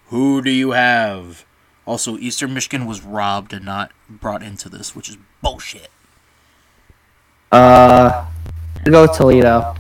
[0.07, 1.45] Who do you have?
[1.85, 5.91] Also, Eastern Michigan was robbed and not brought into this, which is bullshit.
[7.53, 8.25] Uh,
[8.87, 9.75] I'll go Toledo.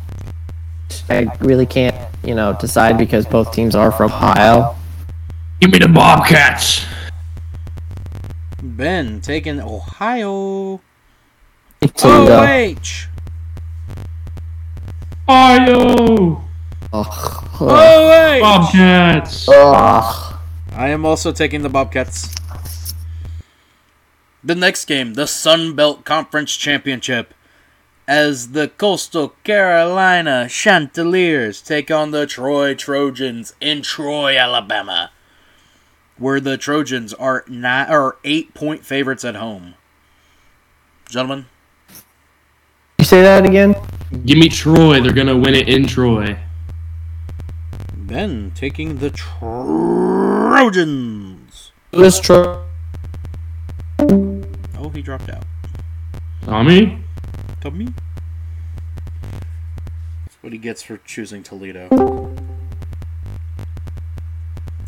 [1.09, 4.77] I really can't, you know, decide because both teams are from Ohio.
[5.61, 6.85] Give me the Bobcats.
[8.62, 10.81] Ben taking Ohio.
[11.83, 13.09] OH.
[15.29, 16.43] Ohio
[16.93, 17.45] Ugh.
[17.61, 18.41] OH.
[18.41, 19.49] Bobcats.
[19.49, 20.37] Ugh.
[20.73, 22.35] I am also taking the Bobcats.
[24.43, 27.35] The next game, the Sun Belt Conference Championship,
[28.11, 35.12] as the Coastal Carolina Chanticleers take on the Troy Trojans in Troy, Alabama,
[36.19, 39.74] where the Trojans are nine or eight point favorites at home.
[41.09, 41.47] Gentlemen,
[42.99, 43.77] You say that again?
[44.27, 45.01] Give me Troy.
[45.01, 46.37] They're gonna win it in Troy.
[47.95, 50.81] Ben taking the Trojans.
[51.93, 52.65] This tro-
[54.01, 55.45] Oh, he dropped out.
[56.43, 57.00] Tommy.
[57.61, 57.89] Tommy.
[60.24, 61.89] That's what he gets for choosing Toledo.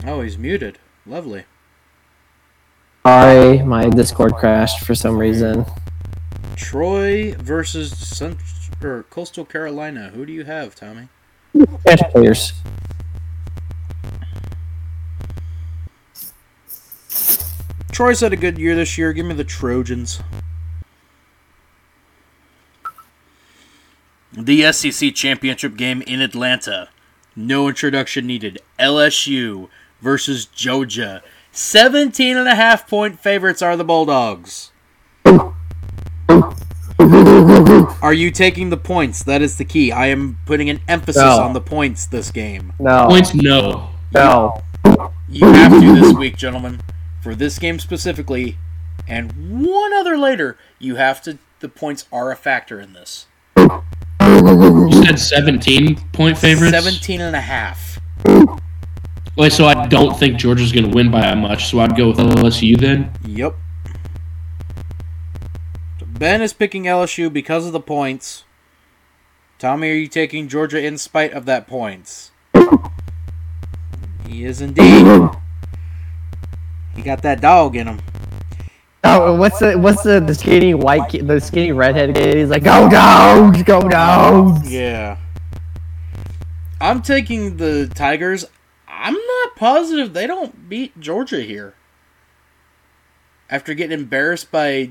[0.05, 0.79] Oh, he's muted.
[1.07, 1.45] Lovely.
[3.07, 5.67] Sorry, my Discord crashed for some reason.
[6.57, 8.39] Troy versus Cent-
[8.83, 10.11] or Coastal Carolina.
[10.15, 11.09] Who do you have, Tommy?
[11.87, 12.53] Cash players.
[17.91, 19.13] Troy's had a good year this year.
[19.13, 20.21] Give me the Trojans.
[24.33, 26.89] The SEC championship game in Atlanta.
[27.37, 28.61] No introduction needed.
[28.79, 29.69] LSU
[30.01, 31.23] versus Georgia.
[31.53, 34.71] 17 and a half point favorites are the Bulldogs.
[38.03, 39.23] Are you taking the points?
[39.23, 39.93] That is the key.
[39.93, 41.43] I am putting an emphasis No.
[41.43, 42.73] on the points this game.
[42.79, 43.07] No.
[43.09, 43.91] Points no.
[44.15, 44.63] No.
[45.29, 46.81] You have to this week, gentlemen.
[47.23, 48.57] For this game specifically,
[49.07, 51.39] and one other later, you have to.
[51.61, 53.27] The points are a factor in this.
[54.43, 56.73] You said 17 point favorites.
[56.73, 58.01] 17 and a half.
[59.37, 61.67] Wait, so I don't think Georgia's gonna win by that much.
[61.71, 63.11] So I'd go with LSU then.
[63.27, 63.55] Yep.
[66.01, 68.45] So ben is picking LSU because of the points.
[69.59, 72.33] Tommy, are you taking Georgia in spite of that points?
[74.27, 75.31] He is indeed.
[76.97, 78.01] He got that dog in him.
[79.05, 82.37] Oh, what's the what's the, the skinny white kid, the skinny redhead kid?
[82.37, 84.71] He's like, go dogs, go dogs.
[84.73, 85.19] Yeah.
[86.81, 88.45] I'm taking the Tigers.
[88.89, 91.75] I'm not positive they don't beat Georgia here.
[93.51, 94.91] After getting embarrassed by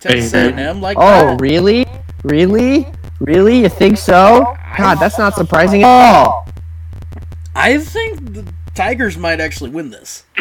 [0.00, 1.00] Texas Hey, A&M like Oh,
[1.36, 1.40] that.
[1.40, 1.86] really?
[2.24, 2.86] Really?
[3.20, 3.60] Really?
[3.60, 4.56] You think so?
[4.76, 6.48] God, that's not surprising at all.
[7.54, 10.24] I think the Tigers might actually win this.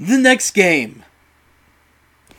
[0.00, 1.04] the next game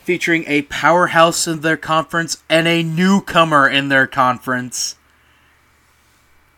[0.04, 4.96] featuring a powerhouse in their conference and a newcomer in their conference.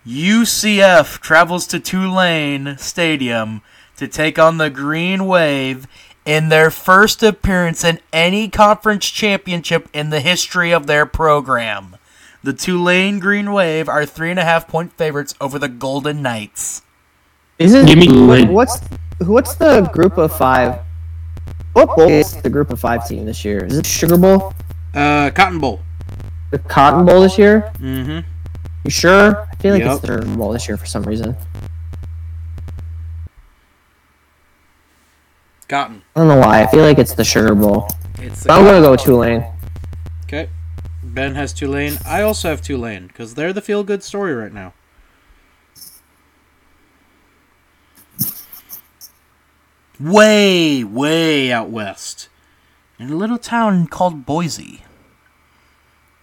[0.07, 3.61] UCF travels to Tulane Stadium
[3.97, 5.88] to take on the Green Wave
[6.25, 11.97] in their first appearance in any conference championship in the history of their program.
[12.43, 16.81] The Tulane Green Wave are three and a half point favorites over the Golden Knights.
[17.59, 18.53] Isn't Give me Tulane.
[18.53, 18.80] what's
[19.19, 20.82] what's the group of five?
[21.73, 23.65] What is the group of five team this year?
[23.65, 24.53] Is it Sugar Bowl?
[24.93, 25.79] Uh, Cotton Bowl.
[26.51, 27.71] The Cotton Bowl this year?
[27.79, 28.27] Mm-hmm.
[28.83, 29.47] You sure?
[29.51, 29.91] I feel like Yep.
[29.93, 31.35] it's the Sugar Bowl this year for some reason.
[35.67, 36.01] Cotton.
[36.15, 36.61] I don't know why.
[36.61, 37.87] I feel like it's the Sugar Bowl.
[38.19, 39.45] It's I'm gonna go with Tulane.
[40.25, 40.49] Okay.
[41.03, 41.97] Ben has Tulane.
[42.05, 44.73] I also have Tulane because they're the feel good story right now.
[49.99, 52.27] Way, way out west,
[52.97, 54.83] in a little town called Boise.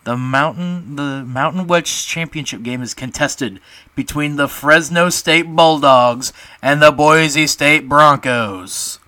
[0.04, 3.60] The mountain, the Mountain West Championship game is contested
[3.94, 6.32] between the Fresno State Bulldogs
[6.62, 8.98] and the Boise State Broncos.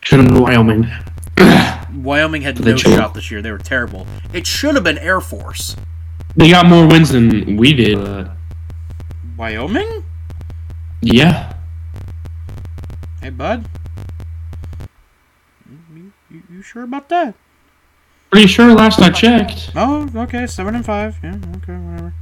[0.00, 0.88] Should have been Wyoming.
[2.02, 3.42] Wyoming had no shot this year.
[3.42, 4.06] They were terrible.
[4.32, 5.76] It should have been Air Force.
[6.36, 7.98] They got more wins than we did.
[7.98, 8.30] Uh,
[9.36, 10.04] Wyoming?
[11.02, 11.54] yeah.
[13.20, 13.68] Hey, bud.
[16.58, 17.36] You, sure about that?
[18.32, 19.70] Pretty sure last I checked.
[19.76, 21.16] Oh, okay, seven and five.
[21.22, 22.12] Yeah, okay, whatever.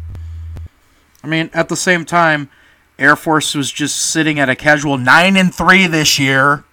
[1.24, 2.50] I mean, at the same time,
[2.98, 6.64] Air Force was just sitting at a casual nine and three this year.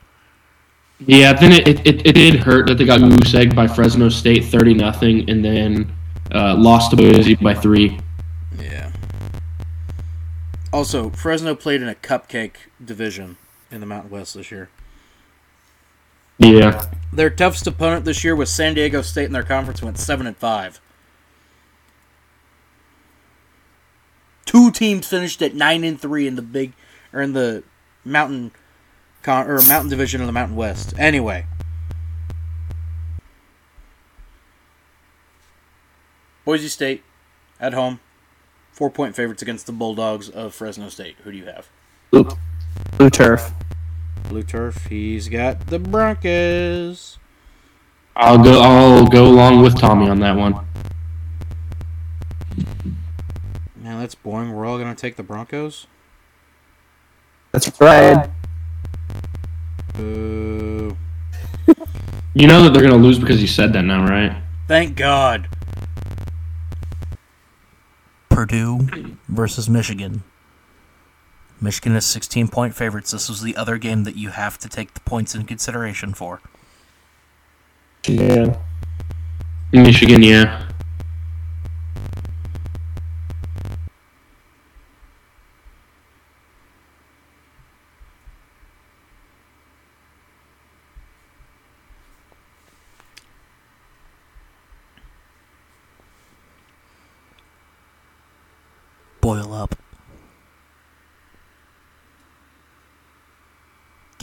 [0.99, 4.43] Yeah, then it, it, it, did hurt that they got goose egged by Fresno State
[4.43, 5.89] 30 nothing, and then
[6.33, 7.97] uh, lost to Boise by three.
[8.59, 8.91] Yeah.
[10.73, 13.37] Also, Fresno played in a cupcake division
[13.71, 14.67] in the Mountain West this year.
[16.43, 16.85] Yeah.
[17.11, 20.35] Their toughest opponent this year was San Diego State in their conference went seven and
[20.35, 20.81] five.
[24.45, 26.73] Two teams finished at nine and three in the big
[27.13, 27.63] or in the
[28.03, 28.51] Mountain
[29.21, 30.93] Con- or Mountain Division of the Mountain West.
[30.97, 31.45] Anyway.
[36.43, 37.03] Boise State
[37.59, 37.99] at home.
[38.73, 41.15] Four point favorites against the Bulldogs of Fresno State.
[41.23, 41.69] Who do you have?
[42.11, 42.27] Blue,
[42.97, 43.51] blue turf.
[44.33, 44.87] Blue turf.
[44.87, 47.19] He's got the Broncos.
[48.15, 48.59] I'll go.
[48.63, 50.53] I'll go along with Tommy on that one.
[53.75, 54.51] Man, that's boring.
[54.51, 55.85] We're all gonna take the Broncos.
[57.51, 58.27] That's right.
[59.93, 60.97] Boo.
[62.33, 64.41] You know that they're gonna lose because you said that now, right?
[64.67, 65.47] Thank God.
[68.29, 68.87] Purdue
[69.27, 70.23] versus Michigan.
[71.63, 73.11] Michigan is 16 point favorites.
[73.11, 76.41] This was the other game that you have to take the points in consideration for.
[78.05, 78.57] Yeah.
[79.71, 80.67] Michigan, yeah.
[99.21, 99.73] Boil up.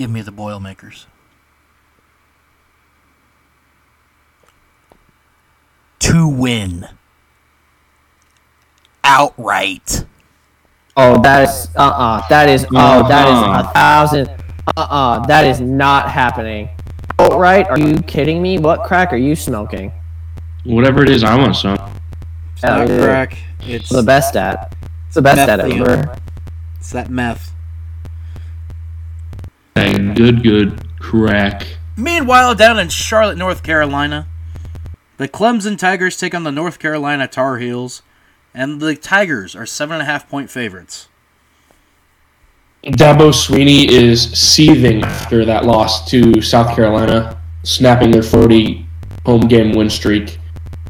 [0.01, 1.06] Give me the Boilermakers.
[5.98, 6.89] To win.
[9.05, 10.06] Outright.
[10.97, 14.31] Oh, that is uh uh That is oh that is a thousand.
[14.74, 16.70] Uh uh That is not happening.
[17.18, 17.68] Outright?
[17.68, 18.59] Are you kidding me?
[18.59, 19.93] What crack are you smoking?
[20.64, 21.77] Whatever it is, I want some.
[22.55, 23.36] It's not crack.
[23.64, 24.74] It's The best at.
[25.09, 26.16] It's the best at Meth, ever.
[26.78, 27.52] it's that meth.
[29.81, 31.66] Hey, good, good crack.
[31.97, 34.27] Meanwhile, down in Charlotte, North Carolina,
[35.16, 38.02] the Clemson Tigers take on the North Carolina Tar Heels,
[38.52, 41.09] and the Tigers are seven and a half point favorites.
[42.85, 48.86] Dabo Swinney is seething after that loss to South Carolina, snapping their 40
[49.24, 50.39] home game win streak.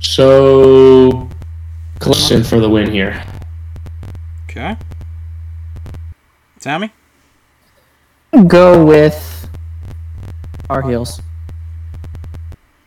[0.01, 1.29] So,
[2.01, 3.25] Clemson for the win here.
[4.49, 4.77] Okay.
[6.59, 6.91] Tommy?
[8.47, 9.49] Go with
[10.69, 11.21] our heels.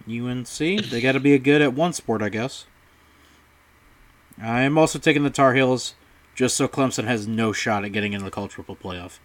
[0.07, 0.48] UNC.
[0.57, 2.65] They got to be good at one sport, I guess.
[4.41, 5.95] I am also taking the Tar Heels
[6.34, 9.20] just so Clemson has no shot at getting into the college football playoff.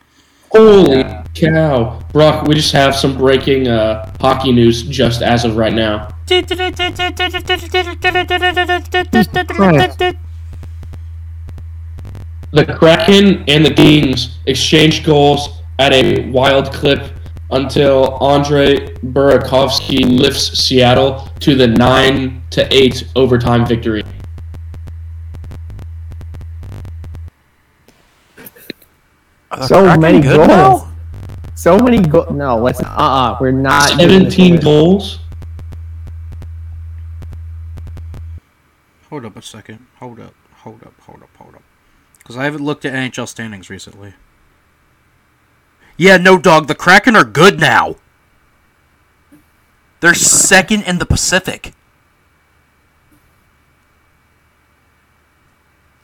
[0.50, 1.04] Holy
[1.34, 2.00] cow.
[2.12, 6.08] Brock, we just have some breaking uh, hockey news just as of right now.
[12.50, 17.12] The Kraken and the Kings exchanged goals at a wild clip
[17.50, 24.04] until Andre Burakovsky lifts Seattle to the 9 to 8 overtime victory.
[29.66, 30.84] So many goals.
[31.54, 32.30] So many goals.
[32.30, 32.80] No, let's.
[32.80, 33.88] Uh uh we are not.
[33.88, 35.18] 17 goals?
[39.10, 39.86] Hold up a second.
[39.96, 40.34] Hold up.
[40.58, 40.94] Hold up.
[41.00, 41.30] Hold up.
[41.38, 41.62] Hold up.
[42.18, 44.14] Because I haven't looked at NHL standings recently.
[45.98, 46.68] Yeah, no, dog.
[46.68, 47.96] The Kraken are good now.
[50.00, 51.74] They're second in the Pacific.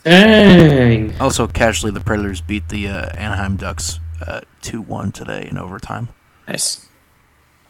[0.02, 1.18] Dang.
[1.20, 6.08] Also, casually, the Predators beat the uh, Anaheim Ducks uh, 2 1 today in overtime.
[6.48, 6.88] Nice.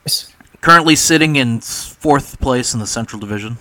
[0.06, 0.34] Nice.
[0.62, 3.58] Currently sitting in fourth place in the Central Division.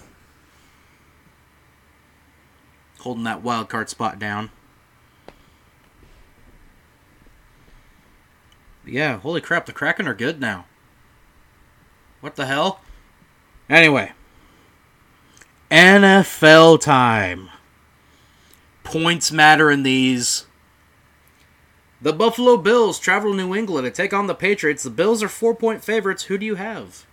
[3.02, 4.52] Holding that wild card spot down.
[8.86, 10.66] Yeah, holy crap, the Kraken are good now.
[12.22, 12.82] What the hell?
[13.70, 14.12] Anyway.
[15.72, 17.50] NFL time.
[18.84, 20.46] Points matter in these.
[22.02, 24.84] The Buffalo Bills travel to New England to take on the Patriots.
[24.84, 26.24] The Bills are four point favorites.
[26.24, 27.06] Who do you have?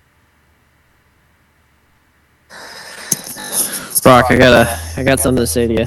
[4.03, 5.87] Brock, I gotta, I got something to say to you.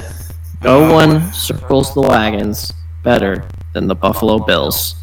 [0.63, 2.71] No uh, one circles the wagons
[3.03, 4.95] better than the Buffalo Bills.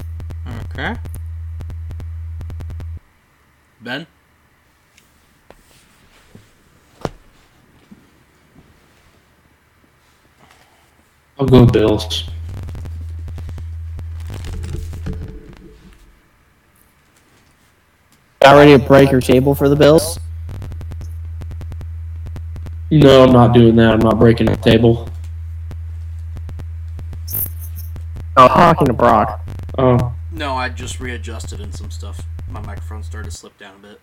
[0.51, 0.97] Okay.
[3.81, 4.07] Ben?
[11.39, 12.29] I'll go Bills.
[18.41, 20.19] Got ready to break your table for the Bills?
[22.91, 23.93] No, I'm not doing that.
[23.93, 25.09] I'm not breaking the table.
[28.37, 29.47] I'm talking to Brock.
[29.79, 32.23] Oh, No, I just readjusted in some stuff.
[32.49, 34.01] My microphone started to slip down a bit.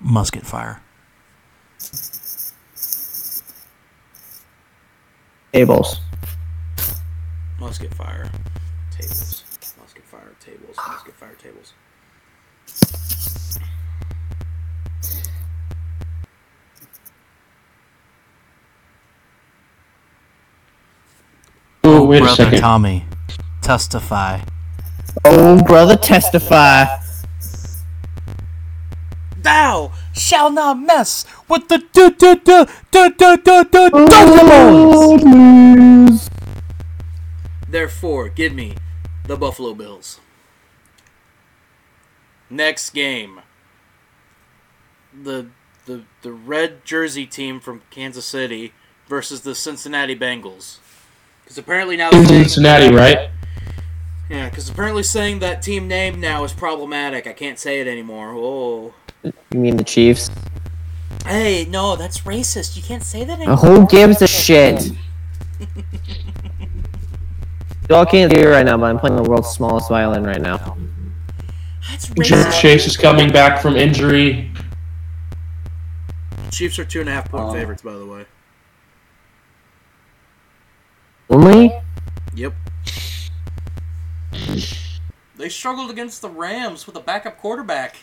[0.00, 0.80] Musket fire.
[5.52, 6.00] Tables.
[7.60, 8.30] Musket fire.
[8.92, 9.35] Tables.
[21.88, 22.58] Oh, wait a Brother second.
[22.58, 23.04] Tommy,
[23.62, 24.40] testify.
[25.24, 26.86] Oh, brother, testify.
[29.36, 35.48] Thou shall not mess With the du du du du du du du Thunderbolts!
[37.68, 38.74] Therefore, give me
[39.24, 40.18] the Buffalo Bills.
[42.50, 43.42] Next game.
[45.14, 45.46] The
[45.84, 48.72] the the red jersey team from Kansas City
[49.06, 50.78] versus the Cincinnati Bengals.
[51.46, 53.30] Because apparently now In saying, Cincinnati, right?
[54.28, 57.28] yeah, because apparently saying that team name now is problematic.
[57.28, 58.32] I can't say it anymore.
[58.34, 58.92] Oh,
[59.22, 60.28] You mean the Chiefs?
[61.24, 62.76] hey, no, that's racist.
[62.76, 63.58] You can't say that anymore.
[63.58, 64.90] Who gives a shit?
[67.88, 70.76] Y'all can't hear right now, but I'm playing the world's smallest violin right now.
[71.88, 72.60] That's racist.
[72.60, 74.50] Chase is coming back from injury.
[76.50, 78.24] Chiefs are two and a half point um, favorites, by the way.
[81.36, 81.70] Only?
[82.34, 82.54] Yep.
[85.36, 87.96] They struggled against the Rams with a backup quarterback.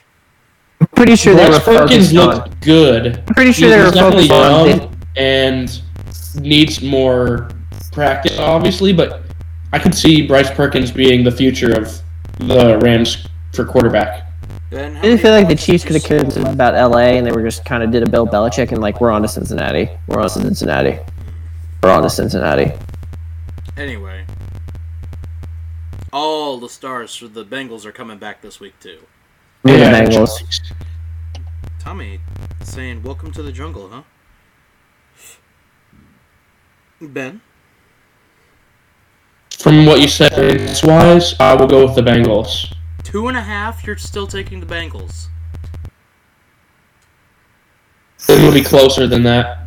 [0.80, 2.28] I'm pretty sure they were Perkins focused on.
[2.28, 3.18] looked good.
[3.28, 4.82] I'm pretty sure they He's were definitely focused on.
[4.82, 5.82] young and
[6.36, 7.50] needs more
[7.92, 9.24] practice, obviously, but
[9.72, 12.00] I could see Bryce Perkins being the future of
[12.38, 14.28] the Rams for quarterback.
[14.72, 16.52] I didn't feel like the Chiefs could have cared score?
[16.52, 19.12] about LA and they were just kind of did a Bill Belichick and like we're
[19.12, 19.90] on to Cincinnati.
[20.08, 21.00] We're on to Cincinnati.
[21.82, 22.72] We're on to Cincinnati.
[23.76, 24.26] Anyway,
[26.12, 29.00] all the stars for the Bengals are coming back this week too.
[29.64, 30.72] We're the Yeah, Bengals.
[31.80, 32.20] Tommy
[32.62, 34.04] saying, "Welcome to the jungle," huh?
[37.02, 37.42] Ben,
[39.60, 40.32] From what you said,
[40.84, 42.74] wise, I will go with the Bengals.
[43.04, 43.86] two and a half.
[43.86, 45.28] You're still taking the Bengals.
[48.30, 49.63] It will be closer than that.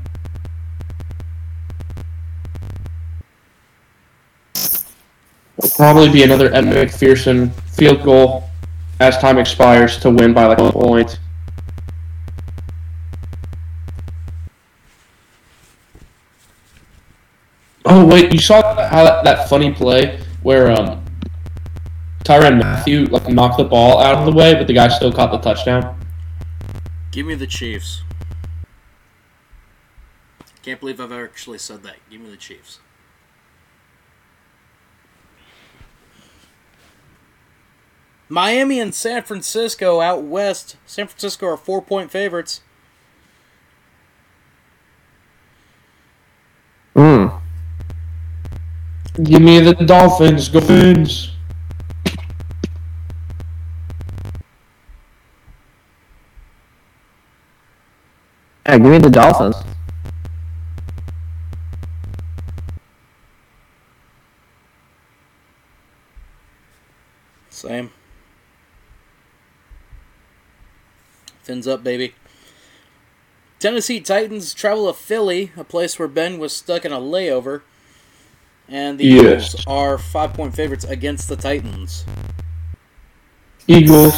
[5.59, 8.45] It'll probably be another Ed McPherson field goal
[9.01, 11.19] as time expires to win by like a point.
[17.85, 21.05] Oh wait, you saw how that, that funny play where um
[22.25, 25.31] Tyrann Mathieu like knocked the ball out of the way, but the guy still caught
[25.31, 25.99] the touchdown.
[27.13, 28.03] Give me the Chiefs.
[30.63, 31.97] Can't believe I've actually said that.
[32.11, 32.81] Give me the Chiefs.
[38.29, 40.77] Miami and San Francisco out west.
[40.87, 42.61] San Francisco are four point favorites.
[46.95, 47.41] Mm.
[49.23, 51.31] Give me the Dolphins, go Fins.
[58.67, 59.57] Yeah, give me the Dolphins.
[67.49, 67.91] Same.
[71.47, 72.13] Fins up, baby.
[73.61, 77.63] Tennessee Titans travel to Philly, a place where Ben was stuck in a layover.
[78.69, 79.55] And the Yes.
[79.55, 82.05] Eagles are five point favorites against the Titans.
[83.69, 84.15] Eagles.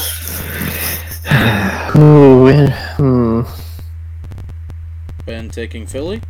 [1.99, 3.43] Ooh, hmm.
[5.27, 6.23] Ben taking Philly.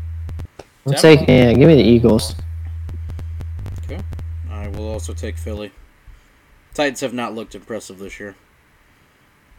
[0.85, 1.53] I'll take yeah.
[1.53, 2.35] Give me the Eagles.
[3.85, 4.01] Okay.
[4.51, 5.70] I will also take Philly.
[6.75, 8.35] Titans have not looked impressive this year.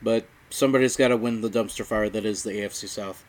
[0.02, 3.24] But somebody's got to win the dumpster fire that is the AFC South.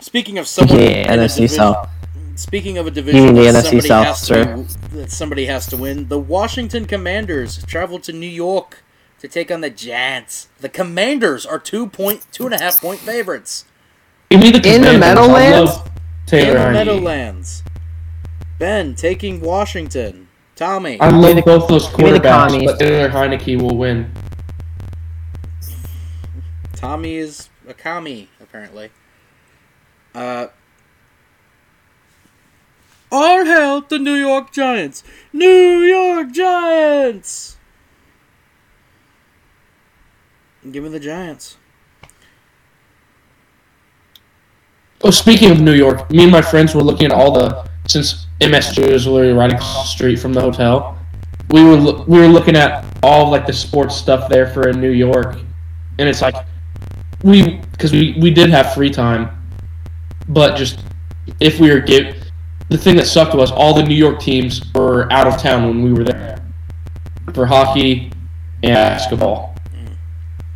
[0.00, 1.88] Speaking of someone Yeah, in a NFC division- South.
[2.34, 4.56] Speaking of a division the that NFC somebody South, has to sir?
[4.56, 8.84] be- that somebody has to win, the Washington Commanders travel to New York
[9.20, 10.48] to take on the Giants.
[10.60, 13.64] The Commanders are two point two and a half point favorites
[14.30, 15.78] Give me the In the Meadowlands?
[16.26, 17.62] Taylor in the Meadowlands.
[18.58, 20.28] Ben taking Washington.
[20.56, 24.10] Tommy, I love both those quarterbacks, but Taylor Heinicke will win.
[26.76, 28.90] Tommy is a commie apparently.
[30.14, 30.48] Uh.
[33.10, 35.02] All hail the New York Giants!
[35.32, 37.56] New York Giants!
[40.70, 41.56] Give me the Giants.
[45.02, 48.26] Oh, speaking of New York, me and my friends were looking at all the since
[48.40, 50.98] MSG was literally right across the street from the hotel.
[51.50, 54.90] We were we were looking at all like the sports stuff there for in New
[54.90, 55.36] York,
[55.98, 56.34] and it's like
[57.22, 59.30] we because we we did have free time,
[60.28, 60.80] but just
[61.40, 62.16] if we were give
[62.68, 65.82] the thing that sucked was all the New York teams were out of town when
[65.82, 66.44] we were there
[67.32, 68.10] for hockey
[68.62, 69.54] and basketball.
[69.72, 69.96] Mm.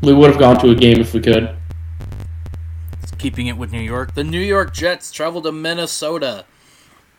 [0.02, 1.56] We would have gone to a game if we could.
[3.18, 6.46] Keeping it with New York, the New York Jets travel to Minnesota,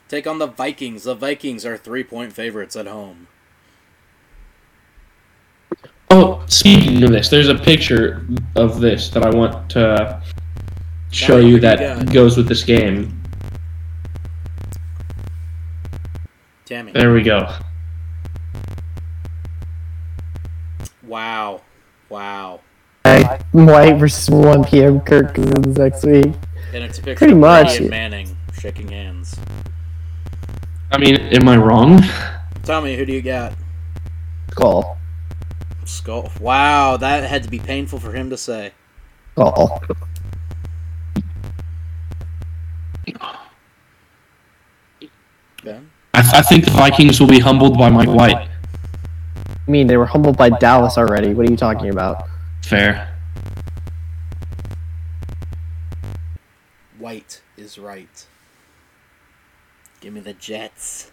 [0.10, 1.04] take on the Vikings.
[1.04, 3.28] The Vikings are three point favorites at home.
[6.14, 8.26] Oh, speaking of this, there's a picture
[8.58, 10.22] of this that I want to
[11.10, 12.14] show Tell you that got.
[12.14, 13.18] goes with this game.
[16.66, 16.94] Damn it.
[16.96, 17.50] There we go.
[21.04, 21.62] Wow.
[22.10, 22.60] Wow.
[23.52, 25.00] White versus 1 p.m.
[25.02, 26.34] Kirk Cousins next week.
[26.74, 27.80] And it's a picture Pretty of Brady much.
[27.80, 29.38] and Manning shaking hands.
[30.92, 32.02] I mean, am I wrong?
[32.64, 33.54] Tommy, who do you got?
[34.52, 34.98] Skull.
[35.92, 36.32] Skull.
[36.40, 38.72] Wow, that had to be painful for him to say.
[39.34, 39.82] Skull.
[45.64, 45.92] Ben?
[46.14, 48.36] I, th- I think the Vikings will be humbled by Mike White.
[48.36, 51.34] I mean, they were humbled by Dallas already.
[51.34, 52.28] What are you talking about?
[52.64, 53.16] Fair.
[56.98, 58.26] White is right.
[60.00, 61.12] Give me the Jets.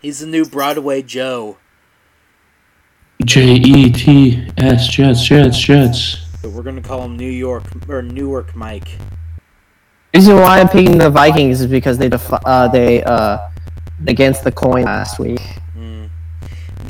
[0.00, 1.58] He's the new Broadway Joe.
[3.24, 6.16] J E T S Jets Jets Jets.
[6.42, 8.88] But we're gonna call him New York or Newark Mike.
[10.14, 13.38] reason why I'm picking the Vikings is because they def- uh, they uh
[14.06, 15.40] against the coin last week.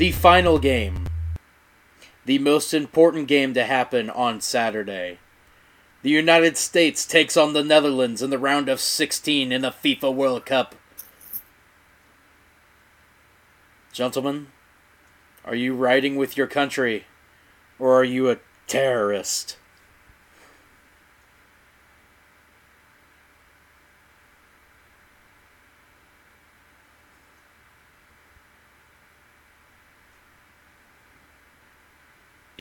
[0.01, 1.05] The final game.
[2.25, 5.19] The most important game to happen on Saturday.
[6.01, 10.15] The United States takes on the Netherlands in the round of 16 in the FIFA
[10.15, 10.73] World Cup.
[13.93, 14.47] Gentlemen,
[15.45, 17.05] are you riding with your country
[17.79, 18.37] or are you a
[18.67, 19.57] terrorist?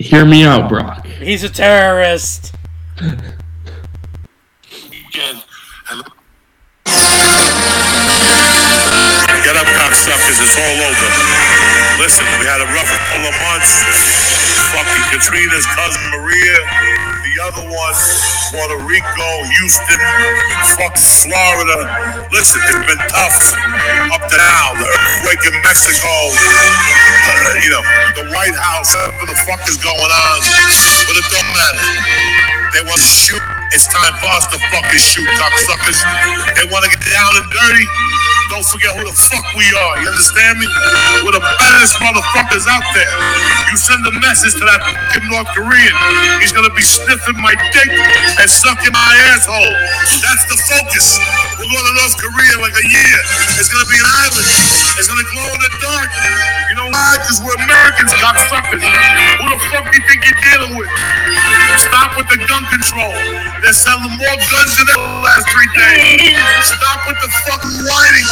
[0.00, 1.06] Hear me out, Brock.
[1.06, 2.54] He's a terrorist.
[2.96, 3.14] Get
[9.56, 10.40] up, cocksuckers.
[10.40, 11.59] It's all over.
[12.00, 13.76] Listen, we had a rough couple of months.
[14.72, 16.56] Fucking Katrina's cousin Maria.
[17.28, 17.96] The other one,
[18.48, 19.28] Puerto Rico,
[19.60, 20.00] Houston,
[20.80, 22.24] fucking Florida.
[22.32, 23.52] Listen, it's been tough.
[24.16, 24.80] Up to now.
[24.80, 26.08] The earthquake in Mexico.
[26.08, 27.84] Uh, you know,
[28.16, 28.96] the White House.
[28.96, 30.38] Whatever the fuck is going on.
[31.04, 31.84] But it don't matter.
[32.72, 33.44] They want to shoot.
[33.76, 36.00] It's time for us to fucking shoot, cocksuckers.
[36.56, 37.84] They want to get down and dirty.
[38.50, 39.94] Don't forget who the fuck we are.
[40.02, 40.66] You understand me?
[41.22, 43.14] We're the baddest motherfuckers out there.
[43.70, 45.94] You send a message to that fucking North Korean.
[46.42, 47.90] He's gonna be sniffing my dick
[48.42, 49.70] and sucking my asshole.
[50.18, 51.14] That's the focus.
[51.62, 53.18] We're going to North Korea like a year.
[53.54, 54.48] It's gonna be an island.
[54.98, 56.10] It's gonna glow in the dark.
[56.70, 57.22] You know why?
[57.22, 58.82] Because we're Americans, cocksuckers.
[58.82, 60.90] Who the fuck do you think you're dealing with?
[61.78, 63.14] Stop with the gun control.
[63.62, 66.34] They're selling more guns than ever the last three days.
[66.66, 68.28] Stop with the fucking whining.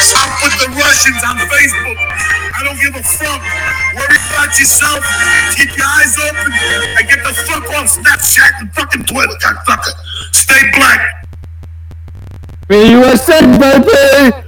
[0.00, 1.98] Stop with the Russians on Facebook.
[2.54, 3.42] I don't give a fuck.
[3.94, 5.00] Worry about yourself.
[5.56, 9.94] Keep your eyes open and get the fuck off Snapchat and fucking Twitter, cocksucker.
[10.32, 11.26] Stay black.
[12.70, 14.46] USA, baby!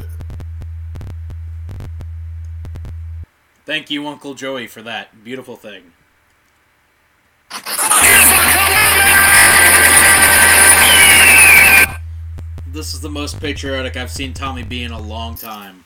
[3.64, 5.92] Thank you, Uncle Joey, for that beautiful thing.
[12.72, 15.84] This is the most patriotic I've seen Tommy be in a long time.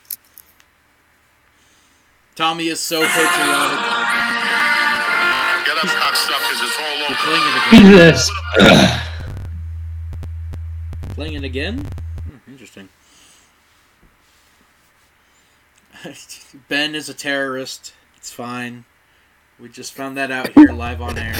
[2.36, 3.26] Tommy is so patriotic.
[5.66, 6.62] Get up, cocksuckers.
[6.62, 7.16] It's all over.
[7.24, 8.14] Playing it again.
[8.14, 8.30] Jesus.
[11.14, 11.88] Playing it again?
[12.22, 12.88] Hmm, interesting.
[16.68, 17.94] ben is a terrorist.
[18.16, 18.84] It's fine.
[19.58, 21.34] We just found that out here live on air.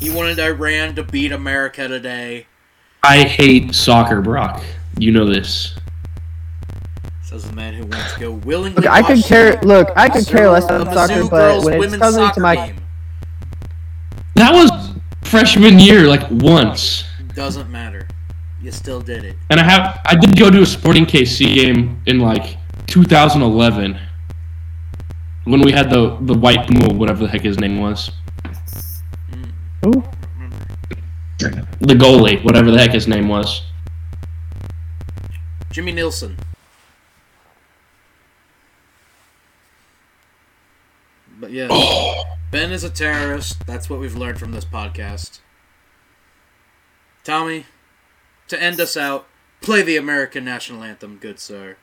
[0.00, 2.46] He wanted Iran to beat America today.
[3.04, 4.62] I hate soccer, Brock.
[4.98, 5.74] You know this.
[7.22, 8.76] Says the man who wants to go willingly.
[8.82, 9.60] Look, I could care.
[9.62, 12.76] Look, I could care less about soccer, but when it's women's coming to my game,
[14.36, 14.70] That was
[15.24, 17.04] freshman year, like once.
[17.34, 18.06] doesn't matter.
[18.62, 19.36] You still did it.
[19.50, 22.56] And I have I did go to a Sporting KC game in like
[22.86, 23.98] 2011
[25.44, 28.10] when we had the the white Puma, whatever the heck his name was,
[29.30, 29.52] mm.
[29.86, 30.02] Ooh,
[31.80, 33.62] the goalie, whatever the heck his name was.
[35.70, 36.36] Jimmy Nielsen.
[41.40, 41.68] But yeah,
[42.50, 43.66] Ben is a terrorist.
[43.66, 45.40] That's what we've learned from this podcast.
[47.24, 47.66] Tommy,
[48.48, 49.26] to end us out,
[49.60, 51.76] Play the American national anthem, good sir.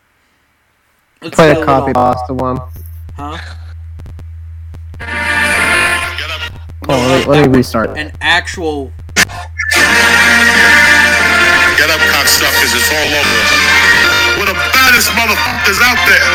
[1.19, 2.59] Let's Play a copy little- pasta one.
[3.15, 3.37] Huh?
[6.87, 7.97] Oh, let, let me restart.
[7.97, 8.91] An actual.
[11.77, 12.73] Get up, cocksuckers.
[12.75, 14.00] It's all over.
[15.01, 16.29] Baddest motherfuckers out there.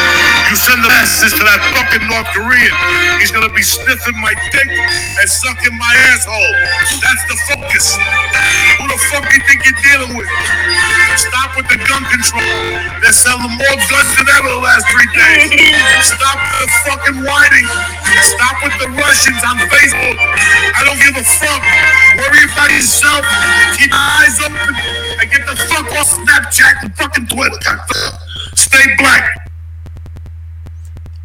[0.51, 2.75] You send the message to that fucking North Korean.
[3.23, 6.55] He's gonna be sniffing my dick and sucking my asshole.
[6.99, 7.95] That's the focus.
[7.95, 10.27] Who the fuck you think you're dealing with?
[11.15, 12.43] Stop with the gun control.
[13.07, 15.47] They're selling more guns than ever the last three days.
[16.03, 17.67] Stop the fucking whining.
[18.35, 20.19] Stop with the Russians on Facebook.
[20.75, 21.63] I don't give a fuck.
[22.19, 23.23] Worry about yourself.
[23.79, 24.75] Keep your eyes open
[25.23, 28.26] and get the fuck off Snapchat and fucking Twitter.
[28.57, 29.51] Stay black.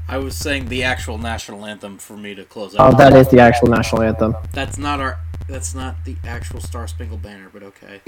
[0.07, 2.93] I was saying the actual national anthem for me to close out.
[2.93, 4.35] Oh, that is the actual national anthem.
[4.51, 5.19] That's not our.
[5.47, 8.01] That's not the actual Star Spangled Banner, but okay.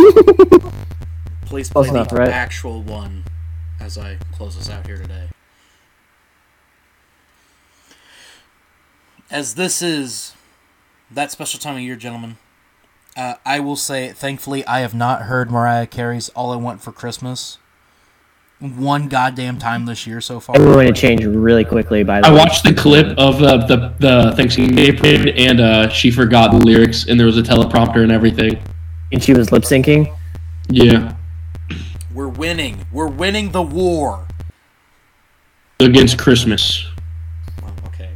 [1.45, 2.30] Please play Close the enough, right?
[2.30, 3.24] actual one
[3.80, 5.28] as I close us out here today.
[9.32, 10.34] As this is
[11.12, 12.38] that special time of year, gentlemen,
[13.18, 16.91] uh, I will say, thankfully, I have not heard Mariah Carey's "All I Want for
[16.91, 17.58] Christmas"
[18.64, 20.56] one goddamn time this year so far.
[20.56, 22.03] I'm going to change really quickly.
[22.03, 25.60] By the I way, watched the clip of uh, the the Thanksgiving Day parade, and
[25.60, 28.57] uh, she forgot the lyrics, and there was a teleprompter and everything.
[29.11, 30.15] and she was lip syncing.
[30.69, 31.15] Yeah,
[32.14, 32.85] We're winning.
[32.91, 34.27] We're winning the war.
[35.80, 36.85] against Christmas.
[37.61, 38.11] Well, okay.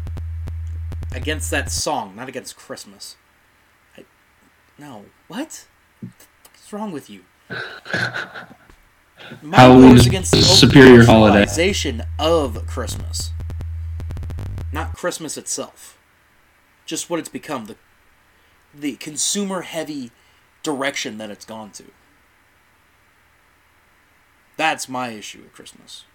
[1.14, 3.18] Against that song, not against Christmas.
[3.98, 4.06] I,
[4.80, 5.06] no.
[5.28, 5.68] What?
[5.99, 7.26] What's wrong with you?
[9.41, 11.45] My Halloween war is against the a superior holiday.
[12.19, 13.31] of Christmas.
[14.72, 15.98] Not Christmas itself.
[16.85, 17.65] Just what it's become.
[17.65, 17.76] The
[18.73, 20.11] the consumer heavy
[20.61, 21.85] direction that it's gone to.
[24.56, 26.06] That's my issue with Christmas.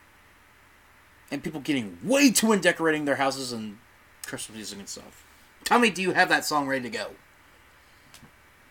[1.30, 3.78] And people getting way too in decorating their houses and
[4.26, 5.24] Christmas music and stuff.
[5.64, 7.10] Tell me, do you have that song ready to go?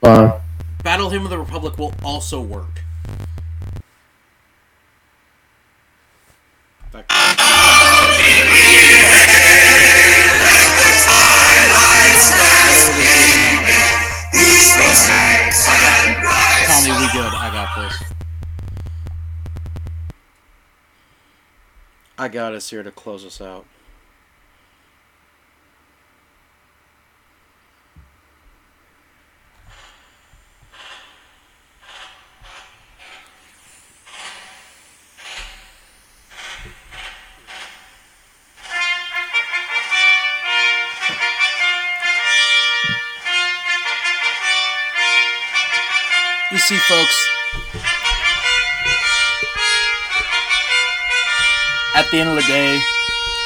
[0.04, 0.40] Uh,
[0.84, 2.84] Battle Hymn of the Republic will also work.
[16.68, 17.32] Tommy, we good.
[17.34, 18.04] I got this.
[22.18, 23.66] I got us here to close us out.
[46.52, 47.30] You see, folks,
[51.96, 52.82] at the end of the day,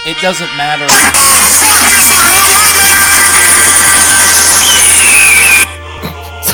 [0.08, 0.88] it doesn't matter.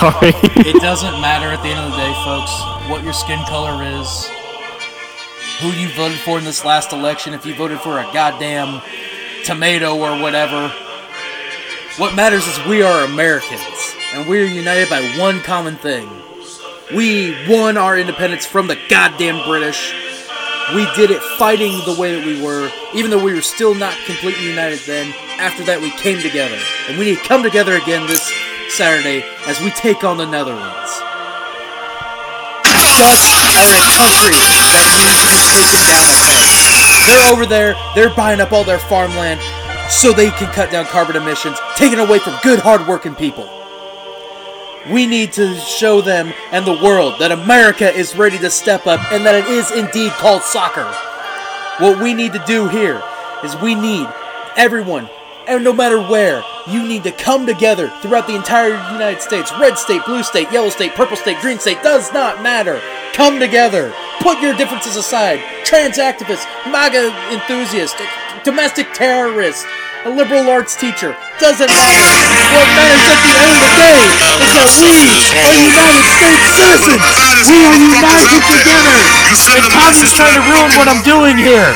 [0.02, 0.34] sorry.
[0.68, 2.52] It doesn't matter at the end of the day, folks,
[2.90, 4.28] what your skin color is,
[5.60, 8.82] who you voted for in this last election, if you voted for a goddamn
[9.45, 10.73] tomato or whatever.
[11.98, 16.10] What matters is we are Americans, and we are united by one common thing.
[16.95, 19.93] We won our independence from the goddamn British.
[20.76, 23.95] We did it fighting the way that we were, even though we were still not
[24.05, 25.13] completely united then.
[25.39, 26.59] After that, we came together.
[26.89, 28.27] And we need to come together again this
[28.69, 30.91] Saturday as we take on the Netherlands.
[32.99, 33.23] Dutch
[33.55, 36.43] are a country that needs to be taken down a peg.
[37.07, 39.39] They're over there, they're buying up all their farmland
[39.88, 43.60] so they can cut down carbon emissions, taking away from good, hard-working people.
[44.89, 48.99] We need to show them and the world that America is ready to step up
[49.11, 50.91] and that it is indeed called soccer.
[51.83, 53.01] What we need to do here
[53.43, 54.07] is we need
[54.57, 55.09] everyone,
[55.47, 59.51] and no matter where, you need to come together throughout the entire United States.
[59.59, 62.81] Red state, blue state, yellow state, purple state, green state, does not matter.
[63.13, 63.93] Come together.
[64.19, 65.41] Put your differences aside.
[65.63, 68.01] Trans activists, MAGA enthusiasts,
[68.43, 69.65] domestic terrorists,
[70.06, 71.14] a liberal arts teacher.
[71.38, 72.06] Doesn't matter.
[72.57, 74.02] What matters at the end of the day
[74.41, 77.45] is that we are United States citizens.
[77.45, 78.98] We are united together.
[79.52, 81.69] And Tommy's trying to ruin what I'm doing here.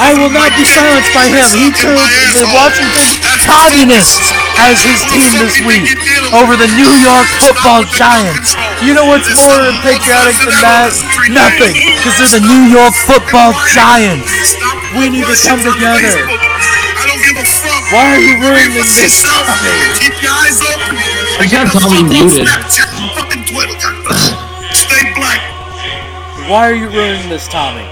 [0.00, 1.44] I will not be silenced by him.
[1.52, 3.12] He chose the Washington
[3.44, 5.92] Communists as his team this week
[6.32, 8.56] over the New York Football Giants.
[8.80, 10.96] You know what's more patriotic than that?
[11.28, 14.56] Nothing, because they're the New York Football Giants.
[14.96, 16.24] We need to come together.
[17.94, 18.98] Why are you ruining this?
[18.98, 19.46] yourself.
[20.02, 20.98] Keep your eyes open.
[21.38, 22.50] I got Get the Tommy fuck muted.
[23.14, 23.78] Fucking Twitter.
[24.74, 25.38] Stay black.
[26.50, 27.86] Why are you ruining this, Tommy?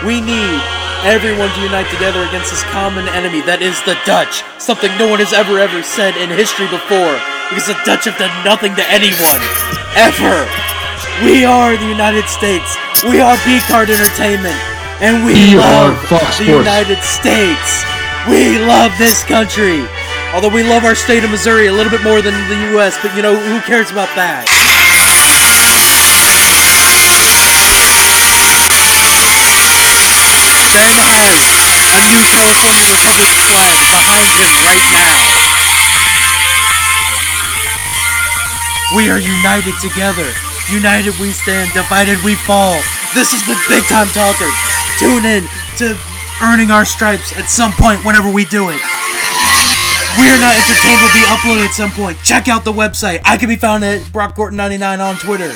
[0.00, 0.64] We need
[1.04, 4.40] everyone to unite together against this common enemy that is the Dutch.
[4.56, 7.20] Something no one has ever ever said in history before.
[7.52, 9.44] Because the Dutch have done nothing to anyone.
[9.92, 10.48] Ever.
[11.20, 12.80] We are the United States.
[13.04, 14.56] We are B Card Entertainment.
[15.00, 16.44] And we, We love the.
[16.44, 17.84] United States.
[18.28, 19.84] We love this country.
[20.32, 23.14] Although we love our state of Missouri a little bit more than the US, but
[23.14, 24.48] you know, who cares about that?
[30.76, 35.20] Ben has a new California Republic flag behind him right now.
[38.94, 40.28] We are united together.
[40.70, 42.76] United we stand, divided we fall.
[43.14, 44.50] This is the Big Time Talker.
[44.98, 45.44] Tune in
[45.76, 45.96] to
[46.42, 48.80] earning our stripes at some point whenever we do it.
[50.16, 52.16] We are not entertained will be uploaded at some point.
[52.24, 53.20] Check out the website.
[53.24, 55.52] I can be found at BrockGorton99 on Twitter.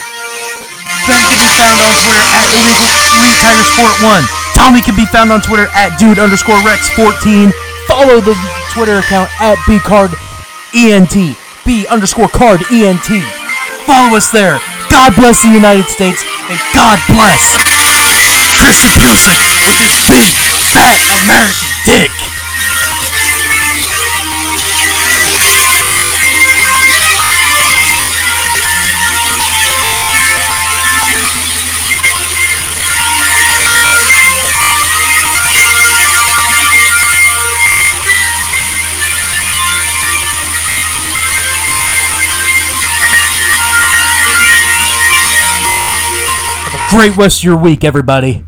[1.08, 4.24] Ben can be found on Twitter at illegal Elite Tiger Sport One.
[4.52, 7.48] Tommy can be found on Twitter at dude underscore rex 14.
[7.88, 8.36] Follow the
[8.76, 10.12] Twitter account at bcard
[10.76, 11.16] ent
[11.64, 13.08] b underscore card ent.
[13.88, 14.60] Follow us there.
[14.92, 16.20] God bless the United States
[16.52, 17.79] and God bless
[18.60, 20.28] Christian Pulisic with his big
[20.68, 22.10] fat American dick.
[46.90, 48.44] Great rest of your week, everybody.